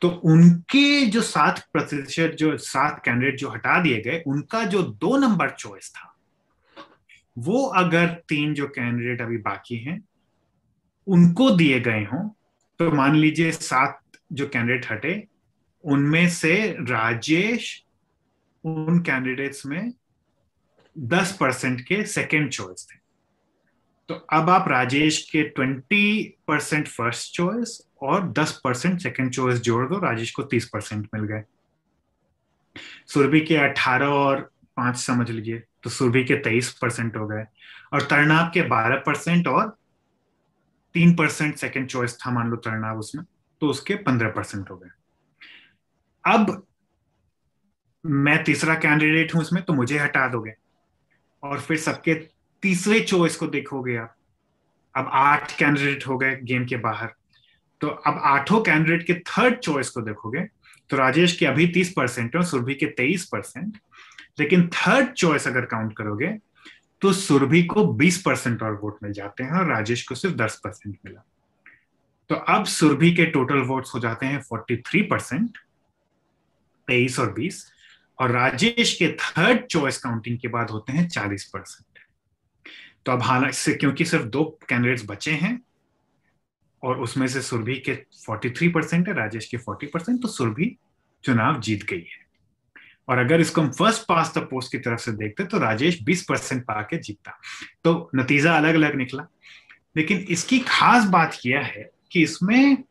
तो 0.00 0.08
उनके 0.08 1.06
जो 1.06 1.20
सात 1.22 1.58
प्रतिशत, 1.72 2.36
जो 2.38 2.56
सात 2.56 3.00
कैंडिडेट 3.04 3.38
जो 3.38 3.48
हटा 3.48 3.80
दिए 3.82 4.00
गए, 4.00 4.22
उनका 4.26 4.62
जो 4.64 4.82
दो 4.82 5.16
नंबर 5.16 5.50
चॉइस 5.50 5.90
था, 5.90 6.08
वो 7.36 7.64
अगर 7.66 8.06
तीन 8.28 8.54
जो 8.54 8.66
कैंडिडेट 8.68 9.20
अभी 9.20 9.36
बाकी 9.38 9.76
हैं, 9.76 10.02
उनको 11.06 11.50
दिए 11.50 11.80
गए 11.80 12.04
हों 12.04 12.28
तो 12.80 12.90
मान 12.90 13.16
लीजिए 13.16 13.50
सात 13.52 14.00
जो 14.32 14.46
कैंडिडेट 14.48 14.90
हटे, 14.90 15.24
उनमें 15.84 16.28
से 16.28 16.54
राजेश 16.80 17.84
उन 18.64 19.00
कैंडिडेट्स 19.00 19.64
में 19.66 19.92
दस 20.96 21.36
परसेंट 21.40 21.80
के 21.80 22.04
सेकेंड 22.06 22.50
चॉइस 22.50 22.86
थे। 22.88 23.00
तो 24.08 24.14
अब 24.32 24.50
आप 24.50 24.68
राजेश 24.68 25.20
के 25.30 25.42
ट्वेंटी 25.48 26.22
परसेंट 26.48 26.88
फ़र्स्ट 26.88 27.34
चॉइस 27.34 27.80
और 28.02 28.28
दस 28.32 28.60
परसेंट 28.64 29.00
सेकेंड 29.00 29.30
चॉइस 29.30 29.60
जोड़ 29.60 29.88
दो, 29.88 29.98
राजेश 29.98 30.30
को 30.30 30.42
तीस 30.44 30.68
परसेंट 30.68 31.08
मिल 31.14 31.24
गए। 31.24 31.42
सुरभि 33.06 33.40
के 33.40 33.56
अठारह 33.58 34.06
और 34.06 34.40
पाँच 34.76 34.96
समझ 34.96 35.30
लीजिए 35.30 35.62
तो 35.82 35.90
सुरभि 35.90 36.24
के 36.24 36.36
तेईस 36.40 36.72
परसेंट 36.72 37.16
हो 37.16 37.26
गए 37.28 37.44
और 37.92 38.02
तरनाब 38.02 38.50
के 38.54 38.62
बारह 38.68 39.02
परसेंट 39.06 39.48
और 39.48 39.68
तीन 40.94 41.14
परसेंट 41.16 41.56
सेकेंड 41.56 41.88
चॉइस 41.88 42.16
था, 42.16 42.30
मान 42.30 42.50
लो 42.50 42.56
तरनाब 42.56 42.98
उसमें 42.98 43.24
तो 43.62 43.68
उसके 43.68 43.94
पंद्रह 43.96 44.30
परसेंट 44.30 44.70
हो 44.70 44.76
गए। 44.76 44.90
अब 46.24 46.66
मैं 48.04 48.42
तीसरा 48.44 48.74
कैंडिडेट 48.74 49.34
हूँ 49.34 49.42
इसमें 49.42 49.62
तो 49.62 49.72
मुझे 49.72 49.98
हटा 49.98 50.26
दोगे। 50.28 50.54
और 51.42 51.60
फिर 51.60 51.76
सबके 51.76 52.14
तीसरे 52.62 53.00
चॉइस 53.00 53.36
को 53.36 53.46
देखोगे 53.46 53.96
आप। 53.96 54.14
अब 54.94 55.08
आठ 55.12 55.56
कैंडिडेट 55.58 56.06
हो 56.06 56.18
गए 56.18 56.36
गेम 56.42 56.66
के 56.66 56.76
बाहर। 56.76 57.12
तो 57.80 57.88
अब 57.88 58.20
आठों 58.24 58.60
कैंडिडेट 58.62 59.06
के 59.06 59.14
थर्ड 59.14 59.58
चॉइस 59.58 59.90
को 59.90 60.00
देखोगे 60.00 60.40
तो 60.90 60.96
राजेश 60.96 61.36
के 61.36 61.46
अभी 61.46 61.66
तीस 61.66 61.92
परसेंट 61.92 62.36
और 62.36 62.44
सुरभि 62.44 62.74
के 62.74 62.86
तेईस 62.86 63.24
परसेंट 63.24 63.78
लेकिन 64.40 64.66
थर्ड 64.68 65.12
चॉइस 65.12 65.46
अगर 65.48 65.64
काउंट 65.64 65.96
करोगे 65.96 66.28
तो 67.02 67.12
सुरभि 67.12 67.62
को 67.62 67.84
बीस 67.94 68.20
परसेंट 68.22 68.62
और 68.62 68.78
वोट 68.82 68.98
मिल 69.02 69.12
जाते 69.12 69.44
हैं 69.44 69.52
और 69.52 69.66
राजेश 69.66 70.02
को 70.08 70.14
सिर्फ़ 70.14 70.36
दस 70.36 70.60
परसेंट 70.64 70.96
मिला। 71.04 71.24
तो 72.30 72.34
अब 72.34 72.64
सुरभि 72.64 73.12
के 73.14 73.26
टोटल 73.26 73.58
वोट्स 73.58 73.94
हो 73.94 74.00
जाते 74.00 74.26
हैं 74.26 74.40
फोर्टी 74.40 74.76
थ्री 74.76 75.02
परसेंट 75.02 75.58
तेईस 76.88 77.18
और 77.20 77.32
बीस। 77.32 77.71
और 78.22 78.30
राजेश 78.30 78.94
के 78.94 79.12
थर्ड 79.12 79.66
चॉइस 79.66 79.98
काउंटिंग 79.98 80.38
के 80.38 80.48
बाद 80.48 80.70
होते 80.70 80.92
हैं 80.92 81.08
चालीस 81.08 81.44
परसेंट। 81.44 81.98
तो 83.06 83.12
अब 83.12 83.22
हालाँकि 83.22 83.74
क्योंकि 83.74 84.04
सिर्फ़ 84.04 84.24
दो 84.24 84.58
कैंडिडेट्स 84.68 85.04
बचे 85.06 85.30
हैं, 85.30 85.62
और 86.84 87.00
उसमें 87.00 87.26
से 87.26 87.42
सुरभि 87.42 87.74
के 87.74 87.94
43 87.94 88.68
परसेंट 88.68 89.08
है, 89.08 89.14
राजेश 89.14 89.46
के 89.46 89.56
40 89.56 89.86
परसेंट 89.86 90.22
तो 90.22 90.28
सुरभि 90.28 90.78
चुनाव 91.24 91.60
जीत 91.60 91.82
गई 91.82 91.98
है। 91.98 92.22
और 93.08 93.18
अगर 93.18 93.40
इसको 93.40 93.60
हम 93.60 93.70
फ़र्स्ट 93.70 94.02
पास 94.08 94.32
द 94.38 94.38
पोस्ट 94.38 94.72
की 94.72 94.78
तरफ़ 94.78 95.00
से 95.00 95.12
देखते 95.12 95.44
तो 95.44 95.58
राजेश 95.58 96.02
20 96.02 96.22
परसेंट 96.22 96.62
पाके 96.62 96.98
जीतता 96.98 97.40
तो 97.84 98.10
नतीजा 98.14 98.56
अलग 98.56 98.74
अलग 98.74 98.94
निकला। 98.94 99.26
लेकिन 99.96 100.18
इसकी 100.18 100.58
खास 100.58 101.04
बात 101.04 101.38
यह 101.46 101.60
है 101.60 101.90
कि 102.12 102.22
इसमें 102.22 102.84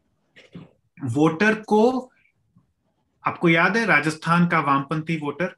वोटर 1.04 1.54
को 1.54 2.11
आपको 3.28 3.50
याद 3.50 3.78
है 3.78 3.86
राजस्थान 3.86 4.48
का 4.48 4.60
वामपंथी 4.60 5.18
वोटर, 5.18 5.56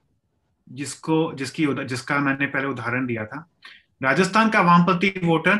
जिसको, 0.72 1.34
जिसकी 1.34 1.68
जिसका 1.86 2.20
मैंने 2.20 2.48
पहले 2.48 2.68
उदाहरण 2.68 3.06
दिया 3.06 3.26
था? 3.26 3.50
राजस्थान 4.04 4.50
का 4.50 4.62
वामपंथी 4.62 5.14
वोटर 5.24 5.56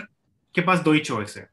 के 0.56 0.62
पास 0.62 0.80
दो 0.80 0.92
ही 0.92 1.00
चॉइस 1.00 1.38
है। 1.38 1.50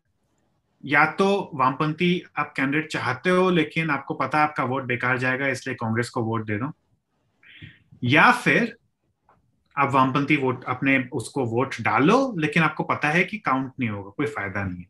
या 0.85 1.07
तो 1.07 1.51
वामपंथी 1.55 2.25
आप 2.37 2.53
कैंडिडेट 2.57 2.93
चाहते 2.93 3.31
हो, 3.31 3.51
लेकिन 3.51 3.91
आपको 3.91 4.15
पता 4.15 4.39
है 4.39 4.45
आपका 4.45 4.65
वोट 4.65 4.83
बेकार 4.83 5.19
जाएगा, 5.19 5.47
इसलिए 5.47 5.77
कांग्रेस 5.77 6.11
को 6.11 6.23
वोट 6.23 6.47
दे 6.47 6.59
दो। 6.59 6.73
या 8.05 8.33
फिर 8.33 8.77
आप 9.79 9.91
वामपंथी 9.93 10.37
वोट 10.37 10.65
अपने 10.65 11.09
उसको 11.13 11.45
वोट 11.45 11.75
डालो, 11.81 12.35
लेकिन 12.39 12.63
आपको 12.63 12.85
पता 12.85 13.09
है 13.09 13.25
कि 13.25 13.39
काउंट 13.39 13.73
नहीं 13.81 13.91
होगा, 13.91 14.11
कोई 14.11 14.27
फ़ायदा 14.27 14.65
नहीं 14.65 14.79
है। 14.79 14.87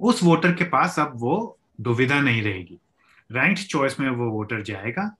उस 0.00 0.22
वोटर 0.22 0.52
के 0.52 0.64
पास 0.64 0.98
अब 0.98 1.12
वो 1.14 1.58
दुविधा 1.80 2.20
नहीं 2.20 2.42
रहेगी। 2.42 2.78
रैंक 3.32 3.58
चॉइस 3.58 3.98
में 4.00 4.08
वो 4.10 4.30
वोटर 4.30 4.62
जाएगा, 4.62 5.10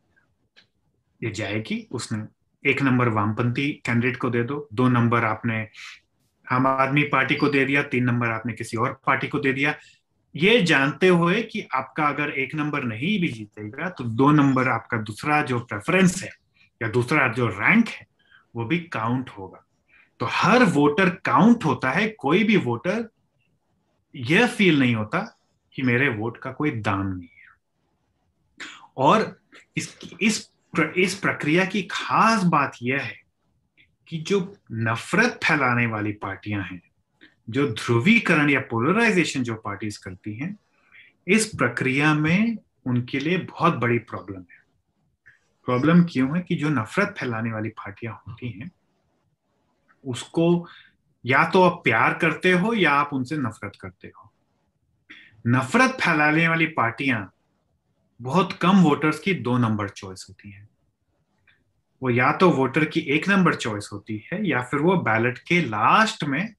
ये 1.21 1.31
जाएगी, 1.31 1.87
उसने 1.93 2.25
एक 2.65 2.83
नंबर 2.83 3.09
वामपंथी 3.09 3.71
कैंडिडेट 3.87 4.17
को 4.17 4.31
दे 4.31 4.43
दो 4.45 4.67
दो 4.75 4.89
नंबर 4.89 5.25
आपने 5.25 5.67
आम 6.47 6.67
आदमी 6.67 7.03
पार्टी 7.03 7.35
को 7.35 7.49
दे 7.49 7.65
दिया, 7.65 7.83
तीन 7.83 8.05
नंबर 8.05 8.31
आपने 8.31 8.53
किसी 8.53 8.77
और 8.77 9.01
पार्टी 9.07 9.29
को 9.29 9.39
दे 9.39 9.53
दिया। 9.53 9.75
ये 10.35 10.61
जानते 10.63 11.09
हुए 11.09 11.43
कि 11.43 11.67
आपका 11.75 12.05
अगर 12.05 12.31
एक 12.31 12.55
नंबर 12.55 12.85
नहीं 12.85 13.19
भी 13.21 13.29
जीतेगा 13.29 13.89
तो 13.89 14.05
दो 14.05 14.31
नंबर 14.31 14.69
आपका 14.69 14.97
दूसरा 14.99 15.41
जो 15.43 15.59
प्रेफरेंस 15.61 16.23
है 16.23 16.31
या 16.81 16.89
दूसरा 16.89 17.27
जो 17.29 17.47
रैंक 17.49 17.89
है, 17.89 18.07
वो 18.55 18.65
भी 18.65 18.79
काउंट 18.93 19.31
होगा। 19.31 19.65
तो 20.21 20.27
हर 20.31 20.65
वोटर 20.65 21.11
काउंट 21.25 21.65
होता 21.65 21.91
है, 21.91 22.09
कोई 22.09 22.45
भी 22.45 22.57
वोटर 22.59 23.09
यह 24.15 24.47
फील 24.47 24.79
नहीं 24.81 24.95
होता 24.95 25.21
कि 25.75 25.83
मेरे 25.83 26.09
वोट 26.09 26.37
का 26.37 26.53
कोई 26.53 26.71
दाम 26.71 27.07
नहीं। 27.09 27.29
और 28.97 29.41
इस 29.77 29.99
इस 30.21 30.53
इस 30.97 31.15
प्रक्रिया 31.15 31.65
की 31.65 31.83
खास 31.83 32.43
बात 32.43 32.77
यह 32.83 33.01
है 33.01 33.21
कि 34.09 34.19
जो 34.19 34.57
नफरत 34.73 35.41
फैलाने 35.45 35.87
वाली 35.87 36.13
पार्टियाँ 36.13 36.63
हैं, 36.63 36.83
जो 37.51 37.73
ध्रुवीकरण 37.73 38.51
या 38.51 38.61
पोलराइजेशन 38.61 39.43
जो 39.43 39.55
पार्टीज़ 39.55 40.01
करती 40.05 40.35
हैं, 40.35 40.57
इस 41.29 41.47
प्रक्रिया 41.47 42.15
में 42.15 42.57
उनके 42.87 43.19
लिए 43.19 43.39
बहुत 43.39 43.75
बड़ी 43.75 43.99
प्रॉब्लम 43.99 44.41
है। 44.41 44.63
प्रॉब्लम 45.65 46.05
क्यों 46.05 46.37
है 46.37 46.43
कि 46.43 46.55
जो 46.55 46.69
नफरत 46.69 47.15
फैलाने 47.19 47.53
वाली 47.53 47.69
पार्टियाँ 47.69 48.23
होती 48.29 48.49
हैं, 48.49 48.71
उसको 50.05 50.69
या 51.27 51.51
तो 51.51 51.63
आप 51.63 51.81
प्यार 51.85 52.15
करते 52.15 52.53
हो 52.53 52.75
या 52.75 52.93
आप 52.93 53.11
उनसे 53.13 53.37
नफरत 53.37 53.73
करते 53.81 54.09
हो। 54.09 54.33
नफरत 55.47 55.91
फैलाने 55.91 56.49
वाली 56.49 56.67
पार्टियाँ 56.67 57.33
बहुत 58.23 58.53
कम 58.53 58.77
वोटर्स 58.77 59.19
की 59.19 59.35
दो 59.35 59.57
नंबर 59.59 59.89
चॉइस 59.89 60.27
होती 60.29 60.51
है। 60.51 60.69
वो 62.03 62.11
या 62.11 62.33
तो 62.33 62.51
वोटर 62.51 62.85
की 62.85 63.01
एक 63.01 63.29
नंबर 63.29 63.55
चॉइस 63.55 63.89
होती 63.93 64.25
है, 64.33 64.49
या 64.49 64.63
फिर 64.63 64.81
वो 64.81 64.97
बैलेट 64.97 65.39
के 65.39 65.61
लास्ट 65.61 66.25
में 66.25 66.55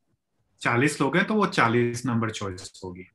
चालीस 0.62 1.02
लोग 1.02 1.18
हैं 1.18 1.26
तो 1.26 1.34
वो 1.34 1.46
चालीस 1.46 2.06
नंबर 2.06 2.30
चॉइस 2.30 2.82
होगी। 2.86 3.06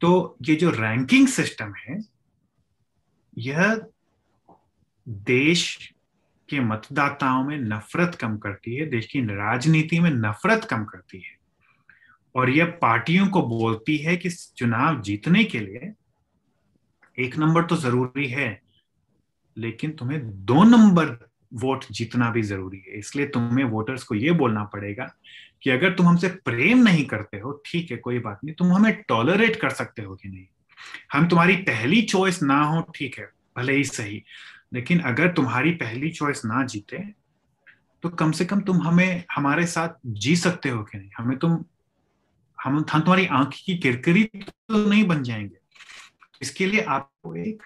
तो 0.00 0.36
ये 0.42 0.54
जो 0.54 0.70
रैंकिंग 0.70 1.28
सिस्टम 1.28 1.74
है, 1.74 1.98
यह 3.38 3.86
देश 5.08 5.92
के 6.48 6.60
मतदाताओं 6.60 7.44
में 7.44 7.58
नफरत 7.58 8.14
कम 8.14 8.36
करती 8.38 8.76
है, 8.76 8.86
देश 8.86 9.06
की 9.06 9.20
राजनीति 9.20 10.00
में 10.00 10.10
नफरत 10.10 10.64
कम 10.64 10.84
करती 10.84 11.18
है। 11.18 11.36
और 12.34 12.50
यह 12.50 12.66
पार्टियों 12.82 13.26
को 13.26 13.42
बोलती 13.42 13.96
है 13.96 14.16
कि 14.16 14.30
चुनाव 14.30 15.00
जीतने 15.02 15.44
के 15.44 15.60
लिए 15.60 15.92
एक 17.18 17.36
नंबर 17.36 17.64
तो 17.64 17.76
ज़रूरी 17.76 18.26
है, 18.26 18.60
लेकिन 19.56 19.90
तुम्हें 19.90 20.20
दो 20.44 20.62
नंबर 20.64 21.16
वोट 21.54 21.84
जीतना 21.90 22.30
भी 22.30 22.42
ज़रूरी 22.42 22.82
है। 22.88 22.98
इसलिए 22.98 23.26
तुम्हें 23.26 23.64
वोटर्स 23.64 24.04
को 24.04 24.14
यह 24.14 24.32
बोलना 24.32 24.64
पड़ेगा 24.64 25.04
कि 25.62 25.70
अगर 25.70 25.94
तुम 25.94 26.06
हमसे 26.06 26.28
प्रेम 26.44 26.78
नहीं 26.78 27.04
करते 27.04 27.38
हो, 27.38 27.52
ठीक 27.66 27.90
है, 27.90 27.96
कोई 27.96 28.18
बात 28.18 28.40
नहीं, 28.44 28.54
तुम 28.54 28.72
हमें 28.72 28.92
टॉलरेट 29.08 29.56
कर 29.56 29.70
सकते 29.70 30.02
हो 30.02 30.14
कि 30.14 30.28
नहीं? 30.28 30.46
हम 31.12 31.28
तुम्हारी 31.28 31.56
पहली 31.56 32.02
चॉइस 32.02 32.42
ना 32.42 32.62
हो, 32.62 32.80
ठीक 32.94 33.18
है, 33.18 33.30
भले 33.58 33.72
ही 33.72 33.84
सही, 33.84 34.22
लेकिन 34.74 35.00
अगर 35.00 35.32
तुम्हारी 35.32 35.70
पहली 35.70 36.10
चॉइस 36.10 36.44
ना 36.44 36.64
जीते 36.66 37.04
तो 38.02 38.08
कम 38.08 38.30
से 38.32 38.44
कम 38.44 38.60
तुम 38.60 38.82
हमें, 38.82 39.24
हमारे 39.34 39.66
साथ 39.66 39.88
जी 40.06 40.36
सकते 40.36 40.68
हो 40.68 40.82
कि 40.82 40.98
नहीं? 40.98 41.10
हमें 41.18 41.38
तुम, 41.38 41.52
हम 42.58 42.84
हम 42.92 43.00
तुम्हारी 43.00 43.26
आँख 43.26 43.54
की 43.66 43.76
किरकिरी 43.78 44.24
तो 44.24 44.88
नहीं 44.90 45.04
बन 45.04 45.22
जाएँगे। 45.22 45.61
इसके 46.42 46.66
लिए 46.66 46.80
आपको 46.80 47.36
एक, 47.36 47.62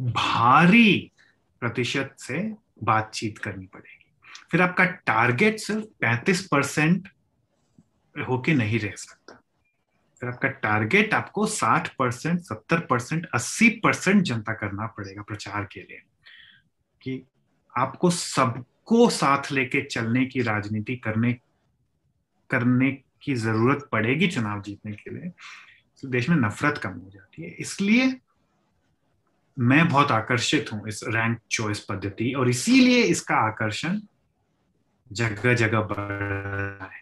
भारी 0.00 1.12
प्रतिशत 1.60 2.16
से 2.18 2.54
बातचीत 2.82 3.38
करनी 3.38 3.66
पड़ेगी। 3.66 4.12
फिर 4.50 4.62
आपका 4.62 4.84
टारगेट 4.84 5.58
सिर्फ़ 5.58 5.84
पैंतीस 5.84 6.48
परसेंट 6.48 7.08
होके 8.28 8.54
नहीं 8.54 8.78
रह 8.78 8.92
सकता। 8.96 9.34
फिर 10.20 10.28
आपका 10.28 10.48
टारगेट 10.48 11.14
आपको 11.14 11.46
साठ 11.46 11.96
परसेंट 11.96 12.40
सत्तर 12.40 12.80
परसेंट 12.80 13.26
अस्सी 13.34 13.70
परसेंट 13.70 14.22
जनता 14.22 14.52
करना 14.52 14.86
पड़ेगा 14.86 15.22
प्रचार 15.22 15.64
के 15.64 15.80
लिए। 15.80 16.02
कि 17.02 17.26
आपको 17.78 18.10
सबको 18.10 19.10
साथ 19.10 19.52
लेके 19.52 19.82
चलने 19.82 20.26
की 20.26 20.42
राजनीति 20.42 20.96
करने 20.96 21.32
करने 22.50 23.02
की 23.22 23.34
ज़रूरत 23.34 23.88
पड़ेगी 23.92 24.26
चुनाव 24.28 24.62
जीतने 24.62 24.92
के 24.92 25.10
लिए। 25.10 25.32
देश 26.02 26.28
में 26.28 26.36
नफरत 26.36 26.78
कम 26.78 26.92
हो 26.92 27.10
जाती 27.10 27.42
है। 27.42 27.50
इसलिए 27.50 28.20
मैं 29.56 29.88
बहुत 29.88 30.10
आकर्षित 30.12 30.72
हूँ 30.72 30.88
इस 30.88 31.00
रैंक 31.04 31.38
चॉइस 31.50 31.80
पद्धति, 31.84 32.32
और 32.32 32.48
इसीलिए 32.48 33.02
इसका 33.04 33.36
आकर्षण 33.46 34.00
जगह 35.10 35.54
जगह 35.54 35.80
बढ़ 35.82 35.98
रहा 35.98 36.86
है। 36.86 37.00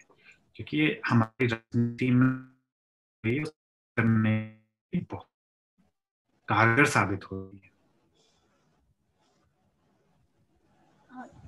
क्योंकि 0.55 0.77
ये 0.77 1.01
हमारी 1.07 1.47
राजनीति 1.47 2.11
में 2.11 2.49
बहुत 4.93 5.27
कारगर 6.49 6.85
साबित 6.87 7.23
हो 7.23 7.37
रही 7.37 7.57
है। 7.57 7.67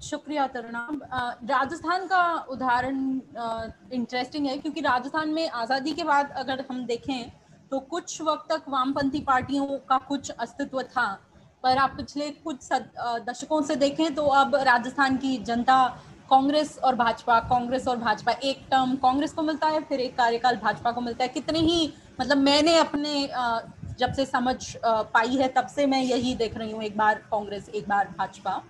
शुक्रिया 0.02 0.46
तरुणा 0.48 0.88
राजस्थान 1.46 2.08
का 2.08 2.24
उदाहरण 2.50 2.98
इंटरेस्टिंग 3.94 4.48
है, 4.48 4.58
क्योंकि 4.58 4.82
राजस्थान 4.82 5.30
में 5.30 5.50
आज़ादी 5.50 5.94
के 5.94 6.04
बाद 6.04 6.32
अगर 6.38 6.66
हम 6.70 6.86
देखें 6.86 7.41
तो 7.72 7.80
कुछ 7.82 8.22
वक्त 8.22 8.52
तक 8.52 8.64
वामपंथी 8.70 9.20
पार्टियों 9.22 9.66
का 9.90 9.98
कुछ 10.08 10.30
अस्तित्व 10.32 10.82
था, 10.84 11.08
पर 11.64 11.78
आप 11.78 11.94
पिछले 11.98 12.30
कुछ 12.44 12.68
दशकों 13.28 13.62
से 13.62 13.76
देखें 13.76 14.14
तो 14.16 14.26
अब 14.26 14.56
राजस्थान 14.58 15.18
की 15.18 15.38
जनता 15.40 15.78
कांग्रेस 16.30 16.78
और 16.80 16.96
भाजपा, 16.96 17.40
कांग्रेस 17.42 17.88
और 17.88 17.98
भाजपा, 17.98 18.32
एक 18.34 18.66
टर्म 18.72 18.96
कांग्रेस 18.98 19.34
को 19.34 19.42
मिलता 19.42 19.68
है, 19.68 19.82
फिर 19.82 20.00
एक 20.00 20.18
कार्यकाल 20.18 20.56
भाजपा 20.58 20.92
को 20.92 21.02
मिलता 21.02 21.24
है। 21.24 21.30
कितने 21.30 21.60
ही 21.60 21.94
मतलब 22.22 22.38
मैंने 22.40 22.78
अपने 22.80 23.28
जब 24.00 24.14
से 24.14 24.26
समझ 24.26 24.56
पाई 24.86 25.36
है 25.36 25.48
तब 25.48 25.68
से 25.68 25.86
मैं 25.86 26.02
यही 26.04 26.36
देख 26.36 26.58
रही 26.58 26.72
हूँ 26.72 26.84
एक 26.84 26.98
बार 26.98 27.16
कांग्रेस, 27.32 27.70
एक 27.70 27.90
बार 27.90 28.14
भाजपा। 28.18 28.62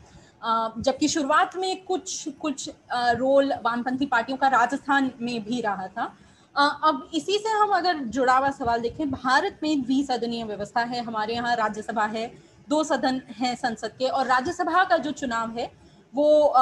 जबकि 0.77 1.07
शुरुआत 1.07 1.55
में 1.57 1.83
कुछ 1.85 2.27
कुछ 2.41 2.69
रोल 2.93 3.53
वामपंथी 3.63 4.05
पार्टियों 4.07 4.37
का 4.37 4.47
राजस्थान 4.49 5.11
में 5.21 5.43
भी 5.43 5.61
रहा 5.61 5.87
था। 5.87 6.13
अब 6.55 7.09
इसी 7.13 7.37
से 7.37 7.49
हम 7.51 7.69
अगर 7.73 7.97
जुड़ा 8.07 8.37
हुआ 8.37 8.49
सवाल 8.51 8.81
देखें, 8.81 9.09
भारत 9.11 9.59
में 9.63 9.81
द्विसदनीय 9.81 10.43
व्यवस्था 10.45 10.81
है, 10.81 11.03
हमारे 11.03 11.33
यहाँ 11.33 11.55
राज्यसभा 11.55 12.05
है, 12.07 12.31
दो 12.67 12.83
सदन 12.83 13.21
हैं 13.37 13.55
संसद 13.57 13.91
के, 13.99 14.07
और 14.07 14.27
राज्यसभा 14.27 14.83
का 14.83 14.97
जो 14.97 15.11
चुनाव 15.13 15.57
है, 15.57 15.71
वो 16.13 16.53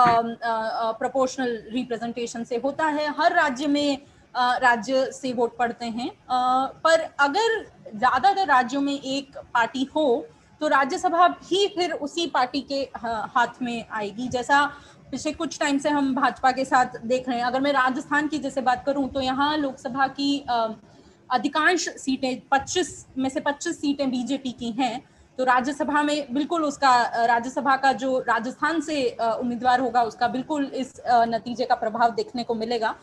प्रोपोर्शनल 0.95 1.57
रिप्रेजेंटेशन 1.71 2.43
से 2.43 2.57
होता 2.57 2.85
है। 2.87 3.07
हर 3.17 3.33
राज्य 3.35 3.67
में 3.67 3.97
राज्य 4.35 5.09
से 5.13 5.31
वोट 5.33 5.57
पड़ते 5.57 5.85
हैं। 5.87 6.09
पर 6.83 7.01
अगर 7.19 7.63
ज़्यादातर 7.95 8.47
राज्यों 8.47 8.81
में 8.81 8.93
एक 8.93 9.37
पार्टी 9.53 9.87
हो 9.95 10.25
तो 10.61 10.67
राज्यसभा 10.67 11.27
भी 11.29 11.67
फिर 11.75 11.91
उसी 11.93 12.25
पार्टी 12.27 12.61
के 12.61 12.81
हाथ 12.97 13.61
में 13.61 13.85
आएगी। 13.89 14.27
जैसा 14.27 14.63
पिछले 15.11 15.31
कुछ 15.33 15.59
टाइम 15.59 15.77
से 15.77 15.89
हम 15.89 16.13
भाजपा 16.15 16.51
के 16.51 16.65
साथ 16.65 16.97
देख 17.03 17.29
रहे 17.29 17.37
हैं। 17.37 17.45
अगर 17.45 17.61
मैं 17.61 17.71
राजस्थान 17.73 18.27
की 18.27 18.39
जैसे 18.39 18.61
बात 18.61 18.83
करूँ 18.85 19.07
तो 19.09 19.21
यहाँ 19.21 19.57
लोकसभा 19.57 20.07
की 20.09 20.37
अधिकांश 21.29 21.87
सीटें 21.97 22.41
25 22.49 22.93
में 23.17 23.29
से 23.29 23.39
25 23.41 23.73
सीटें 23.73 24.09
बीजेपी 24.11 24.51
की 24.51 24.71
हैं 24.71 25.01
तो 25.37 25.43
राज्यसभा 25.45 26.01
में 26.03 26.33
बिल्कुल 26.33 26.63
उसका 26.63 27.25
राज्यसभा 27.25 27.75
का 27.77 27.91
जो 27.95 28.17
राजस्थान 28.19 28.81
से 28.81 29.03
उम्मीदवार 29.19 29.79
होगा, 29.79 30.01
उसका 30.03 30.27
बिल्कुल 30.27 30.65
इस 30.65 30.93
नतीजे 31.07 31.65
का 31.65 31.75
प्रभाव 31.75 32.11
देखने 32.15 32.43
को 32.43 32.55
मिलेगा। 32.55 32.95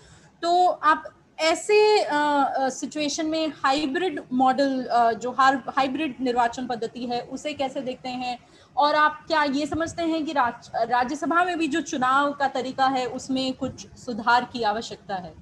तो 0.42 0.66
आप 0.66 1.04
ऐसे 1.40 2.06
सिचुएशन 2.70 3.26
में 3.26 3.52
हाइब्रिड 3.56 4.20
मॉडल 4.32 5.16
जो 5.22 5.30
हाइब्रिड 5.30 6.14
निर्वाचन 6.20 6.66
पद्धति 6.66 7.06
है, 7.06 7.20
उसे 7.22 7.52
कैसे 7.54 7.80
देखते 7.80 8.08
हैं? 8.08 8.38
और 8.76 8.94
आप 8.94 9.24
क्या 9.26 9.42
ये 9.44 9.66
समझते 9.66 10.02
हैं 10.02 10.24
कि 10.24 10.32
राज, 10.32 10.70
राज्यसभा 10.76 11.44
में 11.44 11.58
भी 11.58 11.68
जो 11.68 11.80
चुनाव 11.80 12.32
का 12.32 12.48
तरीका 12.48 12.86
है 12.86 13.06
उसमें 13.06 13.52
कुछ 13.52 13.86
सुधार 13.96 14.44
की 14.44 14.62
आवश्यकता 14.62 15.16
है? 15.16 15.34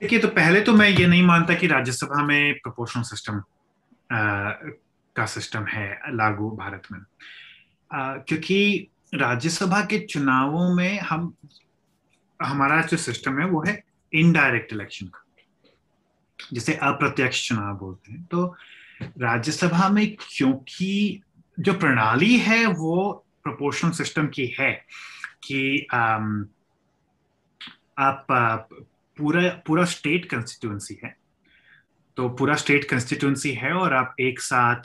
देखिए 0.00 0.18
तो 0.18 0.28
पहले 0.28 0.60
तो 0.60 0.72
मैं 0.72 0.88
ये 0.88 1.06
नहीं 1.06 1.22
मानता 1.22 1.54
कि 1.54 1.66
राज्यसभा 1.66 2.22
में 2.22 2.54
प्रोपोर्शनल 2.54 3.02
सिस्टम 3.02 3.42
का 4.12 5.26
सिस्टम 5.26 5.64
है 5.64 6.00
लागू 6.14 6.50
भारत 6.50 6.82
में। 6.92 7.00
आ, 7.90 8.16
क्योंकि 8.18 8.88
राज्यसभा 9.14 9.80
के 9.80 9.98
चुनावों 10.06 10.74
में 10.74 10.98
हम 11.00 11.34
हमारा 12.40 12.80
जो 12.82 12.96
सिस्टम 12.96 13.38
है 13.40 13.46
वो 13.46 13.62
है 13.66 13.82
इनडायरेक्ट 14.12 14.72
इलेक्शन 14.72 15.06
का 15.06 15.24
जिसे 16.52 16.74
अप्रत्यक्ष 16.74 17.48
चुनाव 17.48 17.76
बोलते 17.76 18.12
हैं। 18.12 18.24
तो 18.24 18.54
राज्यसभा 19.02 19.88
में 19.88 20.16
क्योंकि 20.20 21.22
जो 21.60 21.72
प्रणाली 21.72 22.36
है 22.36 22.66
वो 22.66 23.26
प्रोपोर्शनल 23.42 23.90
सिस्टम 23.90 24.26
की 24.26 24.46
है 24.60 24.72
कि 25.44 25.86
आम, 25.94 26.46
आप 27.98 28.26
पूरा 29.16 29.62
पूरा 29.66 29.84
स्टेट 29.84 30.30
कंस्टिट्यूंसी 30.30 31.00
है। 31.04 31.16
तो 32.16 32.28
पूरा 32.28 32.54
स्टेट 32.54 32.84
कंस्टिट्यूंसी 32.84 33.52
है 33.52 33.72
और 33.72 33.92
आप 33.92 34.16
एक 34.20 34.40
साथ 34.40 34.82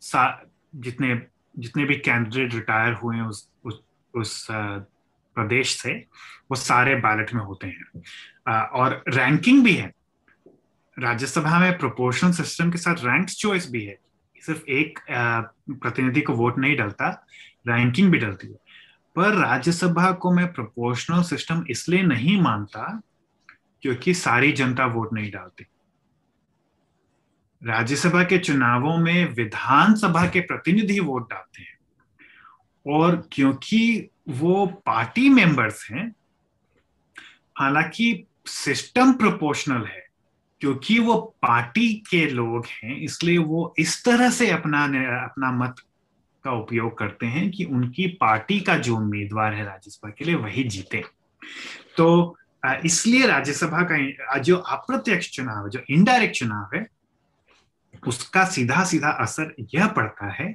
सा, 0.00 0.50
जितने 0.76 1.26
जितने 1.58 1.84
भी 1.84 1.96
कैंडिडेट 1.96 2.54
रिटायर 2.54 2.92
हुए 2.92 3.20
उस 3.20 3.48
उस, 3.64 3.80
उस 4.14 4.46
प्रदेश 5.34 5.76
से 5.76 5.92
वो 6.50 6.54
सारे 6.54 6.94
बैलेट 6.94 7.34
में 7.34 7.42
होते 7.42 7.66
हैं। 7.66 8.02
और 8.66 9.04
रैंकिंग 9.08 9.64
भी 9.64 9.72
है। 9.72 9.92
राज्यसभा 11.02 11.58
में 11.58 11.78
प्रोपोर्शनल 11.78 12.32
सिस्टम 12.32 12.70
के 12.70 12.78
साथ 12.78 12.94
रैंक 12.94 13.28
चॉइस 13.28 13.70
भी 13.70 13.84
है। 13.84 13.98
सिर्फ़ 14.46 14.62
एक 14.70 14.98
प्रतिनिधि 15.70 16.20
को 16.20 16.32
वोट 16.32 16.58
नहीं 16.58 16.76
डलता 16.76 17.26
रैंकिंग 17.68 18.10
भी 18.12 18.18
डलती 18.18 18.46
है। 18.46 18.58
पर 19.16 19.34
राज्यसभा 19.34 20.12
को 20.12 20.32
मैं 20.34 20.52
प्रोपोर्शनल 20.52 21.22
सिस्टम 21.22 21.64
इसलिए 21.70 22.02
नहीं 22.02 22.40
मानता 22.40 23.00
क्योंकि 23.82 24.14
सारी 24.14 24.52
जनता 24.52 24.86
वोट 24.86 25.12
नहीं 25.12 25.30
डालती। 25.30 25.66
राज्यसभा 27.64 28.22
के 28.24 28.38
चुनावों 28.38 28.96
में 28.96 29.34
विधानसभा 29.34 30.26
के 30.26 30.40
प्रतिनिधि 30.40 31.00
वोट 31.00 31.30
डालते 31.30 31.62
हैं। 31.62 31.78
और 32.86 33.28
क्योंकि 33.32 34.08
वो 34.28 34.66
पार्टी 34.66 35.28
मेंबर्स 35.28 35.90
हैं, 35.90 36.14
हालाँकि 37.58 38.24
सिस्टम 38.46 39.12
प्रोपोर्शनल 39.12 39.84
है 39.86 40.01
क्योंकि 40.62 40.98
वो 40.98 41.14
पार्टी 41.42 41.92
के 42.10 42.26
लोग 42.30 42.66
हैं, 42.66 42.96
इसलिए 42.96 43.38
वो 43.38 43.74
इस 43.78 44.04
तरह 44.04 44.30
से 44.30 44.50
अपना 44.50 44.82
अपना 45.24 45.50
मत 45.52 45.80
का 46.44 46.52
उपयोग 46.52 46.96
करते 46.98 47.26
हैं 47.26 47.50
कि 47.50 47.64
उनकी 47.64 48.06
पार्टी 48.20 48.58
का 48.60 48.76
जो 48.78 48.96
उम्मीदवार 48.96 49.54
है 49.54 49.64
राज्यसभा 49.64 50.10
के 50.10 50.24
लिए, 50.24 50.34
वही 50.34 50.64
जीते। 50.64 51.02
तो 51.96 52.36
इसलिए 52.84 53.26
राज्यसभा 53.26 53.82
का 53.82 54.38
जो 54.38 54.56
अप्रत्यक्ष 54.56 55.30
चुनाव 55.30 55.64
है 55.64 55.70
जो 55.70 55.80
इनडायरेक्ट 55.90 56.34
चुनाव 56.36 56.76
है, 56.76 56.86
उसका 58.06 58.44
सीधा 58.44 58.84
सीधा 58.84 59.10
असर 59.20 59.54
यह 59.74 59.86
पड़ता 59.88 60.32
है 60.32 60.52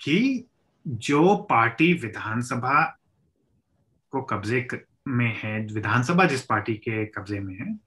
कि 0.00 0.44
जो 0.86 1.34
पार्टी 1.50 1.92
विधानसभा 1.94 2.82
को 4.12 4.22
कब्जे 4.22 4.66
में 5.08 5.34
है, 5.42 5.66
विधानसभा 5.66 6.24
जिस 6.24 6.42
पार्टी 6.42 6.74
के 6.74 7.04
कब्जे 7.06 7.40
में 7.40 7.54
है 7.54 7.78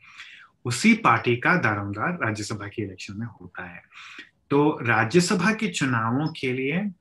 उसी 0.65 0.93
पार्टी 0.93 1.35
का 1.37 1.55
दारोमदार 1.55 2.17
राज्यसभा 2.23 2.67
के 2.67 2.81
इलेक्शन 2.81 3.17
में 3.17 3.27
होता 3.27 3.65
है। 3.65 3.81
तो 4.49 4.79
राज्यसभा 4.81 5.53
के 5.53 5.67
चुनावों 5.67 6.27
के 6.27 6.53
लिए 6.53 6.91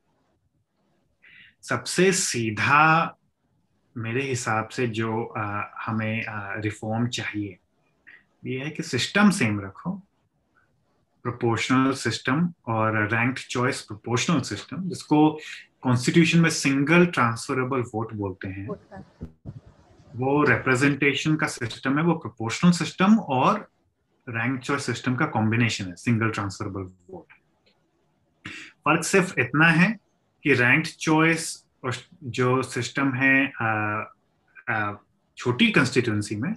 सबसे 1.63 2.13
सीधा 2.13 3.17
मेरे 3.97 4.23
हिसाब 4.23 4.69
से 4.69 4.87
जो 4.87 5.25
आ, 5.25 5.63
हमें 5.81 6.25
रिफॉर्म 6.63 7.07
चाहिए 7.09 7.59
ये 8.47 8.59
है 8.59 8.71
कि 8.71 8.83
सिस्टम 8.83 9.31
सेम 9.31 9.61
रखो। 9.61 9.91
प्रोपोर्शनल 11.23 11.93
सिस्टम 11.93 12.53
और 12.67 13.09
रैंक्ड 13.09 13.39
चॉइस 13.39 13.81
प्रोपोर्शनल 13.81 14.41
सिस्टम 14.41 14.89
जिसको 14.89 15.39
कॉन्स्टिट्यूशन 15.83 16.39
में 16.39 16.51
सिंगल 16.51 17.07
ट्रांसफरेबल 17.07 17.81
वोट 17.95 18.13
बोलते 18.15 18.49
हैं। 18.49 18.69
वो 20.17 20.43
रिप्रेजेंटेशन 20.45 21.37
का 21.37 21.47
सिस्टम 21.47 21.99
है, 21.99 22.05
वो 22.05 22.15
प्रोपोर्शनल 22.15 22.73
सिस्टम 22.73 23.17
और 23.19 23.69
रैंक 24.27 24.61
चॉइस 24.61 24.87
सिस्टम 24.87 25.15
का 25.17 25.27
कॉम्बिनेशन 25.27 25.85
है 25.85 25.95
सिंगल 25.97 26.31
ट्रांसफरेबल 26.31 26.83
वोट 27.11 27.33
फ़र्क 28.87 29.05
सिर्फ़ 29.05 29.39
इतना 29.41 29.67
है 29.67 29.91
कि 30.45 30.55
रैंक 30.55 30.87
चॉइस 30.87 31.65
जो 32.25 32.63
सिस्टम 32.63 33.13
है 33.15 33.35
छोटी 35.39 35.71
कंस्टिट्यूंसी 35.73 36.37
में, 36.37 36.55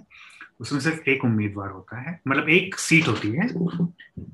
उसमें 0.60 0.80
सिर्फ़ 0.80 1.08
एक 1.10 1.24
उम्मीदवार 1.24 1.70
होता 1.70 2.00
है। 2.00 2.20
मतलब 2.28 2.48
एक 2.48 2.78
सीट 2.78 3.08
होती 3.08 3.30
है, 3.30 3.46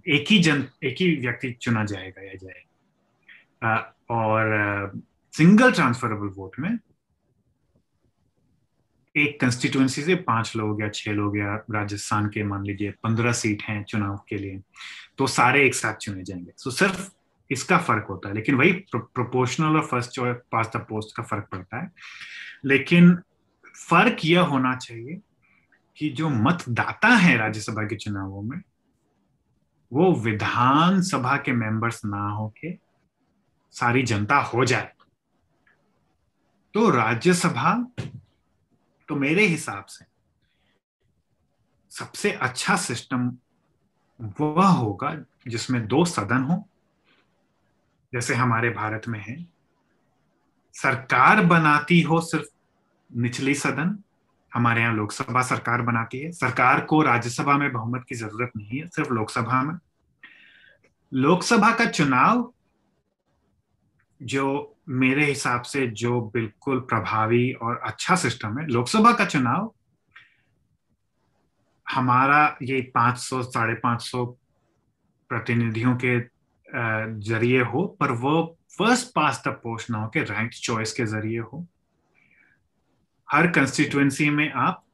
एक 0.09 0.31
ही 0.31 0.39
जन, 0.39 0.65
एक 0.85 0.97
ही 1.01 1.15
व्यक्ति 1.17 1.51
चुना 1.53 1.85
जाएगा 1.85 2.23
या 2.23 2.35
जाएगा 2.35 3.77
और 4.11 5.03
सिंगल 5.35 5.73
ट्रांसफरेबल 5.73 6.33
वोट 6.37 6.59
में 6.61 6.77
एक 9.17 9.41
कंस्टिट्यूएंसी 9.41 10.03
से 10.03 10.15
पाँच 10.15 10.53
लोग 10.57 10.83
या 10.83 10.89
छह 10.89 11.13
लोग 11.13 11.39
या 11.39 11.55
राजस्थान 11.71 12.27
के 12.27 12.45
मान 12.45 12.65
लीजिए 12.65 12.91
पंद्रह 13.03 13.33
सीट 13.33 13.63
हैं 13.63 13.83
चुनाव 13.85 14.17
के 14.29 14.37
लिए 14.39 14.61
तो 15.19 15.27
सारे 15.27 15.67
एक 15.67 15.75
साथ 15.75 15.95
चुने 15.95 16.23
जाएँगे। 16.25 16.53
सो 16.57 16.71
सिर्फ़ 16.71 17.11
इसका 17.51 17.79
फ़र्क 17.79 18.07
होता 18.11 18.29
है, 18.29 18.35
लेकिन 18.35 18.55
वही 18.55 18.73
प्रोपोर्शनल 18.73 19.77
और 19.77 19.87
first 19.87 20.11
choice 20.11 20.37
past 20.53 20.71
the 20.77 20.87
post 20.89 21.17
का 21.17 21.23
फ़र्क 21.23 21.49
पड़ता 21.53 21.83
है। 21.83 21.91
लेकिन 22.65 23.17
फ़र्क 23.89 24.17
यह 24.25 24.41
होना 24.41 24.75
चाहिए 24.77 25.21
कि 25.97 26.11
जो 26.11 26.29
मतदाता 26.29 27.09
है 27.09 27.37
राज्यसभा 27.37 27.83
के 27.83 27.97
चुनावों 27.97 28.43
में, 28.43 28.61
वो 29.93 30.15
विधानसभा 30.15 31.37
के 31.37 31.53
मेंबर्स 31.53 32.05
ना 32.05 32.29
होके 32.31 32.73
सारी 33.71 34.03
जनता 34.03 34.37
हो 34.37 34.65
जाए। 34.65 34.91
तो 36.75 36.91
राज्यसभा 36.91 37.75
तो 39.13 39.17
मेरे 39.17 39.47
हिसाब 39.47 39.85
से 39.85 40.05
सबसे 41.91 42.33
अच्छा 42.33 42.77
सिस्टम 42.77 43.37
वह 44.41 44.67
होगा 44.67 45.25
जिसमें 45.49 45.87
दो 45.87 46.05
सदन 46.05 46.43
हो। 46.43 46.69
जैसे 48.13 48.35
हमारे 48.35 48.71
भारत 48.71 49.03
में 49.09 49.21
है, 49.21 49.47
सरकार 50.75 51.45
बनाती 51.47 52.01
हो 52.01 52.21
सिर्फ़ 52.21 52.47
निचली 53.17 53.55
सदन, 53.55 53.99
हमारे 54.55 54.83
यहाँ 54.83 54.95
लोकसभा 54.95 55.43
सरकार 55.43 55.83
बनाती 55.83 56.21
है। 56.21 56.33
सरकार 56.33 56.81
को 56.81 57.03
राज्यसभा 57.03 57.59
में 57.59 57.73
बहुमत 57.73 58.05
की 58.09 58.15
ज़रूरत 58.15 58.51
नहीं 58.57 58.81
है, 58.81 58.89
सिर्फ़ 58.89 59.11
लोकसभा 59.11 59.63
में। 59.63 59.79
लोकसभा 61.15 61.75
का 61.75 61.85
चुनाव 61.85 62.55
जो 64.23 64.77
मेरे 64.89 65.25
हिसाब 65.25 65.63
से 65.63 65.87
जो 65.87 66.21
बिल्कुल 66.35 66.81
प्रभावी 66.81 67.53
और 67.53 67.81
अच्छा 67.85 68.17
सिस्टम 68.17 68.59
है, 68.59 68.67
लोकसभा 68.67 69.13
का 69.13 69.25
चुनाव, 69.25 69.73
हमारा 71.87 72.57
ये 72.63 72.81
500 72.95 73.43
साढ़े 73.43 73.75
पाँच 73.75 74.03
सौ 74.03 74.25
प्रतिनिधियों 75.31 75.97
के 76.05 76.19
ज़रिए 77.29 77.61
हो, 77.63 77.85
पर 78.01 78.13
वो 78.13 78.59
फ़र्स्ट 78.79 79.15
पास 79.15 79.43
द 79.47 79.51
पोस्ट 79.51 79.91
ना 79.91 79.99
हो 79.99 80.09
के 80.09 80.21
रैंक 80.21 80.53
चॉइस 80.53 80.93
के 80.93 81.07
ज़रिए 81.07 81.39
हो। 81.39 81.67
हर 83.29 83.47
कंस्टिट्युएंसी 83.47 84.31
में 84.31 84.51
आप 84.53 84.85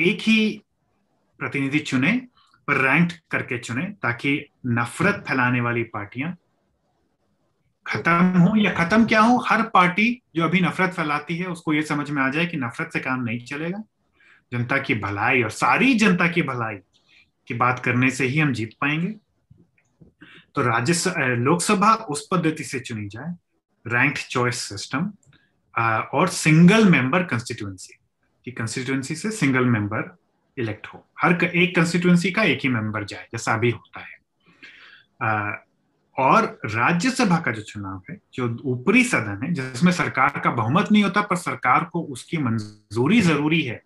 एक 0.00 0.18
ही 0.20 0.62
प्रतिनिधि 1.38 1.78
चुने, 1.78 2.12
पर 2.68 2.76
रैंक 2.76 3.12
करके 3.30 3.58
चुने, 3.58 3.84
ताकि 4.02 4.44
नफरत 4.66 5.24
फैलाने 5.28 5.60
वाली 5.60 5.82
पार्टियाँ 5.84 6.36
खत्म 7.88 8.38
हो 8.38 8.56
या 8.56 8.72
खत्म 8.74 9.06
क्या 9.06 9.20
हो, 9.20 9.36
हर 9.48 9.62
पार्टी 9.64 10.22
जो 10.34 10.44
अभी 10.44 10.60
नफरत 10.60 10.94
फैलाती 10.94 11.36
है, 11.36 11.46
उसको 11.46 11.72
ये 11.74 11.82
समझ 11.82 12.10
में 12.10 12.22
आ 12.22 12.28
जाए 12.28 12.46
कि 12.46 12.56
नफरत 12.56 12.90
से 12.92 13.00
काम 13.00 13.22
नहीं 13.24 13.44
चलेगा। 13.44 13.82
जनता 14.52 14.78
की 14.78 14.94
भलाई 14.94 15.42
और 15.42 15.50
सारी 15.50 15.94
जनता 15.94 16.28
की 16.28 16.42
भलाई 16.42 16.76
की 17.48 17.54
बात 17.54 17.78
करने 17.78 18.10
से 18.10 18.26
ही 18.26 18.38
हम 18.38 18.52
जीत 18.52 18.70
पाएँगे। 18.80 19.14
तो 20.54 20.62
राज्य 20.62 20.94
लोकसभा 21.36 21.92
उस 22.10 22.26
पद्धति 22.32 22.64
से 22.64 22.80
चुनी 22.80 23.08
जाए 23.08 23.34
रैंक 23.86 24.18
चॉइस 24.20 24.56
सिस्टम 24.58 25.10
और 26.14 26.28
सिंगल 26.28 26.88
मेंबर 26.90 27.22
कंस्टिट्यूएंसी 27.22 27.94
की 28.44 28.52
कंस्टिट्यूएंसी 28.52 29.14
से 29.14 29.30
सिंगल 29.30 29.64
मेंबर 29.64 30.16
इलेक्ट 30.56 30.86
हो। 30.86 31.04
हर 31.22 31.44
एक 31.44 31.74
कंस्टिट्यूएंसी 31.76 32.30
का 32.30 32.42
एक 32.42 32.60
ही 32.62 32.68
मेंबर 32.68 33.04
जाए, 33.04 33.26
जैसा 33.32 33.54
अभी 33.54 33.70
होता 33.70 34.00
है। 34.00 35.66
और 36.18 36.60
राज्यसभा 36.64 37.38
का 37.38 37.52
जो 37.52 37.62
चुनाव 37.62 38.02
है, 38.10 38.18
जो 38.34 38.56
ऊपरी 38.64 39.04
सदन 39.04 39.40
है, 39.44 39.52
जिसमें 39.52 39.92
सरकार 39.92 40.40
का 40.44 40.50
बहुमत 40.50 40.92
नहीं 40.92 41.02
होता, 41.02 41.20
पर 41.20 41.36
सरकार 41.36 41.84
को 41.84 42.02
उसकी 42.02 42.38
मंजूरी 42.38 43.20
ज़रूरी 43.20 43.62
है 43.62 43.82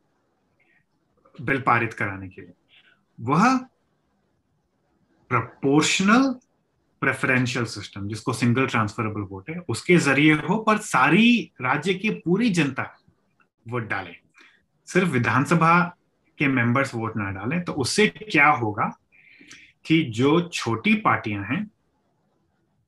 बिल 1.40 1.60
पारित 1.60 1.92
कराने 1.92 2.28
के 2.28 2.42
लिए, 2.42 2.52
वह 3.20 3.58
प्रपोर्शनल 5.30 6.34
प्रेफरेंशियल 7.02 7.64
सिस्टम 7.64 8.08
जिसको 8.08 8.32
सिंगल 8.32 8.66
ट्रांसफरेबल 8.66 9.20
वोट 9.20 9.50
है, 9.50 9.58
उसके 9.68 9.96
ज़रिए 9.96 10.34
हो, 10.34 10.56
पर 10.58 10.78
सारी 10.78 11.52
राज्य 11.60 11.94
की 11.94 12.10
पूरी 12.10 12.50
जनता 12.50 12.98
वोट 13.68 13.88
डाले। 13.88 14.16
सिर्फ़ 14.88 15.08
विधानसभा 15.08 15.82
के 16.38 16.46
मेंबर्स 16.46 16.94
वोट 16.94 17.16
ना 17.16 17.30
डालें 17.30 17.62
तो 17.64 17.72
उससे 17.72 18.06
क्या 18.08 18.48
होगा 18.48 18.90
कि 19.84 20.02
जो 20.10 20.40
छोटी 20.48 20.94
पार्टियाँ 20.94 21.44
हैं 21.44 21.70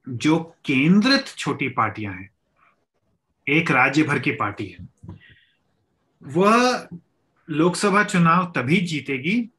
जो 0.09 0.38
केंद्रित 0.64 1.26
छोटी 1.28 1.68
पार्टियाँ 1.68 2.14
हैं, 2.14 2.30
एक 3.46 3.70
राज्य 3.70 4.02
भर 4.02 4.18
की 4.18 4.32
पार्टी 4.32 4.66
है, 4.66 4.88
वह 6.22 6.88
लोकसभा 7.48 8.05
चुनाव 8.05 8.52
तभी 8.57 8.80
जीतेगी 8.80 9.50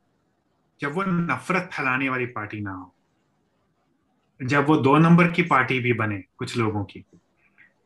जब 0.81 0.93
वो 0.93 1.03
नफरत 1.03 1.69
फैलाने 1.73 2.09
वाली 2.09 2.25
पार्टी 2.25 2.61
ना 2.61 2.71
हो, 2.71 2.93
जब 4.43 4.67
वो 4.67 4.77
दो 4.77 4.97
नंबर 4.97 5.31
की 5.31 5.43
पार्टी 5.43 5.79
भी 5.79 5.93
बने 5.93 6.23
कुछ 6.37 6.57
लोगों 6.57 6.83
की, 6.85 6.99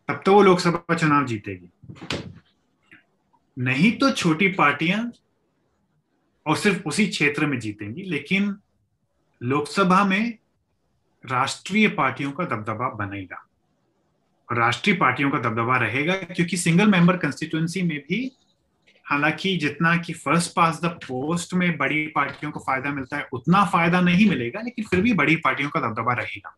तब 0.07 0.21
तो 0.25 0.33
वो 0.33 0.41
लोकसभा 0.41 0.95
चुनाव 0.95 1.25
जीतेगी। 1.25 1.71
नहीं 3.57 3.91
तो 3.91 4.11
छोटी 4.11 4.47
पार्टियाँ 4.47 5.11
और 6.45 6.57
सिर्फ़ 6.57 6.83
उसी 6.83 7.07
क्षेत्र 7.07 7.45
में 7.45 7.59
जीतेंगी, 7.59 8.03
लेकिन 8.03 8.55
लोकसभा 9.43 10.03
में 10.03 10.38
राष्ट्रीय 11.23 11.87
पार्टियों 11.87 12.31
का 12.31 12.43
दबदबा 12.45 12.89
बनेगा। 12.89 13.45
राष्ट्रीय 14.49 14.95
पार्टियों 14.95 15.29
का 15.31 15.39
दबदबा 15.39 15.77
रहेगा 15.77 16.15
क्योंकि 16.15 16.57
सिंगल 16.57 16.87
मेंबर 16.87 17.17
कंस्टिट्युएंसी 17.17 17.81
में 17.81 17.97
भी, 17.99 18.31
हालाँकि 19.05 19.57
जितना 19.57 19.95
कि 19.97 20.13
फ़र्स्ट 20.13 20.55
पास 20.55 20.81
द 20.81 20.85
पोस्ट 20.85 21.53
में 21.53 21.77
बड़ी 21.77 22.05
पार्टियों 22.07 22.51
को 22.51 22.59
फ़ायदा 22.59 22.89
मिलता 22.89 23.17
है, 23.17 23.27
उतना 23.33 23.65
फ़ायदा 23.65 24.01
नहीं 24.01 24.29
मिलेगा, 24.29 24.61
लेकिन 24.61 24.85
फिर 24.85 25.01
भी 25.01 25.13
बड़ी 25.13 25.35
पार्टियों 25.35 25.69
का 25.69 25.79
दबदबा 25.79 26.13
रहेगा। 26.13 26.55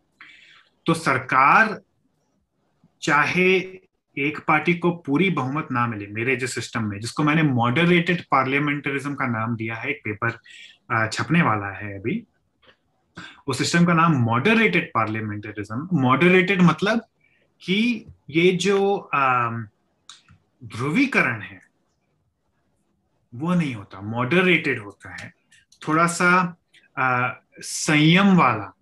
तो 0.86 0.93
सरकार, 0.93 1.80
चाहे 3.01 3.57
एक 4.18 4.39
पार्टी 4.47 4.74
को 4.74 4.91
पूरी 4.91 5.30
बहुमत 5.30 5.68
ना 5.72 5.88
मिले, 5.88 6.07
मेरे 6.07 6.36
जो 6.36 6.47
सिस्टम 6.47 6.84
में, 6.84 6.99
जिसको 6.99 7.24
मैंने 7.24 7.43
मॉडरेटेड 7.43 8.24
पार्लियामेंटरिज्म 8.32 9.14
का 9.16 9.28
नाम 9.28 9.55
दिया 9.55 9.76
है, 9.76 9.89
एक 9.89 10.01
पेपर 10.07 11.07
छपने 11.07 11.41
वाला 11.41 11.68
है 11.68 11.99
अभी 11.99 12.24
उस 13.47 13.57
सिस्टम 13.57 13.86
का 13.86 13.93
नाम 13.93 14.16
मॉडरेटेड 14.22 14.89
पार्लियामेंटरिज्म 14.89 15.88
मॉडरेटेड 16.01 16.62
मतलब 16.62 17.01
कि 17.62 18.05
ये 18.30 18.51
जो 18.57 19.09
ध्रुवीकरण 20.64 21.41
है 21.41 21.59
वो 23.34 23.53
नहीं 23.53 23.74
होता 23.76 24.01
मॉडरेटेड 24.01 24.80
होता 24.80 25.16
है। 25.16 25.32
थोड़ा 25.82 26.05
सा 26.07 26.57
संयम 26.99 28.36
वाला 28.38 28.74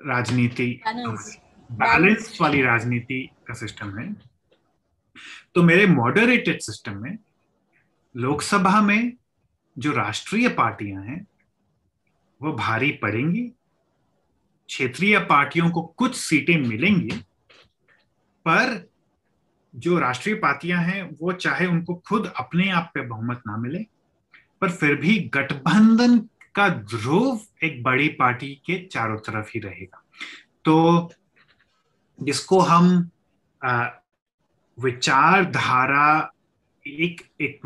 राजनीति 0.00 0.80
बैलेंस 0.86 2.36
वाली 2.40 2.62
राजनीति 2.62 3.28
का 3.46 3.54
सिस्टम 3.54 3.98
है। 3.98 4.12
तो 5.54 5.62
मेरे 5.62 5.86
मॉडरेटेड 5.86 6.60
सिस्टम 6.60 7.02
में 7.02 7.16
लोकसभा 8.14 8.80
में 8.80 9.12
जो 9.76 9.92
राष्ट्रीय 9.92 10.48
पार्टियाँ 10.48 11.02
हैं 11.04 11.24
वो 12.40 12.52
भारी 12.52 12.90
पड़ेंगी। 12.92 13.50
क्षेत्रीय 14.70 15.18
पार्टियों 15.26 15.70
को 15.70 15.82
कुछ 15.98 16.14
सीटें 16.16 16.56
मिलेंगी, 16.58 17.16
पर 18.46 18.88
जो 19.74 19.98
राष्ट्रीय 19.98 20.34
पार्टियाँ 20.34 20.82
हैं, 20.82 21.02
वो 21.20 21.32
चाहे 21.34 21.66
उनको 21.66 21.94
खुद 22.06 22.32
अपने 22.36 22.68
आप 22.70 22.90
पे 22.94 23.00
बहुमत 23.02 23.42
ना 23.46 23.56
मिले, 23.56 23.78
पर 24.60 24.70
फिर 24.70 24.94
भी 24.96 25.18
गठबंधन 25.34 26.18
का 26.54 26.68
ध्रुव 26.68 27.40
एक 27.64 27.82
बड़ी 27.82 28.08
पार्टी 28.18 28.54
के 28.66 28.78
चारों 28.86 29.16
तरफ़ 29.18 29.50
ही 29.54 29.60
रहेगा। 29.60 30.02
तो 30.64 31.10
जिसको 32.18 32.58
हम 32.60 33.10
विचारधारा, 34.78 36.30
एक 36.86 37.20
एक 37.40 37.60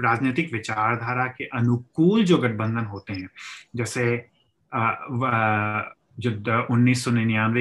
राजनीतिक 0.00 0.52
विचारधारा 0.52 1.26
के 1.28 1.44
अनुकूल 1.54 2.24
जो 2.24 2.38
गठबंधन 2.38 2.84
होते 2.86 3.12
हैं, 3.12 3.28
जैसे 3.76 4.04
जो 6.18 6.30
उन्नीस 6.70 7.04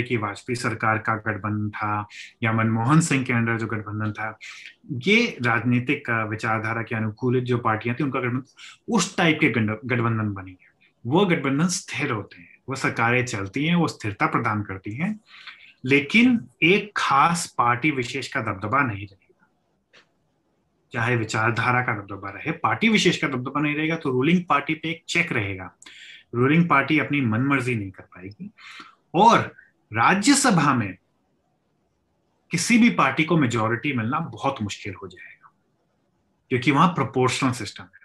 की 0.07 0.17
वाजपेयी 0.17 0.55
सरकार 0.55 0.97
का 0.97 1.15
गठबंधन 1.17 1.69
था, 1.69 2.07
या 2.43 2.51
मनमोहन 2.53 2.99
सिंह 2.99 3.23
के 3.25 3.33
अंडर 3.33 3.57
जो 3.57 3.67
गठबंधन 3.67 4.11
था, 4.11 4.37
ये 5.07 5.37
राजनीतिक 5.41 6.09
विचारधारा 6.29 6.81
के 6.81 6.95
अनुकूलित 6.95 7.43
जो 7.43 7.57
पार्टियाँ 7.59 7.95
थी, 7.99 8.03
उनका 8.03 8.19
गठबंधन 8.19 8.93
उस 8.93 9.15
टाइप 9.17 9.37
के 9.41 9.49
गठबंधन 9.49 10.33
बनेंगे 10.33 10.69
वो 11.05 11.25
गठबंधन 11.25 11.67
स्थिर 11.67 12.11
होते 12.11 12.41
हैं, 12.41 12.59
वो 12.69 12.75
सरकारें 12.75 13.25
चलती 13.25 13.65
हैं, 13.65 13.75
वो 13.75 13.87
स्थिरता 13.87 14.25
प्रदान 14.25 14.61
करती 14.63 14.95
हैं, 14.95 15.19
लेकिन 15.85 16.39
एक 16.63 16.91
खास 16.97 17.45
पार्टी 17.57 17.91
विशेष 17.91 18.27
का 18.27 18.41
दबदबा 18.41 18.81
नहीं 18.81 19.07
रहेगा। 19.07 19.47
चाहे 20.93 21.15
विचारधारा 21.15 21.81
का 21.81 21.93
दबदबा 21.93 22.29
रहे, 22.29 22.51
पार्टी 22.51 22.89
विशेष 22.89 23.17
का 23.17 23.27
दबदबा 23.27 23.61
नहीं 23.61 23.75
रहेगा 23.75 23.95
तो 23.95 24.09
रूलिंग 24.09 24.43
पार्टी 24.49 24.73
पे 24.73 24.89
एक 24.89 25.03
चेक 25.07 25.31
रहेगा। 25.33 25.71
रूलिंग 26.33 26.67
पार्टी 26.69 26.99
अपनी 26.99 27.21
मनमर्जी 27.21 27.75
नहीं 27.75 27.91
कर 27.91 28.03
पाएगी। 28.05 28.49
और 29.13 29.39
राज्यसभा 29.91 30.73
में 30.73 30.97
किसी 32.51 32.77
भी 32.77 32.89
पार्टी 32.89 33.23
को 33.23 33.37
मेजोरिटी 33.37 33.93
मिलना 33.93 34.19
बहुत 34.19 34.61
मुश्किल 34.61 34.93
हो 34.93 35.07
जाएगा, 35.07 35.51
क्योंकि 36.51 36.71
वहाँ 36.71 36.87
प्रोपोर्शनल 36.87 37.51
सिस्टम 37.51 37.83
है। 37.83 37.99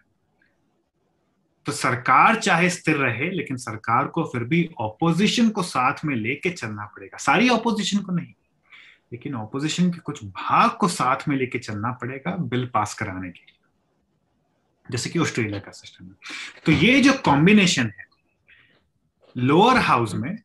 तो 1.67 1.73
सरकार 1.73 2.37
चाहे 2.37 2.71
स्थिर 2.71 2.97
रहे, 2.97 3.31
लेकिन 3.31 3.57
सरकार 3.57 4.07
को 4.07 4.25
फिर 4.25 4.45
भी 4.45 4.69
ऑपोजिशन 4.79 5.49
को 5.49 5.63
साथ 5.63 6.05
में 6.05 6.15
लेके 6.17 6.51
चलना 6.51 6.85
पड़ेगा। 6.87 7.17
सारी 7.17 7.49
ऑपोजिशन 7.49 7.99
को 7.99 8.13
नहीं, 8.13 8.33
लेकिन 9.13 9.35
ऑपोजिशन 9.35 9.91
के 9.91 9.99
कुछ 9.99 10.25
भाग 10.25 10.71
को 10.71 10.89
साथ 10.89 11.29
में 11.29 11.37
लेके 11.37 11.59
चलना 11.59 11.93
पड़ेगा 11.93 12.37
बिल 12.37 12.67
पास 12.67 12.95
कराने 12.95 13.31
के 13.31 13.41
लिए। 13.41 13.55
जैसे 14.87 15.11
कि 15.11 15.19
ऑस्ट्रेलिया 15.19 15.61
का 15.61 15.71
सिस्टम 15.71 16.05
है। 16.05 16.15
तो 16.67 16.73
ये 16.73 17.01
जो 17.01 17.13
कॉम्बिनेशन 17.25 17.87
है 17.89 18.06
लोअर 19.37 19.77
हाउस 19.77 20.15
में 20.15 20.39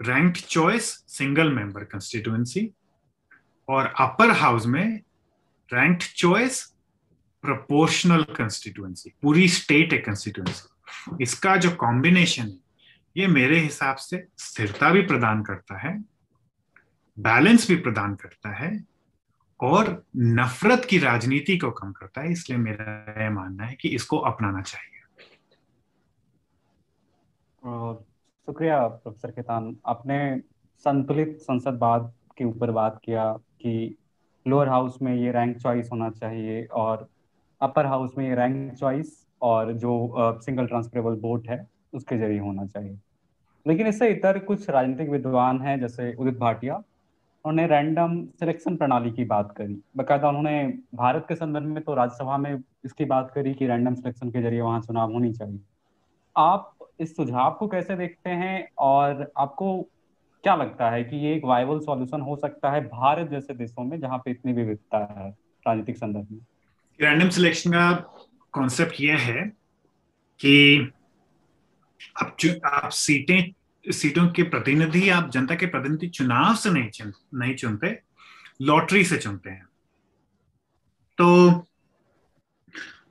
rank 0.00 0.36
choice 0.36 0.84
single 1.08 1.52
member 1.52 1.84
constituency 1.84 2.70
और 3.68 3.92
अपर 4.00 4.30
हाउस 4.30 4.66
में 4.66 5.00
रैंक 5.72 6.02
चॉइस 6.16 6.62
प्रोपोर्शनल 7.42 8.22
कंस्टिट्युएंसी 8.22 9.12
पूरी 9.22 9.48
स्टेट 9.48 9.92
है 9.92 9.98
कंस्टिट्युएंसी 9.98 11.22
इसका 11.22 11.56
जो 11.56 11.70
कॉम्बिनेशन 11.70 12.42
है, 12.42 12.58
ये 13.16 13.26
मेरे 13.26 13.60
हिसाब 13.60 13.96
से 13.96 14.24
स्थिरता 14.38 14.90
भी 14.90 15.02
प्रदान 15.02 15.42
करता 15.42 15.78
है 15.78 15.98
बैलेंस 17.18 17.68
भी 17.68 17.76
प्रदान 17.76 18.14
करता 18.14 18.54
है 18.56 18.72
और 19.60 20.04
नफरत 20.16 20.86
की 20.90 20.98
राजनीति 20.98 21.56
को 21.58 21.70
कम 21.70 21.92
करता 21.92 22.20
है, 22.20 22.32
इसलिए 22.32 22.58
मेरा 22.58 23.22
यह 23.22 23.30
मानना 23.30 23.64
है 23.64 23.76
कि 23.80 23.88
इसको 23.88 24.18
अपनाना 24.18 24.62
चाहिए। 24.62 24.91
शुक्रिया, 27.62 28.86
प्रोफेसर 28.86 29.30
खेतान। 29.30 29.76
आपने 29.86 30.16
संतुलित 30.84 31.36
संसद 31.40 31.74
बाद 31.78 32.12
के 32.38 32.44
ऊपर 32.44 32.70
बात 32.70 32.98
किया 33.04 33.32
कि 33.62 33.96
लोअर 34.46 34.68
हाउस 34.68 34.96
में 35.02 35.14
ये 35.14 35.32
रैंक 35.32 35.56
चॉइस 35.56 35.88
होना 35.92 36.08
चाहिए 36.10 36.64
और 36.66 37.06
अपर 37.60 37.86
हाउस 37.86 38.14
में 38.18 38.28
ये 38.28 38.34
रैंक 38.34 38.72
चॉइस 38.74 39.14
और 39.42 39.72
जो 39.72 40.40
सिंगल 40.42 40.66
ट्रांसफरेबल 40.66 41.20
वोट 41.20 41.48
है, 41.48 41.66
उसके 41.94 42.18
ज़रिए 42.18 42.38
होना 42.38 42.66
चाहिए। 42.66 42.98
लेकिन 43.66 43.86
इससे 43.86 44.08
इतर 44.10 44.38
कुछ 44.38 44.68
राजनीतिक 44.70 45.10
विद्वान 45.10 45.60
हैं, 45.60 45.78
जैसे 45.80 46.12
उदित 46.14 46.38
भाटिया। 46.38 46.74
उन्होंने 47.44 47.66
रैंडम 47.66 48.24
सिलेक्शन 48.40 48.76
प्रणाली 48.76 49.10
की 49.10 49.24
बात 49.24 49.54
करी। 49.56 49.82
बकायदा 49.96 50.28
उन्होंने 50.28 50.62
भारत 50.94 51.24
के 51.28 51.34
संदर्भ 51.34 51.64
में 51.64 51.82
तो 51.82 51.94
राज्यसभा 51.94 52.36
में 52.38 52.62
इसकी 52.84 53.04
बात 53.04 53.30
करी 53.34 53.54
कि 53.54 53.66
रैंडम 53.66 53.94
सिलेक्शन 53.94 54.30
के 54.30 54.42
ज़रिए 54.42 54.60
वहाँ 54.60 54.80
चुनाव 54.80 55.12
होनी 55.12 55.32
चाहिए। 55.32 55.60
आप 56.36 56.71
इस 57.00 57.16
सुझाव 57.16 57.52
को 57.52 57.68
कैसे 57.68 57.96
देखते 57.96 58.30
हैं 58.30 58.68
और 58.78 59.32
आपको 59.38 59.82
क्या 60.42 60.54
लगता 60.54 60.90
है 60.90 61.04
कि 61.04 61.16
ये 61.16 61.36
एक 61.36 61.44
वायबल 61.44 61.78
सॉल्यूशन 61.80 62.20
हो 62.20 62.36
सकता 62.36 62.70
है 62.70 62.88
भारत 62.88 63.28
जैसे 63.30 63.54
देशों 63.54 63.84
में 63.84 64.00
जहाँ 64.00 64.18
पे 64.18 64.30
इतनी 64.30 64.52
विविधता 64.52 64.98
है 64.98 65.30
राजनीतिक 65.68 65.96
संदर्भ 65.96 66.26
में? 66.30 66.40
रैंडम 67.00 67.28
सिलेक्शन 67.28 67.70
का 67.70 67.92
कॉन्सेप्ट 68.52 68.94
ये 69.00 69.12
है 69.12 69.52
कि 70.40 70.78
आप 72.20 72.36
आप 72.64 72.90
सीटें, 72.90 73.52
सीटों 73.92 74.28
के 74.28 74.42
प्रतिनिधि, 74.42 75.08
आप 75.08 75.30
जनता 75.30 75.54
के 75.54 75.66
प्रतिनिधि 75.66 76.08
चुनाव 76.08 76.54
से 76.54 76.70
नहीं 76.70 76.90
चुन, 76.90 77.12
नहीं 77.34 77.54
चुनते 77.54 78.02
लॉटरी 78.62 79.04
से 79.04 79.16
चुनते 79.16 79.50
हैं। 79.50 79.66
तो 81.18 81.50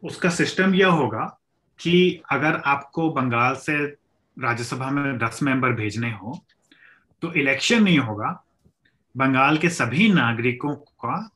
उसका 0.03 0.29
सिस्टम 0.29 0.75
यह 0.75 0.88
होगा 0.88 1.41
कि 1.82 2.21
अगर 2.32 2.55
आपको 2.55 3.11
बंगाल 3.11 3.55
से 3.55 3.86
राज्यसभा 4.39 4.89
में 4.91 5.17
दस 5.17 5.39
मेंबर 5.43 5.69
भेजने 5.69 6.11
हो 6.11 6.45
तो 7.21 7.34
इलेक्शन 7.34 7.84
नहीं 7.84 7.99
होगा। 7.99 8.43
बंगाल 9.17 9.57
के 9.57 9.69
सभी 9.69 10.13
नागरिकों 10.13 10.75
का, 10.75 11.32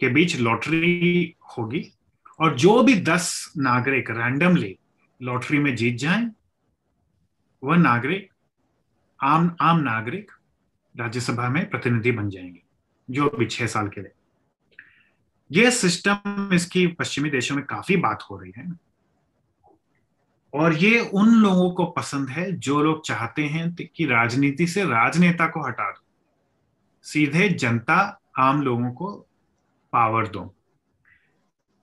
के 0.00 0.08
बीच 0.08 0.36
लॉटरी 0.36 1.34
होगी 1.58 1.92
और 2.40 2.56
जो 2.56 2.82
भी 2.82 2.94
दस 3.00 3.52
नागरिक 3.58 4.10
रैंडमली 4.10 4.78
लॉटरी 5.22 5.58
में 5.58 5.76
जीत 5.76 5.96
जाएँ, 5.96 6.30
वह 7.64 7.76
नागरिक, 7.76 8.30
आम 9.22 9.56
आम 9.60 9.78
नागरिक 9.78 10.30
राज्यसभा 10.96 11.48
में 11.48 11.70
प्रतिनिधि 11.70 12.12
बन 12.12 12.30
जाएँगे, 12.30 12.62
जो 13.10 13.28
भी 13.38 13.46
छह 13.46 13.66
साल 13.66 13.88
के 13.88 14.00
लिए। 14.00 14.12
यह 15.52 15.70
सिस्टम 15.70 16.50
इसकी 16.52 16.86
पश्चिमी 16.86 17.30
देशों 17.30 17.56
में 17.56 17.64
काफ़ी 17.64 17.96
बात 17.96 18.22
हो 18.30 18.38
रही 18.38 18.52
है। 18.56 18.89
और 20.54 20.74
ये 20.74 21.00
उन 21.00 21.28
लोगों 21.28 21.70
को 21.70 21.84
पसंद 21.86 22.28
है 22.28 22.52
जो 22.52 22.82
लोग 22.82 23.04
चाहते 23.06 23.44
हैं 23.44 23.74
कि 23.74 24.06
राजनीति 24.06 24.66
से 24.66 24.84
राजनेता 24.84 25.46
को 25.46 25.66
हटा 25.66 25.90
दो। 25.90 26.04
सीधे 27.02 27.48
जनता 27.48 28.20
आम 28.38 28.62
लोगों 28.62 28.92
को 28.92 29.12
पावर 29.92 30.28
दो। 30.28 30.54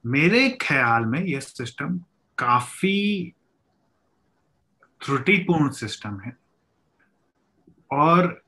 मेरे 0.06 0.50
ख्याल 0.50 1.06
में 1.06 1.20
यह 1.22 1.40
सिस्टम 1.40 1.98
काफ़ी 2.38 3.34
त्रुटिपूर्ण 5.06 5.70
सिस्टम 5.70 6.20
है। 6.20 6.38
और 7.92 8.44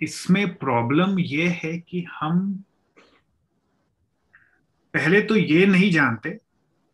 इसमें 0.00 0.54
प्रॉब्लम 0.54 1.18
यह 1.18 1.60
है 1.64 1.78
कि 1.78 2.06
हम 2.20 2.64
पहले 4.94 5.20
तो 5.22 5.36
ये 5.36 5.66
नहीं 5.66 5.90
जानते 5.90 6.40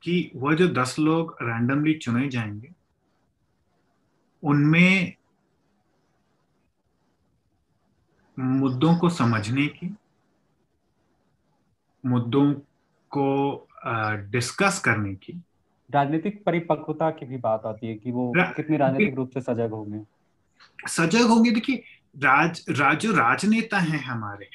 कि 0.02 0.30
वह 0.36 0.54
जो 0.54 0.68
दस 0.68 0.96
लोग 0.98 1.36
रैंडमली 1.42 1.94
चुने 1.94 2.28
जाएँगे 2.28 2.72
उनमें 4.42 5.14
मुद्दों 8.38 8.96
को 8.96 9.08
समझने 9.08 9.66
की 9.66 9.96
मुद्दों 12.06 12.52
को 13.10 13.26
डिस्कस 14.30 14.80
करने 14.84 15.14
की। 15.14 15.32
राजनीतिक 15.90 16.44
परिपक्वता 16.44 17.10
की 17.10 17.26
भी 17.26 17.36
बात 17.36 17.66
आती 17.66 17.86
है 17.86 17.94
कि 17.94 18.10
वो 18.10 18.32
रा, 18.36 18.44
कितनी 18.44 18.76
राजनीतिक 18.76 19.14
रूप 19.14 19.30
से 19.30 19.40
सजग 19.40 19.70
होंगे। 19.70 20.04
सजग 20.88 21.28
होंगे 21.28 21.50
देखिए 21.50 21.76
राज 22.16 22.64
राज 22.70 22.98
जो 22.98 23.12
राजनेता 23.12 23.78
हैं 23.78 23.98
हमारे 23.98 24.48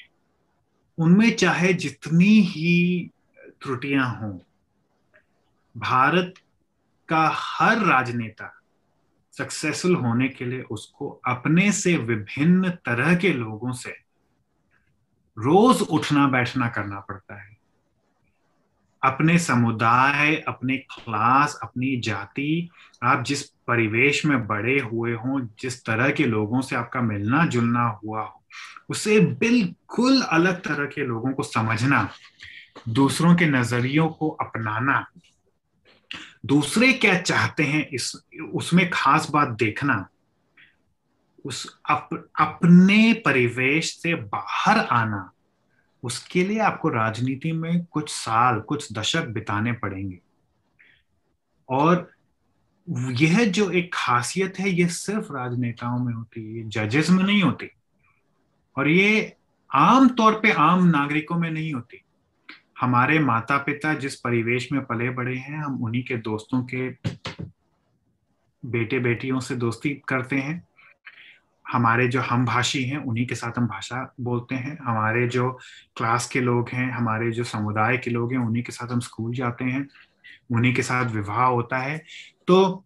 उनमें 0.97 1.35
चाहे 1.35 1.73
जितनी 1.73 2.39
ही 2.41 3.11
त्रुटियाँ 3.61 4.19
हों 4.19 4.37
भारत 5.77 6.33
का 7.09 7.31
हर 7.33 7.77
राजनेता 7.77 8.53
सक्सेसफुल 9.37 9.95
होने 9.95 10.27
के 10.27 10.45
लिए 10.45 10.61
उसको 10.61 11.21
अपने 11.27 11.71
से 11.71 11.97
विभिन्न 11.97 12.69
तरह 12.69 13.15
के 13.15 13.33
लोगों 13.33 13.71
से 13.71 13.89
रोज 15.37 15.81
उठना 15.81 16.27
बैठना 16.27 16.69
करना 16.69 16.99
पड़ता 16.99 17.41
है। 17.41 17.57
अपने 19.03 19.39
समुदाय, 19.39 20.35
अपने 20.35 20.77
क्लास 20.77 21.59
अपनी 21.63 22.01
जाति, 22.01 22.69
आप 23.03 23.23
जिस 23.23 23.43
परिवेश 23.43 24.25
में 24.25 24.47
बड़े 24.47 24.79
हुए 24.79 25.13
हों, 25.13 25.47
जिस 25.59 25.85
तरह 25.85 26.09
के 26.09 26.25
लोगों 26.25 26.61
से 26.61 26.75
आपका 26.75 27.01
मिलना 27.01 27.45
जुलना 27.45 27.87
हुआ 27.87 28.21
हो, 28.21 28.43
उसे 28.89 29.19
बिल्कुल 29.19 30.21
अलग 30.21 30.61
तरह 30.61 30.85
के 30.85 31.05
लोगों 31.05 31.33
को 31.33 31.43
समझना, 31.43 32.09
दूसरों 32.89 33.35
के 33.35 33.45
नजरियों 33.45 34.09
को 34.09 34.29
अपनाना 34.29 35.07
दूसरे 36.47 36.93
क्या 36.93 37.21
चाहते 37.21 37.63
हैं 37.63 37.87
इस 37.87 38.15
उसमें 38.53 38.89
खास 38.89 39.29
बात 39.29 39.47
देखना। 39.47 40.07
उस 41.45 41.79
अप, 41.89 42.29
अपने 42.39 43.13
परिवेश 43.25 43.97
से 43.97 44.15
बाहर 44.15 44.79
आना 44.79 45.31
उसके 46.03 46.43
लिए 46.43 46.59
आपको 46.59 46.89
राजनीति 46.89 47.51
में 47.51 47.85
कुछ 47.85 48.09
साल 48.09 48.59
कुछ 48.59 48.93
दशक 48.93 49.25
बिताने 49.25 49.73
पड़ेंगे। 49.73 50.19
और 51.69 52.11
यह 53.11 53.45
जो 53.45 53.71
एक 53.71 53.91
खासियत 53.93 54.53
है 54.59 54.69
यह 54.69 54.87
सिर्फ़ 54.87 55.33
राजनेताओं 55.33 55.99
में 55.99 56.13
होती 56.13 56.57
है 56.57 56.69
जजेस 56.69 57.09
में 57.09 57.23
नहीं 57.23 57.43
होती। 57.43 57.69
और 58.77 58.87
ये 58.87 59.35
आम 59.73 60.09
तौर 60.09 60.39
पे 60.39 60.51
आम 60.51 60.85
नागरिकों 60.85 61.35
में 61.35 61.51
नहीं 61.51 61.73
होती। 61.73 62.01
हमारे 62.81 63.19
माता 63.19 63.57
पिता 63.57 63.93
जिस 63.93 64.15
परिवेश 64.15 64.71
में 64.71 64.85
पले 64.85 65.09
बड़े 65.09 65.35
हैं, 65.35 65.57
हम 65.57 65.83
उन्हीं 65.83 66.03
के 66.03 66.17
दोस्तों 66.17 66.63
के 66.63 66.89
बेटे 68.65 68.99
बेटियों 68.99 69.39
से 69.39 69.55
दोस्ती 69.55 70.01
करते 70.07 70.35
हैं। 70.35 70.67
हमारे 71.71 72.07
जो 72.07 72.21
हम 72.21 72.45
भाषी 72.45 72.83
हैं, 72.83 72.97
उन्हीं 72.97 73.27
के 73.27 73.35
साथ 73.35 73.51
हम 73.57 73.67
भाषा 73.67 74.13
बोलते 74.21 74.55
हैं। 74.55 74.77
हमारे 74.81 75.27
जो 75.27 75.59
क्लास 75.95 76.27
के 76.27 76.41
लोग 76.41 76.69
हैं, 76.69 76.91
हमारे 76.91 77.31
जो 77.31 77.43
समुदाय 77.43 77.97
के 77.97 78.11
लोग 78.11 78.33
हैं, 78.33 78.39
उन्हीं 78.39 78.63
के 78.63 78.71
साथ 78.71 78.87
हम 78.87 78.99
स्कूल 78.99 79.33
जाते 79.33 79.65
हैं। 79.65 79.87
उन्हीं 80.51 80.73
के 80.73 80.81
साथ 80.81 81.05
विवाह 81.05 81.45
होता 81.45 81.77
है। 81.77 82.03
तो 82.47 82.85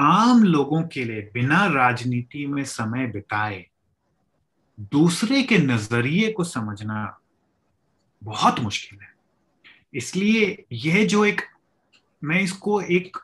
आम 0.00 0.44
लोगों 0.44 0.82
के 0.82 1.04
लिए 1.04 1.30
बिना 1.34 1.66
राजनीति 1.66 2.46
में 2.46 2.64
समय 2.64 3.06
बिताए, 3.06 3.66
दूसरे 4.80 5.42
के 5.42 5.58
नज़रिए 5.58 6.32
को 6.32 6.44
समझना 6.44 7.17
बहुत 8.22 8.60
मुश्किल 8.60 8.98
है। 9.00 9.14
इसलिए 9.94 10.64
यह 10.72 11.06
जो 11.06 11.24
एक 11.24 11.40
मैं 12.24 12.40
इसको 12.40 12.80
एक 12.80 13.16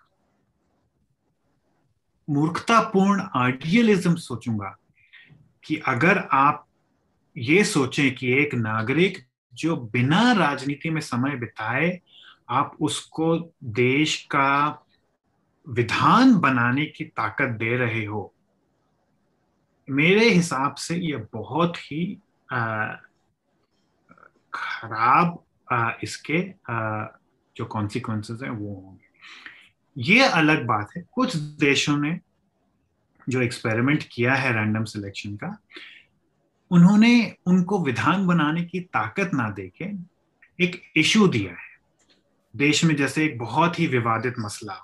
मूर्खतापूर्ण 2.30 3.28
आइडियलिज्म 3.36 4.14
सोचूँगा 4.14 4.76
कि 5.64 5.76
अगर 5.76 6.18
आप 6.18 6.66
ये 7.36 7.64
सोचें 7.64 8.14
कि 8.14 8.32
एक 8.32 8.54
नागरिक 8.54 9.26
जो 9.54 9.76
बिना 9.76 10.32
राजनीति 10.32 10.90
में 10.90 11.00
समय 11.00 11.36
बिताए 11.36 12.00
आप 12.48 12.76
उसको 12.80 13.52
देश 13.64 14.26
का 14.30 14.84
विधान 15.68 16.34
बनाने 16.34 16.86
की 16.86 17.04
ताकत 17.04 17.48
दे 17.48 17.76
रहे 17.76 18.04
हो 18.04 18.34
मेरे 19.90 20.28
हिसाब 20.28 20.74
से 20.74 20.96
यह 20.96 21.26
बहुत 21.32 21.76
ही 21.76 22.18
आ, 22.52 22.86
खराब 24.54 25.42
इसके 26.02 26.38
आ, 26.70 27.06
जो 27.56 27.64
कॉन्सिक्वेंसेस 27.64 28.40
हैं 28.42 28.50
वो 28.50 28.74
होंगे। 28.74 29.02
ये 29.96 30.24
अलग 30.24 30.64
बात 30.66 30.90
है। 30.96 31.04
कुछ 31.12 31.36
देशों 31.36 31.96
ने 31.96 32.18
जो 33.28 33.40
एक्सपेरिमेंट 33.40 34.04
किया 34.12 34.34
है 34.34 34.52
रैंडम 34.52 34.84
सिलेक्शन 34.84 35.36
का 35.36 35.56
उन्होंने 36.70 37.36
उनको 37.46 37.78
विधान 37.84 38.26
बनाने 38.26 38.62
की 38.64 38.80
ताकत 38.80 39.30
ना 39.34 39.48
देके 39.50 39.84
एक 40.64 40.82
इशू 40.96 41.28
दिया 41.28 41.52
है। 41.52 41.72
देश 42.54 42.84
में 42.84 42.94
जैसे 42.96 43.24
एक 43.24 43.38
बहुत 43.38 43.78
ही 43.80 43.86
विवादित 43.86 44.34
मसला 44.38 44.80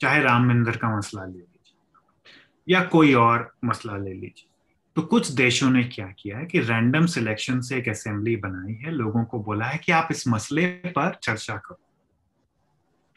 चाहे 0.00 0.20
राम 0.22 0.48
मंदिर 0.48 0.76
का 0.76 0.96
मसला 0.96 1.24
ले 1.24 1.38
लीजिए 1.38 2.74
या 2.74 2.84
कोई 2.84 3.14
और 3.14 3.52
मसला 3.64 3.96
ले 3.96 4.12
लीजिए 4.12 4.49
तो 5.00 5.06
कुछ 5.06 5.28
देशों 5.30 5.70
ने 5.70 5.84
क्या 5.84 6.06
किया 6.18 6.38
है 6.38 6.46
कि 6.46 6.60
रैंडम 6.60 7.06
सिलेक्शन 7.06 7.60
से 7.60 7.76
एक 7.76 7.88
असेंबली 7.88 8.36
बनाई 8.36 8.72
है, 8.74 8.90
लोगों 8.90 9.24
को 9.24 9.38
बोला 9.38 9.64
है 9.64 9.78
कि 9.78 9.92
आप 9.92 10.08
इस 10.10 10.28
मसले 10.28 10.66
पर 10.66 11.14
चर्चा 11.22 11.56
करो 11.56 11.78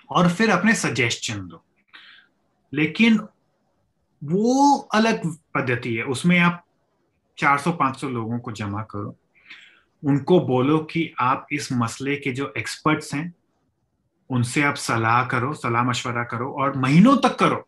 और 0.10 0.30
फिर 0.30 0.50
अपने 0.50 0.76
सजेशन 0.76 1.48
दो। 1.48 1.64
लेकिन 2.74 3.20
वो 4.24 4.78
अलग 4.78 5.36
पद्धति 5.56 5.96
है, 5.96 6.04
उसमें 6.04 6.40
आप 6.40 6.64
400-500 7.38 8.10
लोगों 8.10 8.40
को 8.40 8.52
जमा 8.52 8.82
करो, 8.82 9.16
उनको 10.04 10.40
बोलो 10.40 10.80
कि 10.80 11.14
आप 11.20 11.48
इस 11.52 11.72
मसले 11.74 12.16
के 12.16 12.32
जो 12.32 12.54
एक्सपर्ट्स 12.58 13.14
हैं, 13.14 13.34
उनसे 14.30 14.64
आप 14.64 14.76
सलाह 14.76 15.26
करो, 15.26 15.54
सलाह 15.54 15.84
मशवरा 15.84 16.24
करो 16.24 16.52
और 16.52 16.78
महीनों 16.78 17.18
तक 17.18 17.36
करो 17.36 17.68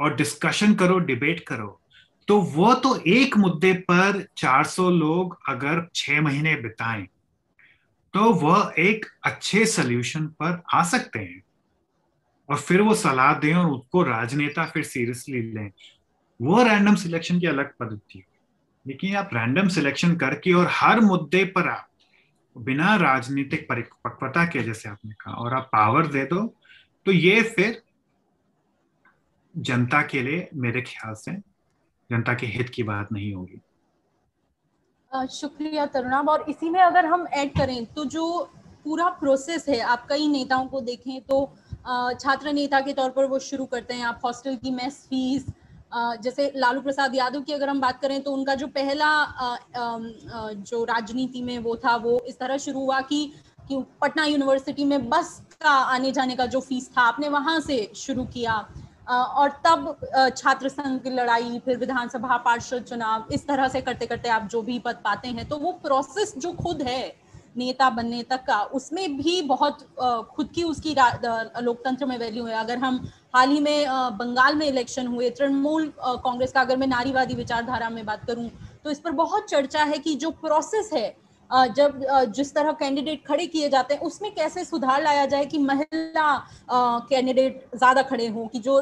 और 0.00 0.14
डिस्कशन 0.14 0.74
करो 0.74 0.98
डिबेट 0.98 1.40
करो। 1.40 1.80
तो 2.28 2.40
वो 2.40 2.74
तो 2.74 2.96
एक 3.06 3.36
मुद्दे 3.36 3.72
पर 3.90 4.26
400 4.36 4.88
लोग 4.90 5.38
अगर 5.48 5.86
छह 5.94 6.20
महीने 6.20 6.54
बिताएँ 6.56 7.06
तो 8.14 8.32
वह 8.32 8.74
एक 8.78 9.06
अच्छे 9.24 9.64
सोल्यूशन 9.66 10.26
पर 10.40 10.62
आ 10.72 10.82
सकते 10.84 11.18
हैं। 11.18 11.42
और 12.48 12.58
फिर 12.58 12.80
वो 12.80 12.94
सलाह 12.94 13.32
दें 13.34 13.54
और 13.54 13.70
उसको 13.70 14.02
राजनेता 14.02 14.64
फिर 14.64 14.82
सीरियसली 14.82 15.42
लें। 15.42 15.70
वो 16.40 16.62
रैंडम 16.62 16.94
सिलेक्शन 16.94 17.40
की 17.40 17.46
अलग 17.46 17.72
पद्धति 17.80 18.18
है। 18.18 18.24
लेकिन 18.86 19.16
आप 19.16 19.30
रैंडम 19.34 19.68
सिलेक्शन 19.68 20.16
करके 20.16 20.52
और 20.52 20.68
हर 20.70 21.00
मुद्दे 21.00 21.44
पर 21.44 21.68
आप 21.68 21.88
बिना 22.56 22.94
राजनीतिक 22.96 23.68
परिपक्वता 23.68 24.44
के, 24.44 24.62
जैसे 24.62 24.88
आपने 24.88 25.12
कहा, 25.12 25.34
और 25.34 25.54
आप 25.54 25.68
पावर 25.72 26.06
दे 26.06 26.24
दो 26.24 26.46
तो 27.06 27.12
ये 27.12 27.42
फिर 27.42 27.82
जनता 29.54 30.02
के 30.02 30.22
लिए 30.22 30.48
मेरे 30.54 30.82
ख्याल 30.82 31.14
से 31.14 31.32
जनता 32.10 32.34
के 32.34 32.46
हित 32.48 32.68
की 32.70 32.82
बात 32.84 33.08
नहीं 33.12 33.32
होगी। 33.34 33.60
शुक्रिया 35.12 35.86
तरुणाब। 35.86 36.28
और 36.28 36.44
इसी 36.48 36.70
में 36.70 36.80
अगर 36.80 37.06
हम 37.06 37.26
ऐड 37.34 37.50
करें 37.58 37.84
तो 37.86 38.04
जो 38.06 38.24
पूरा 38.84 39.08
प्रोसेस 39.10 39.68
है, 39.68 39.78
आप 39.80 40.06
कई 40.08 40.26
नेताओं 40.28 40.66
को 40.68 40.80
देखें 40.82 41.20
तो 41.22 41.44
छात्र 42.14 42.52
नेता 42.52 42.80
के 42.80 42.92
तौर 42.92 43.10
पर 43.10 43.24
वो 43.26 43.38
शुरू 43.40 43.64
करते 43.66 43.94
हैं। 43.94 44.04
आप 44.04 44.20
हॉस्टल 44.24 44.56
की 44.56 44.70
मेस 44.72 45.06
फ़ीस 45.10 45.46
जैसे 46.22 46.50
लालू 46.56 46.80
प्रसाद 46.80 47.14
यादव 47.14 47.40
की 47.40 47.52
अगर 47.52 47.68
हम 47.68 47.80
बात 47.80 48.00
करें 48.00 48.20
तो 48.22 48.32
उनका 48.32 48.54
जो 48.54 48.66
पहला 48.68 49.10
जो 49.74 50.84
राजनीति 50.84 51.42
में 51.42 51.58
वो 51.58 51.76
था, 51.76 51.96
वो 51.96 52.18
इस 52.28 52.38
तरह 52.38 52.56
शुरू 52.58 52.80
हुआ 52.80 53.00
कि 53.02 53.26
कि 53.68 53.76
पटना 54.00 54.24
यूनिवर्सिटी 54.24 54.84
में 54.84 55.08
बस 55.10 55.40
का 55.62 55.70
आने 55.70 56.10
जाने 56.12 56.34
का 56.36 56.46
जो 56.46 56.60
फ़ीस 56.60 56.90
था, 56.90 57.02
आपने 57.02 57.28
वहाँ 57.30 57.60
से 57.60 57.90
शुरू 57.96 58.24
किया। 58.26 58.56
और 59.06 59.48
तब 59.64 60.32
छात्र 60.36 60.68
संघ 60.68 61.00
की 61.02 61.10
लड़ाई, 61.10 61.58
फिर 61.64 61.76
विधानसभा 61.78 62.36
पार्षद 62.38 62.84
चुनाव, 62.84 63.26
इस 63.32 63.46
तरह 63.46 63.68
से 63.68 63.80
करते 63.80 64.06
करते 64.06 64.28
आप 64.30 64.48
जो 64.50 64.62
भी 64.62 64.78
पद 64.78 64.96
पाते 65.04 65.28
हैं 65.28 65.48
तो 65.48 65.56
वो 65.58 65.72
प्रोसेस 65.82 66.34
जो 66.38 66.52
खुद 66.54 66.82
है, 66.82 67.24
नेता 67.56 67.88
बनने 67.90 68.22
तक 68.22 68.42
का, 68.46 68.60
उसमें 68.74 69.16
भी 69.16 69.40
बहुत 69.42 69.86
खुद 70.36 70.48
की 70.54 70.62
उसकी 70.64 70.94
लोकतंत्र 70.94 72.06
में 72.06 72.16
वैल्यू 72.18 72.44
है। 72.46 72.54
अगर 72.56 72.78
हम 72.78 72.96
हाल 73.34 73.50
ही 73.50 73.60
में 73.60 73.86
बंगाल 74.18 74.54
में 74.54 74.66
इलेक्शन 74.66 75.06
हुए, 75.06 75.30
तृणमूल 75.30 75.92
कांग्रेस 75.98 76.52
का 76.52 76.60
अगर 76.60 76.76
मैं 76.76 76.86
नारीवादी 76.86 77.34
विचारधारा 77.34 77.90
में 77.90 78.04
बात 78.06 78.24
करूँ 78.26 78.48
तो 78.84 78.90
इस 78.90 78.98
पर 79.00 79.10
बहुत 79.12 79.48
चर्चा 79.50 79.82
है 79.84 79.98
कि 79.98 80.14
जो 80.16 80.30
प्रोसेस 80.32 80.90
है 80.92 81.08
जब 81.50 82.00
जिस 82.36 82.54
तरह 82.54 82.72
कैंडिडेट 82.74 83.26
खड़े 83.26 83.46
किए 83.46 83.68
जाते 83.70 83.94
हैं, 83.94 84.00
उसमें 84.02 84.34
कैसे 84.34 84.64
सुधार 84.64 85.02
लाया 85.02 85.26
जाए 85.26 85.44
कि 85.46 85.58
महिला 85.60 86.36
कैंडिडेट 87.10 87.64
ज़्यादा 87.74 88.02
खड़े 88.02 88.26
हों, 88.28 88.46
कि 88.48 88.58
जो 88.58 88.80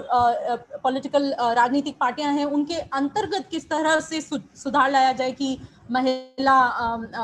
पॉलिटिकल 0.85 1.33
राजनीतिक 1.57 1.97
पार्टियाँ 2.01 2.33
हैं, 2.33 2.45
उनके 2.47 2.75
अंतर्गत 2.75 3.49
किस 3.51 3.69
तरह 3.71 3.99
से 4.03 4.21
सुधार 4.21 4.91
लाया 4.91 5.13
जाए 5.13 5.33
कि 5.33 5.59
महिला 5.91 6.61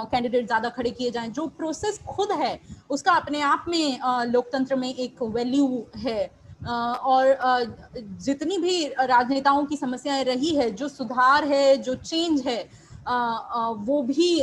कैंडिडेट 0.05 0.47
ज़्यादा 0.47 0.69
खड़े 0.71 0.91
किए 0.91 1.11
जाएँ? 1.11 1.29
जो 1.29 1.47
प्रोसेस 1.49 2.01
खुद 2.09 2.33
है, 2.33 2.59
उसका 2.91 3.13
अपने 3.13 3.41
आप 3.43 3.65
में 3.69 3.99
लोकतंत्र 4.27 4.77
में 4.77 4.95
एक 4.95 5.23
वैल्यू 5.25 5.87
है। 5.99 6.31
और 6.67 7.77
जितनी 8.21 8.59
भी 8.59 8.87
राजनेताओं 8.89 9.65
की 9.67 9.77
समस्याएँ 9.77 10.25
रही 10.25 10.55
है, 10.57 10.71
जो 10.73 10.89
सुधार 10.89 11.45
है, 11.45 11.77
जो 11.79 11.95
चेंज 11.97 12.47
है 12.47 12.63
वो 13.09 14.03
भी 14.03 14.41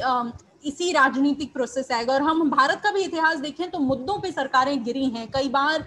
इसी 0.66 0.92
राजनीतिक 0.92 1.54
प्रोसेस 1.54 1.92
आएगा। 1.92 2.14
और 2.14 2.22
हम 2.22 2.50
भारत 2.50 2.82
का 2.84 2.92
भी 2.92 3.02
इतिहास 3.04 3.40
देखें 3.40 3.70
तो 3.72 3.80
मुद्दों 3.82 4.18
पे 4.20 4.32
सरकारें 4.32 4.84
गिरी 4.84 5.06
हैं। 5.08 5.28
कई 5.32 5.50
बार 5.50 5.86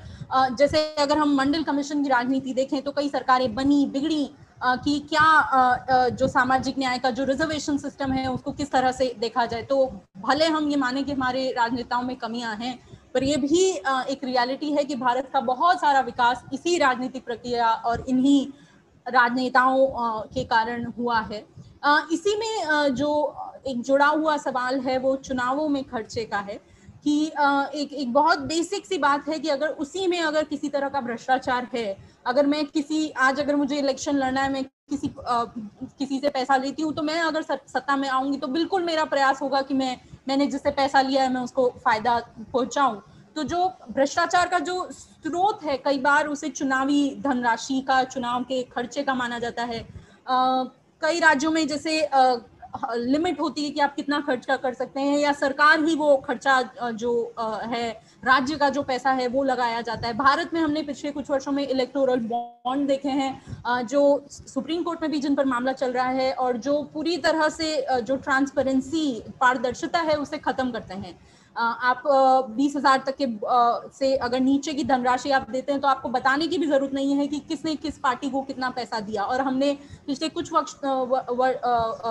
जैसे 0.52 0.78
अगर 0.96 1.18
हम 1.18 1.34
मंडल 1.36 1.62
कमीशन 1.64 2.02
की 2.02 2.08
राजनीति 2.08 2.52
देखें 2.54 2.80
तो 2.82 2.92
कई 2.92 3.08
सरकारें 3.08 3.54
बनी, 3.54 3.84
बिगड़ी 3.86 4.28
कि 4.62 4.98
क्या 5.08 6.08
जो 6.10 6.28
सामाजिक 6.28 6.78
न्याय 6.78 6.98
का 6.98 7.10
जो 7.10 7.24
रिजर्वेशन 7.24 7.76
सिस्टम 7.78 8.12
है 8.12 8.26
उसको 8.28 8.52
किस 8.52 8.70
तरह 8.70 8.92
से 8.92 9.14
देखा 9.18 9.44
जाए। 9.46 9.62
तो 9.64 9.84
भले 10.18 10.46
हम 10.46 10.68
ये 10.70 10.76
माने 10.76 11.02
कि 11.02 11.12
हमारे 11.12 11.50
राजनेताओं 11.52 12.02
में 12.02 12.16
कमियाँ 12.18 12.54
हैं, 12.56 12.78
पर 13.14 13.24
ये 13.24 13.36
भी 13.38 13.68
एक 13.70 14.24
रियलिटी 14.24 14.72
है 14.72 14.84
कि 14.84 14.94
भारत 14.96 15.30
का 15.32 15.40
बहुत 15.42 15.80
सारा 15.80 16.00
विकास 16.02 16.42
इसी 16.52 16.76
राजनीतिक 16.78 17.24
प्रक्रिया 17.24 17.70
और 17.70 18.04
इन्हीं 18.08 18.46
राजनेताओं 19.06 19.86
के 20.26 20.44
कारण 20.46 20.84
हुआ 20.98 21.20
है। 21.22 21.44
इसी 22.12 22.36
में 22.36 22.94
जो 22.94 23.10
एक 23.66 23.80
जुड़ा 23.82 24.06
हुआ 24.06 24.36
सवाल 24.38 24.80
है, 24.80 24.98
वो 24.98 25.14
चुनावों 25.18 25.68
में 25.68 25.82
खर्चे 25.84 26.24
का 26.24 26.38
है 26.38 26.60
कि 27.04 27.24
एक 27.26 27.92
एक 27.92 28.12
बहुत 28.12 28.38
बेसिक 28.46 28.86
सी 28.86 28.98
बात 28.98 29.28
है 29.28 29.38
कि 29.38 29.48
अगर 29.48 29.68
उसी 29.82 30.06
में 30.06 30.20
अगर 30.20 30.44
किसी 30.44 30.68
तरह 30.68 30.88
का 30.88 31.00
भ्रष्टाचार 31.00 31.68
है, 31.74 31.96
अगर 32.26 32.46
मैं 32.46 32.64
किसी, 32.66 33.08
आज 33.10 33.40
अगर 33.40 33.56
मुझे 33.56 33.78
इलेक्शन 33.78 34.16
लड़ना 34.16 34.40
है, 34.40 34.52
मैं 34.52 34.64
किसी 34.64 35.10
किसी 35.98 36.18
से 36.20 36.28
पैसा 36.28 36.56
लेती 36.56 36.82
हूँ 36.82 36.92
तो 36.94 37.02
मैं 37.02 37.20
अगर 37.20 37.42
सत्ता 37.42 37.96
में 37.96 38.08
आऊँगी 38.08 38.38
तो 38.38 38.46
बिल्कुल 38.48 38.84
मेरा 38.84 39.04
प्रयास 39.04 39.42
होगा 39.42 39.62
कि 39.62 39.74
मैं, 39.74 39.96
मैंने 40.28 40.46
जिससे 40.46 40.70
पैसा 40.72 41.00
लिया 41.00 41.22
है, 41.22 41.32
मैं 41.32 41.40
उसको 41.40 41.68
फ़ायदा 41.84 42.18
पहुंचाऊं। 42.52 43.00
तो 43.36 43.42
जो 43.44 43.66
भ्रष्टाचार 43.90 44.48
का 44.48 44.58
जो 44.60 44.88
स्रोत 44.92 45.62
है, 45.64 45.76
कई 45.78 45.98
बार 46.00 46.26
उसे 46.26 46.48
चुनावी 46.50 47.14
धनराशि 47.20 47.80
का, 47.80 48.02
चुनाव 48.04 48.42
के 48.42 48.62
खर्चे 48.74 49.02
का 49.02 49.14
माना 49.14 49.38
जाता 49.38 49.64
है। 49.64 49.80
कई 51.02 51.20
राज्यों 51.20 51.50
में 51.52 51.66
जैसे 51.68 52.08
लिमिट 52.86 53.40
होती 53.40 53.64
है 53.64 53.70
कि 53.70 53.80
आप 53.80 53.94
कितना 53.94 54.20
खर्च 54.20 54.46
कर 54.52 54.74
सकते 54.74 55.00
हैं 55.00 55.18
या 55.18 55.32
सरकार 55.32 55.84
ही 55.84 55.94
वो 55.96 56.16
खर्चा 56.26 56.60
जो 56.92 57.12
है, 57.64 57.90
राज्य 58.24 58.56
का 58.56 58.68
जो 58.68 58.82
पैसा 58.82 59.10
है 59.10 59.28
वो 59.28 59.42
लगाया 59.44 59.80
जाता 59.80 60.06
है। 60.08 60.14
भारत 60.16 60.50
में 60.54 60.60
हमने 60.60 60.82
पिछले 60.82 61.10
कुछ 61.10 61.30
वर्षों 61.30 61.52
में 61.52 61.66
इलेक्टोरल 61.66 62.20
बॉन्ड 62.26 62.86
देखे 62.88 63.08
हैं 63.10 63.86
जो 63.86 64.02
सुप्रीम 64.30 64.82
कोर्ट 64.82 65.02
में 65.02 65.10
भी 65.10 65.18
जिन 65.18 65.34
पर 65.34 65.44
मामला 65.44 65.72
चल 65.72 65.92
रहा 65.92 66.08
है 66.10 66.32
और 66.34 66.56
जो 66.58 66.82
पूरी 66.94 67.16
तरह 67.18 67.48
से 67.48 67.86
जो 67.92 68.16
ट्रांसपेरेंसी 68.18 69.22
पारदर्शिता 69.40 69.98
है 70.00 70.16
उसे 70.16 70.38
खत्म 70.38 70.70
करते 70.70 70.94
हैं। 70.94 71.18
आप 71.58 72.02
बीस 72.56 72.76
हज़ार 72.76 73.02
तक 73.06 73.16
के 73.20 73.26
से 73.94 74.14
अगर 74.16 74.40
नीचे 74.40 74.72
की 74.72 74.84
धनराशि 74.84 75.30
आप 75.30 75.50
देते 75.50 75.72
हैं 75.72 75.80
तो 75.80 75.88
आपको 75.88 76.08
बताने 76.08 76.46
की 76.48 76.58
भी 76.58 76.66
ज़रूरत 76.66 76.92
नहीं 76.94 77.14
है 77.16 77.26
कि 77.26 77.38
किसने 77.48 77.74
किस 77.76 77.98
पार्टी 77.98 78.30
को 78.30 78.42
कितना 78.42 78.70
पैसा 78.70 79.00
दिया। 79.00 79.22
और 79.24 79.40
हमने 79.40 79.72
पिछले 80.06 80.28
कुछ 80.28 80.52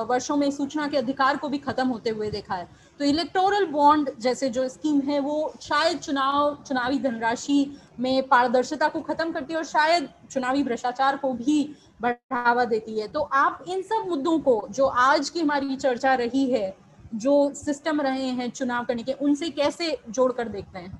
वर्षों 0.03 0.35
में 0.37 0.49
सूचना 0.51 0.87
के 0.87 0.97
अधिकार 0.97 1.37
को 1.37 1.49
भी 1.49 1.57
खत्म 1.59 1.87
होते 1.87 2.09
हुए 2.09 2.29
देखा 2.31 2.55
है। 2.55 2.67
तो 2.99 3.05
इलेक्टोरल 3.05 3.65
बॉन्ड 3.67 4.09
जैसे 4.19 4.49
जो 4.49 4.67
स्कीम 4.69 4.99
है, 5.01 5.19
वो 5.19 5.53
शायद 5.61 5.99
चुनाव, 5.99 6.57
चुनावी 6.67 6.99
धनराशि 6.99 7.77
में 7.99 8.27
पारदर्शिता 8.27 8.87
को 8.87 9.01
खत्म 9.01 9.31
करती 9.31 9.53
है 9.53 9.57
और 9.57 9.65
शायद 9.65 10.09
चुनावी 10.31 10.63
भ्रष्टाचार 10.63 11.17
को 11.17 11.31
भी 11.33 11.61
बढ़ावा 12.01 12.65
देती 12.65 12.99
है। 12.99 13.07
तो 13.07 13.19
आप 13.21 13.63
इन 13.67 13.81
सब 13.83 14.09
मुद्दों 14.09 14.37
को, 14.39 14.67
जो 14.71 14.85
आज 14.85 15.29
की 15.29 15.39
हमारी 15.39 15.75
चर्चा 15.77 16.13
रही 16.15 16.45
है 16.51 16.75
जो 17.17 17.53
सिस्टम 17.53 18.01
रहे 18.01 18.25
हैं 18.25 18.49
चुनाव 18.49 18.85
करने 18.85 19.03
के 19.03 19.13
उनसे 19.13 19.49
कैसे 19.49 19.97
जोड़कर 20.09 20.47
देखते 20.47 20.79
हैं? 20.79 20.91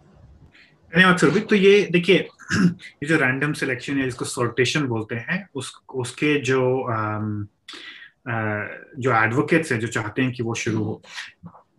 धन्यवाद 0.95 1.17
सुरभित 1.17 1.49
तो 1.49 1.55
ये 1.55 1.87
देखिए 1.91 2.27
ये 2.63 3.05
जो 3.05 3.17
रैंडम 3.17 3.53
सिलेक्शन 3.53 3.97
है 3.97 4.03
जिसको 4.03 4.25
सोर्टेशन 4.25 4.87
बोलते 4.87 5.15
हैं 5.15 5.49
उस 5.55 5.81
उसके 5.95 6.41
जो 6.41 6.83
आम, 6.83 7.47
आ, 8.29 8.65
जो 8.99 9.23
एडवोकेट्स 9.23 9.71
हैं 9.71 9.79
जो 9.79 9.87
चाहते 9.87 10.21
हैं 10.21 10.31
कि 10.31 10.43
वो 10.43 10.53
शुरू 10.53 10.83
हो 10.83 11.01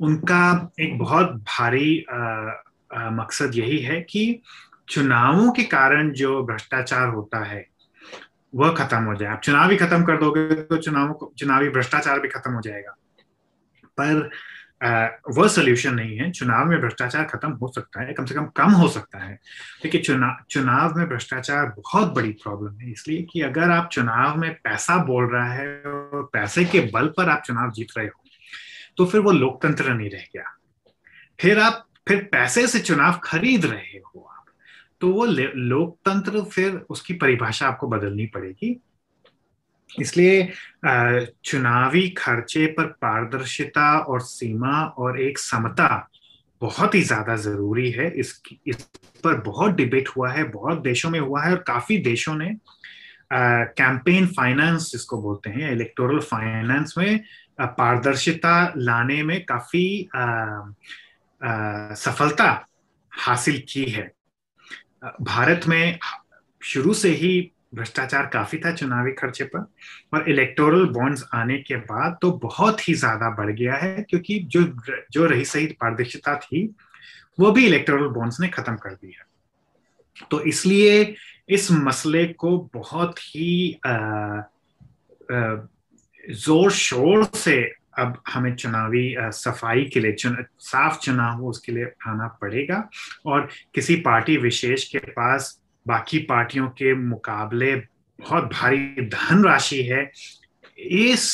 उनका 0.01 0.73
एक 0.81 0.99
बहुत 0.99 1.33
भारी 1.33 2.05
आ, 2.13 2.17
आ, 2.17 3.11
मकसद 3.11 3.53
यही 3.55 3.79
है 3.79 4.01
कि 4.01 4.43
चुनावों 4.89 5.53
के 5.53 5.65
कारण 5.65 6.11
जो 6.11 6.43
भ्रष्टाचार 6.43 7.09
होता 7.09 7.45
है 7.45 7.69
वह 8.55 8.75
खत्म 8.75 9.03
हो 9.03 9.15
जाए। 9.15 9.29
आप 9.29 9.41
चुनाव 9.41 9.71
ही 9.71 9.77
खत्म 9.77 10.05
कर 10.05 10.17
दोगे 10.17 10.55
तो 10.55 10.77
चुनाव 10.77 11.31
चुनावी 11.39 11.69
भ्रष्टाचार 11.69 12.21
भी 12.21 12.29
खत्म 12.29 12.53
हो 12.53 12.61
जाएगा। 12.61 12.98
पर 14.01 14.31
वह 15.31 15.49
सोल्यूशन 15.49 15.95
नहीं 15.95 16.17
है। 16.17 16.31
चुनाव 16.33 16.67
में 16.67 16.81
भ्रष्टाचार 16.81 17.25
खत्म 17.25 17.51
हो 17.53 17.69
सकता 17.69 18.03
है, 18.03 18.13
कम 18.15 18.25
से 18.25 18.35
कम 18.35 18.47
कम 18.57 18.73
हो 18.73 18.89
सकता 18.89 19.19
है। 19.19 19.35
देखिए 19.83 20.01
चुनाव 20.01 20.37
चुनाव 20.51 20.97
में 20.97 21.09
भ्रष्टाचार 21.09 21.67
बहुत 21.77 22.15
बड़ी 22.15 22.31
प्रॉब्लम 22.35 22.79
है, 22.81 22.91
इसलिए 22.91 23.23
कि 23.23 23.41
अगर 23.43 23.71
आप 23.71 23.89
चुनाव 23.93 24.39
में 24.39 24.53
पैसा 24.55 24.97
बोल 25.05 25.33
रहा 25.33 25.53
है 25.53 25.67
और 25.83 26.29
पैसे 26.33 26.65
के 26.65 26.81
बल 26.93 27.07
पर 27.09 27.29
आप 27.29 27.43
चुनाव 27.47 27.71
जीत 27.71 27.99
रहे 27.99 28.07
हो 28.07 28.25
तो 28.97 29.07
फिर 29.07 29.21
वो 29.21 29.33
लोकतंत्र 29.33 29.93
नहीं 29.95 30.11
रह 30.11 30.25
गया। 30.35 30.57
फिर 31.39 31.59
आप, 31.59 31.85
फिर 32.09 32.29
पैसे 32.33 32.67
से 32.67 32.79
चुनाव 32.81 33.21
खरीद 33.25 33.67
रहे 33.67 33.99
हो 33.99 34.21
आप 34.23 34.45
तो 35.01 35.09
वो 35.09 35.25
लोकतंत्र 35.27 36.43
फिर 36.45 36.81
उसकी 36.91 37.15
परिभाषा 37.15 37.67
आपको 37.69 37.89
बदलनी 37.89 38.27
पड़ेगी। 38.27 38.81
इसलिए 40.01 40.53
चुनावी 41.45 42.09
खर्चे 42.19 42.67
पर 42.67 42.87
पारदर्शिता 43.03 43.99
और 43.99 44.21
सीमा 44.21 44.83
और 44.99 45.21
एक 45.21 45.39
समता 45.39 46.09
बहुत 46.63 46.95
ही 46.95 47.01
ज़्यादा 47.03 47.37
ज़रूरी 47.37 47.91
है। 47.91 48.11
इस 48.11 48.41
इस 48.67 48.83
पर 49.25 49.41
बहुत 49.41 49.75
डिबेट 49.75 50.09
हुआ 50.09 50.31
है 50.33 50.45
बहुत 50.51 50.83
देशों 50.83 51.11
में 51.11 51.19
हुआ 51.21 51.43
है 51.43 51.51
और 51.51 51.63
काफ़ी 51.67 51.99
देशों 52.03 52.35
ने 52.35 52.55
कैंपेन 53.33 54.27
फाइनेंस 54.27 54.91
जिसको 54.93 55.21
बोलते 55.23 55.51
हैं 55.51 55.71
इलेक्टोरल 55.73 56.21
फाइनेंस 56.21 56.95
में 56.99 57.21
पारदर्शिता 57.61 58.73
लाने 58.77 59.23
में 59.23 59.45
काफ़ी 59.45 60.09
आ, 60.15 60.23
आ, 61.41 61.95
सफलता 61.95 62.51
हासिल 63.13 63.63
की 63.69 63.85
है। 63.85 64.11
भारत 65.23 65.67
में 65.69 65.99
शुरू 66.63 66.95
से 66.95 67.11
ही 67.11 67.31
भ्रष्टाचार 67.73 68.27
काफ़ी 68.27 68.59
था 68.59 68.73
चुनावी 68.73 69.13
खर्चे 69.13 69.45
पर 69.45 69.67
और 70.15 70.29
इलेक्टोरल 70.31 70.85
बॉन्ड्स 70.89 71.25
आने 71.35 71.59
के 71.59 71.77
बाद 71.77 72.19
तो 72.23 72.31
बहुत 72.43 72.89
ही 72.89 72.95
ज़्यादा 72.95 73.31
बढ़ 73.35 73.51
गया 73.51 73.75
है 73.75 74.03
क्योंकि 74.03 74.39
जो 74.47 74.63
जो 75.13 75.27
रही 75.27 75.45
सही 75.45 75.67
पारदर्शिता 75.81 76.37
थी 76.37 76.67
वो 77.39 77.51
भी 77.53 77.67
इलेक्टोरल 77.67 78.07
बॉन्ड्स 78.09 78.41
ने 78.41 78.49
खत्म 78.49 78.77
कर 78.77 78.95
दिया 78.95 79.25
तो 80.31 80.41
इसलिए 80.41 81.15
इस 81.49 81.69
मसले 81.73 82.27
को 82.35 82.57
बहुत 82.75 83.19
ही 83.19 83.81
ज़ोर 86.25 86.71
शोर 86.71 87.25
से 87.35 87.61
अब 87.99 88.23
हमें 88.29 88.55
चुनावी 88.55 89.15
सफ़ाई 89.19 89.85
के 89.85 90.01
लिए 90.01 90.13
चुन, 90.13 90.45
साफ़ 90.59 90.99
चुनाव 90.99 91.41
हो 91.41 91.49
उसके 91.51 91.73
लिए 91.73 91.93
आना 92.07 92.27
पड़ेगा 92.43 92.89
और 93.27 93.49
किसी 93.75 93.97
पार्टी 94.01 94.37
विशेष 94.37 94.85
के 94.89 94.99
पास 94.99 95.59
बाकी 95.89 96.19
पार्टियों 96.25 96.69
के 96.71 96.95
मुकाबले 96.97 97.75
बहुत 97.77 98.45
भारी 98.53 99.09
धन 99.09 99.45
राशि 99.45 99.83
है। 99.83 100.11
इस 100.79 101.27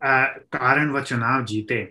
कारण 0.00 0.90
वह 0.90 1.02
चुनाव 1.02 1.44
जीते 1.44 1.82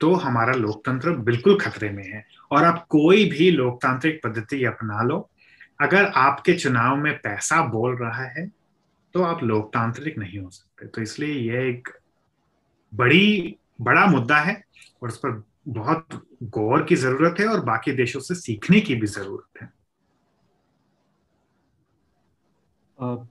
तो 0.00 0.12
हमारा 0.14 0.52
लोकतंत्र 0.54 1.10
बिल्कुल 1.20 1.58
खतरे 1.60 1.90
में 1.90 2.04
है 2.04 2.24
और 2.50 2.64
आप 2.64 2.86
कोई 2.90 3.24
भी 3.30 3.50
लोकतांत्रिक 3.50 4.20
पद्धति 4.24 4.64
अपना 4.64 5.02
लो। 5.02 5.28
अगर 5.80 6.04
आपके 6.06 6.54
चुनाव 6.54 6.96
में 6.96 7.12
पैसा 7.18 7.60
बोल 7.68 7.96
रहा 7.96 8.24
है 8.28 8.46
तो 9.14 9.22
आप 9.22 9.42
लोकतांत्रिक 9.44 10.18
नहीं 10.18 10.38
हो 10.38 10.50
सकते। 10.50 10.86
तो 10.86 11.02
इसलिए 11.02 11.34
यह 11.50 11.68
एक 11.68 11.88
बड़ी, 12.92 13.56
बड़ा 13.80 14.06
मुद्दा 14.06 14.36
है 14.38 14.62
और 15.02 15.08
उस 15.08 15.18
पर 15.18 15.42
बहुत 15.68 16.22
गौर 16.50 16.82
की 16.82 16.96
ज़रूरत 16.96 17.40
है 17.40 17.46
और 17.46 17.60
बाकी 17.64 17.92
देशों 17.92 18.20
से 18.20 18.34
सीखने 18.34 18.80
की 18.80 18.94
भी 18.94 19.06
ज़रूरत 19.08 19.62
है। 19.62 19.70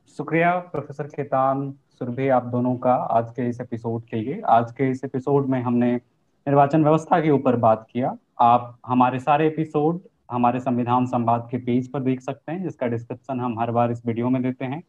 शुक्रिया, 0.07 0.59
प्रोफेसर 0.59 1.03
खेतान 1.03 1.71
सुरभि, 1.71 2.27
आप 2.29 2.43
दोनों 2.43 2.75
का 2.75 2.93
आज 2.93 3.31
के 3.31 3.49
इस 3.49 3.61
एपिसोड 3.61 4.01
के 4.03 4.17
लिए। 4.17 4.41
आज 4.41 4.71
के 4.71 4.89
इस 4.89 5.03
एपिसोड 5.03 5.45
में 5.45 5.61
हमने 5.61 5.95
निर्वाचन 5.95 6.83
व्यवस्था 6.83 7.19
के 7.19 7.29
ऊपर 7.29 7.55
बात 7.55 7.87
किया। 7.91 8.17
आप 8.39 8.77
हमारे 8.87 9.19
सारे 9.19 9.47
एपिसोड 9.47 9.99
हमारे 10.31 10.59
संविधान 10.59 11.05
संवाद 11.05 11.47
के 11.51 11.57
पेज 11.57 11.91
पर 11.91 11.99
देख 11.99 12.21
सकते 12.21 12.51
हैं, 12.51 12.63
जिसका 12.63 12.87
डिस्क्रिप्शन 12.87 13.39
हम 13.39 13.59
हर 13.59 13.71
बार 13.71 13.91
इस 13.91 14.05
वीडियो 14.05 14.29
में 14.29 14.41
देते 14.41 14.65
हैं। 14.65 14.83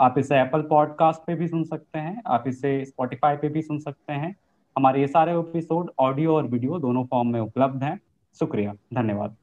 आप 0.00 0.14
इसे 0.18 0.40
एप्पल 0.40 0.62
पॉडकास्ट 0.62 1.20
पे 1.26 1.34
भी 1.34 1.48
सुन 1.48 1.64
सकते 1.64 1.98
हैं, 1.98 2.22
आप 2.26 2.44
इसे 2.46 2.84
स्पॉटिफाई 2.84 3.36
पे 3.36 3.48
भी 3.48 3.62
सुन 3.62 3.78
सकते 3.78 4.12
हैं। 4.12 4.36
हमारे 4.78 5.00
ये 5.00 5.06
सारे 5.06 5.38
एपिसोड 5.38 5.90
ऑडियो 5.98 6.36
और 6.36 6.46
वीडियो 6.46 6.78
दोनों 6.78 7.04
फॉर्म 7.04 7.28
में 7.28 7.40
उपलब्ध 7.40 7.82
हैं। 7.82 8.00
शुक्रिया, 8.38 8.74
धन्यवाद। 8.94 9.36